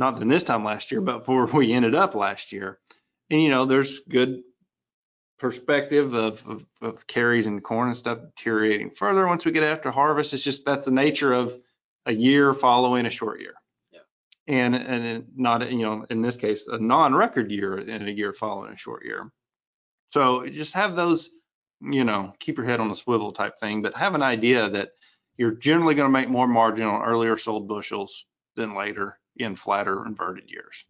not 0.00 0.18
than 0.18 0.28
this 0.28 0.42
time 0.42 0.64
last 0.64 0.90
year, 0.90 1.02
but 1.02 1.28
where 1.28 1.44
we 1.44 1.72
ended 1.72 1.94
up 1.94 2.14
last 2.14 2.52
year. 2.52 2.78
And 3.28 3.40
you 3.40 3.50
know, 3.50 3.66
there's 3.66 4.00
good 4.00 4.42
perspective 5.38 6.14
of, 6.14 6.44
of, 6.46 6.66
of 6.82 7.06
carries 7.06 7.46
and 7.46 7.62
corn 7.62 7.88
and 7.88 7.96
stuff 7.96 8.18
deteriorating 8.36 8.90
further 8.90 9.26
once 9.26 9.44
we 9.44 9.52
get 9.52 9.62
after 9.62 9.90
harvest. 9.90 10.34
It's 10.34 10.42
just 10.42 10.64
that's 10.64 10.86
the 10.86 10.90
nature 10.90 11.32
of 11.32 11.56
a 12.06 12.12
year 12.12 12.52
following 12.54 13.06
a 13.06 13.10
short 13.10 13.40
year. 13.40 13.54
Yeah. 13.92 14.00
And 14.48 14.74
and 14.74 15.26
not 15.36 15.70
you 15.70 15.82
know 15.82 16.06
in 16.08 16.22
this 16.22 16.36
case 16.36 16.66
a 16.66 16.78
non-record 16.78 17.52
year 17.52 17.78
in 17.78 18.08
a 18.08 18.10
year 18.10 18.32
following 18.32 18.72
a 18.72 18.78
short 18.78 19.04
year. 19.04 19.30
So 20.12 20.48
just 20.48 20.74
have 20.74 20.96
those 20.96 21.30
you 21.82 22.04
know 22.04 22.32
keep 22.38 22.56
your 22.56 22.66
head 22.66 22.80
on 22.80 22.90
a 22.90 22.94
swivel 22.94 23.32
type 23.32 23.60
thing, 23.60 23.82
but 23.82 23.94
have 23.96 24.14
an 24.14 24.22
idea 24.22 24.70
that 24.70 24.92
you're 25.36 25.52
generally 25.52 25.94
going 25.94 26.08
to 26.08 26.12
make 26.12 26.30
more 26.30 26.48
margin 26.48 26.86
on 26.86 27.02
earlier 27.02 27.36
sold 27.36 27.68
bushels 27.68 28.24
than 28.56 28.74
later 28.74 29.19
in 29.40 29.56
flatter 29.56 30.04
inverted 30.06 30.50
years. 30.50 30.84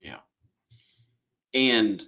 Yeah. 0.00 0.20
And 1.52 2.02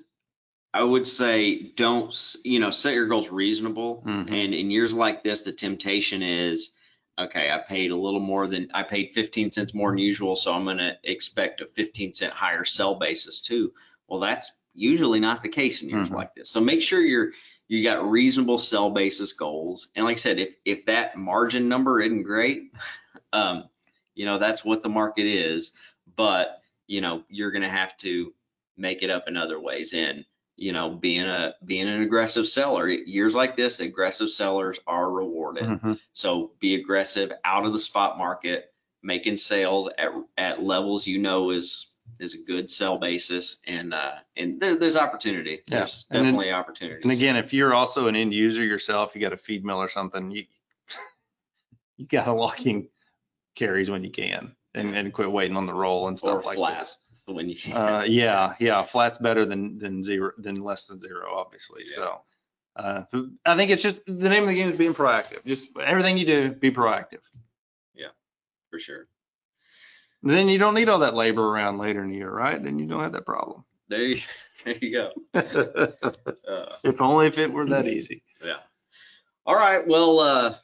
I 0.75 0.83
would 0.83 1.07
say 1.07 1.73
don't, 1.75 2.37
you 2.45 2.61
know, 2.61 2.71
set 2.71 2.95
your 2.95 3.07
goals 3.07 3.31
reasonable. 3.31 4.03
Mhm. 4.07 4.31
And 4.31 4.55
in 4.55 4.71
years 4.71 4.93
like 4.93 5.23
this, 5.25 5.41
the 5.41 5.53
temptation 5.53 6.23
is, 6.23 6.73
okay, 7.19 7.51
I 7.51 7.59
paid 7.59 7.91
a 7.93 7.97
little 7.97 8.21
more 8.21 8.47
than 8.47 8.69
I 8.75 8.83
paid 8.83 9.13
15 9.15 9.51
cents 9.51 9.73
more 9.73 9.91
than 9.91 9.99
usual, 9.99 10.37
so 10.37 10.53
I'm 10.53 10.65
going 10.65 10.79
to 10.79 10.99
expect 11.05 11.63
a 11.63 11.67
15 11.67 12.13
cent 12.13 12.33
higher 12.33 12.65
sell 12.65 12.97
basis 12.97 13.41
too. 13.41 13.73
Well, 14.09 14.21
that's 14.21 14.53
usually 14.75 15.21
not 15.21 15.43
the 15.43 15.49
case 15.49 15.83
in 15.83 15.89
years 15.89 16.11
Mhm. 16.11 16.17
like 16.17 16.35
this. 16.35 16.51
So 16.51 16.61
make 16.61 16.83
sure 16.83 17.01
you're 17.01 17.33
you 17.69 17.83
got 17.83 18.09
reasonable 18.09 18.59
sell 18.59 18.91
basis 18.91 19.33
goals. 19.33 19.89
And 19.97 20.05
like 20.05 20.19
I 20.19 20.21
said, 20.21 20.39
if 20.39 20.55
if 20.65 20.85
that 20.85 21.17
margin 21.17 21.69
number 21.69 22.01
isn't 22.01 22.23
great, 22.23 22.71
um, 23.33 23.65
you 24.15 24.25
know, 24.25 24.39
that's 24.39 24.65
what 24.65 24.85
the 24.85 24.89
market 24.89 25.27
is. 25.27 25.73
But 26.17 26.61
you 26.87 27.01
know, 27.01 27.25
you're 27.29 27.51
going 27.51 27.63
to 27.63 27.69
have 27.69 27.97
to 27.99 28.33
make 28.77 29.03
it 29.03 29.11
up 29.11 29.27
in 29.29 29.37
other 29.37 29.59
ways. 29.61 29.93
And 29.93 30.25
you 30.57 30.73
know, 30.73 30.91
being 30.91 31.27
a 31.27 31.55
being 31.65 31.89
an 31.89 32.03
aggressive 32.03 32.47
seller, 32.49 32.89
years 32.89 33.35
like 33.35 33.57
this, 33.57 33.81
aggressive 33.81 34.31
sellers 34.31 34.79
are 34.87 35.11
rewarded. 35.11 35.65
Mhm. 35.65 36.01
So 36.13 36.53
be 36.61 36.75
aggressive 36.77 37.33
out 37.45 37.67
of 37.67 37.73
the 37.73 37.79
spot 37.79 38.17
market, 38.19 38.73
making 39.03 39.37
sales 39.37 39.89
at 39.99 40.11
at 40.39 40.63
levels 40.63 41.07
you 41.07 41.19
know 41.19 41.51
is 41.51 41.93
is 42.21 42.35
a 42.35 42.39
good 42.47 42.71
sell 42.71 42.99
basis, 42.99 43.61
and 43.67 43.93
uh, 43.93 44.15
and 44.37 44.61
there, 44.61 44.77
there's 44.77 44.97
opportunity. 44.97 45.61
Yeah. 45.69 45.79
There's 45.81 46.07
And 46.09 46.19
then- 46.19 46.25
definitely 46.27 46.53
opportunity. 46.53 47.03
And 47.03 47.13
again, 47.13 47.37
if 47.37 47.53
you're 47.53 47.75
also 47.75 48.07
an 48.07 48.17
end 48.17 48.33
user 48.33 48.65
yourself, 48.65 49.15
you 49.15 49.21
got 49.21 49.33
a 49.33 49.37
feed 49.37 49.65
mill 49.65 49.83
or 49.83 49.89
something, 49.89 50.31
you 50.31 50.45
you 51.97 52.07
got 52.07 52.25
to 52.27 52.33
lock 52.33 52.65
in 52.65 52.89
carries 53.55 53.91
when 53.91 54.05
you 54.05 54.11
can 54.11 54.55
and, 54.77 54.95
and 54.97 55.13
quit 55.13 55.31
waiting 55.31 55.57
on 55.57 55.67
the 55.67 55.75
roll 55.75 56.09
and 56.09 56.17
or 56.17 56.19
stuff 56.19 56.47
like 56.47 56.57
flat 56.57 56.81
this. 56.81 56.99
when 57.27 57.49
you 57.49 57.75
Uh, 57.75 58.05
yeah, 58.07 58.55
yeah, 58.61 58.85
flat's 58.85 59.19
better 59.19 59.45
than 59.45 59.79
than 59.79 60.03
zero 60.05 60.33
than 60.39 60.63
less 60.63 60.87
than 60.87 61.01
zero, 61.01 61.35
obviously. 61.35 61.83
Yeah. 61.87 61.95
So 61.95 62.21
uh, 62.77 63.03
I 63.45 63.57
think 63.57 63.71
it's 63.71 63.83
just 63.83 64.01
the 64.07 64.29
name 64.29 64.43
of 64.43 64.49
the 64.49 64.55
game 64.55 64.71
is 64.71 64.79
being 64.79 64.95
proactive. 64.95 65.45
Just 65.45 65.71
everything 65.83 66.19
you 66.19 66.27
do, 66.27 66.53
be 66.53 66.71
proactive. 66.71 67.21
Yeah, 67.95 68.09
for 68.71 68.79
sure. 68.79 69.09
And 70.23 70.31
then 70.31 70.49
you 70.49 70.59
don't 70.59 70.75
need 70.75 70.89
all 70.89 71.01
that 71.01 71.15
labor 71.15 71.43
around 71.43 71.79
later 71.79 72.03
in 72.03 72.11
the 72.11 72.17
year, 72.17 72.31
right? 72.31 72.63
Then 72.63 72.79
you 72.79 72.87
don't 72.87 73.03
have 73.03 73.13
that 73.13 73.27
problem. 73.27 73.65
There 73.89 74.01
you, 74.01 74.21
there 74.65 74.77
you 74.81 74.93
go. 74.93 75.13
Uh, 76.49 76.77
if 76.85 77.01
only 77.01 77.27
if 77.27 77.39
it 77.39 77.53
were 77.53 77.67
that 77.67 77.87
easy. 77.89 78.23
Yeah. 78.43 78.59
All 79.45 79.57
right. 79.57 79.87
Well, 79.87 80.21
uh, 80.21 80.55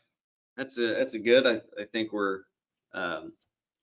that's 0.57 0.79
a 0.79 0.95
that's 0.95 1.15
a 1.15 1.19
good. 1.19 1.45
I, 1.47 1.61
I 1.81 1.85
think 1.93 2.13
we're 2.13 2.43
um, 2.95 3.33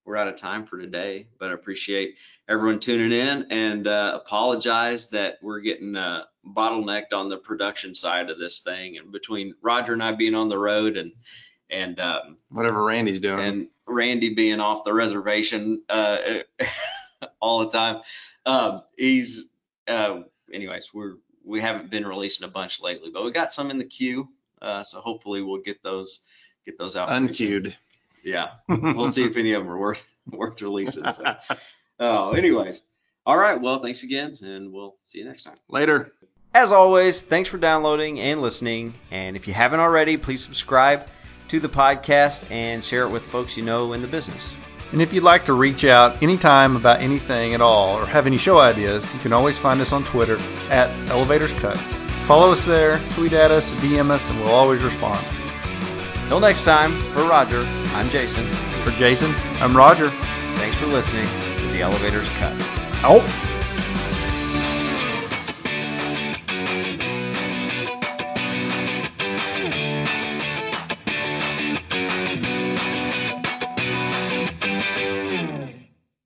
we're 0.09 0.17
out 0.17 0.27
of 0.27 0.35
time 0.35 0.65
for 0.65 0.79
today, 0.79 1.27
but 1.37 1.51
I 1.51 1.53
appreciate 1.53 2.15
everyone 2.47 2.79
tuning 2.79 3.11
in 3.11 3.45
and 3.51 3.85
uh, 3.87 4.19
apologize 4.19 5.07
that 5.09 5.37
we're 5.43 5.59
getting 5.59 5.95
uh, 5.95 6.23
bottlenecked 6.43 7.13
on 7.13 7.29
the 7.29 7.37
production 7.37 7.93
side 7.93 8.31
of 8.31 8.39
this 8.39 8.61
thing, 8.61 8.97
and 8.97 9.11
between 9.11 9.53
Roger 9.61 9.93
and 9.93 10.01
I 10.01 10.13
being 10.13 10.33
on 10.33 10.49
the 10.49 10.57
road 10.57 10.97
and 10.97 11.11
and 11.69 11.99
um, 11.99 12.37
Whatever 12.49 12.83
Randy's 12.83 13.19
doing. 13.19 13.39
and 13.39 13.67
Randy 13.85 14.33
being 14.33 14.59
off 14.59 14.83
the 14.83 14.93
reservation 14.93 15.83
uh, 15.89 16.17
all 17.39 17.59
the 17.59 17.69
time. 17.69 18.01
Um, 18.47 18.81
he's, 18.97 19.45
uh, 19.87 20.21
anyways, 20.51 20.91
we're 20.91 21.17
we 21.45 21.61
haven't 21.61 21.91
been 21.91 22.07
releasing 22.07 22.45
a 22.45 22.51
bunch 22.51 22.81
lately, 22.81 23.11
but 23.13 23.23
we 23.23 23.29
got 23.29 23.53
some 23.53 23.69
in 23.69 23.77
the 23.77 23.85
queue. 23.85 24.27
Uh, 24.59 24.81
so 24.81 25.01
hopefully 25.01 25.43
we'll 25.43 25.61
get 25.61 25.83
those 25.83 26.21
get 26.65 26.79
those 26.79 26.95
out. 26.95 27.11
Unqueued. 27.11 27.77
Yeah, 28.23 28.49
we'll 28.67 29.11
see 29.11 29.23
if 29.23 29.37
any 29.37 29.53
of 29.53 29.63
them 29.63 29.71
are 29.71 29.77
worth 29.77 30.15
worth 30.31 30.61
releasing. 30.61 31.11
So. 31.11 31.23
Oh, 31.99 32.31
anyways, 32.31 32.81
all 33.25 33.37
right. 33.37 33.59
Well, 33.59 33.79
thanks 33.79 34.03
again, 34.03 34.37
and 34.41 34.71
we'll 34.71 34.95
see 35.05 35.19
you 35.19 35.25
next 35.25 35.43
time. 35.43 35.55
Later. 35.69 36.13
As 36.53 36.71
always, 36.71 37.21
thanks 37.21 37.47
for 37.47 37.59
downloading 37.59 38.19
and 38.19 38.41
listening. 38.41 38.95
And 39.11 39.35
if 39.35 39.47
you 39.47 39.53
haven't 39.53 39.81
already, 39.81 40.17
please 40.17 40.43
subscribe 40.43 41.07
to 41.49 41.59
the 41.59 41.69
podcast 41.69 42.49
and 42.49 42.83
share 42.83 43.03
it 43.03 43.09
with 43.09 43.23
folks 43.23 43.55
you 43.55 43.63
know 43.63 43.93
in 43.93 44.01
the 44.01 44.07
business. 44.07 44.55
And 44.91 45.01
if 45.01 45.13
you'd 45.13 45.23
like 45.23 45.45
to 45.45 45.53
reach 45.53 45.85
out 45.85 46.23
anytime 46.23 46.75
about 46.75 47.01
anything 47.01 47.53
at 47.53 47.61
all 47.61 47.97
or 47.97 48.05
have 48.05 48.25
any 48.25 48.37
show 48.37 48.59
ideas, 48.59 49.11
you 49.13 49.19
can 49.19 49.33
always 49.33 49.59
find 49.59 49.79
us 49.81 49.91
on 49.91 50.03
Twitter 50.03 50.37
at 50.71 50.89
Elevators 51.09 51.51
Cut. 51.53 51.77
Follow 52.25 52.51
us 52.51 52.65
there, 52.65 52.99
tweet 53.11 53.33
at 53.33 53.51
us, 53.51 53.69
DM 53.81 54.09
us, 54.09 54.27
and 54.29 54.39
we'll 54.39 54.49
always 54.49 54.81
respond. 54.81 55.23
Till 56.29 56.39
next 56.39 56.63
time, 56.63 57.01
for 57.13 57.23
Roger, 57.23 57.63
I'm 57.95 58.07
Jason. 58.11 58.45
For 58.83 58.91
Jason, 58.91 59.33
I'm 59.59 59.75
Roger. 59.75 60.11
Thanks 60.57 60.77
for 60.77 60.85
listening 60.85 61.25
to 61.25 61.67
the 61.69 61.81
Elevators 61.81 62.29
Cut. 62.29 62.53
Out. 63.03 63.58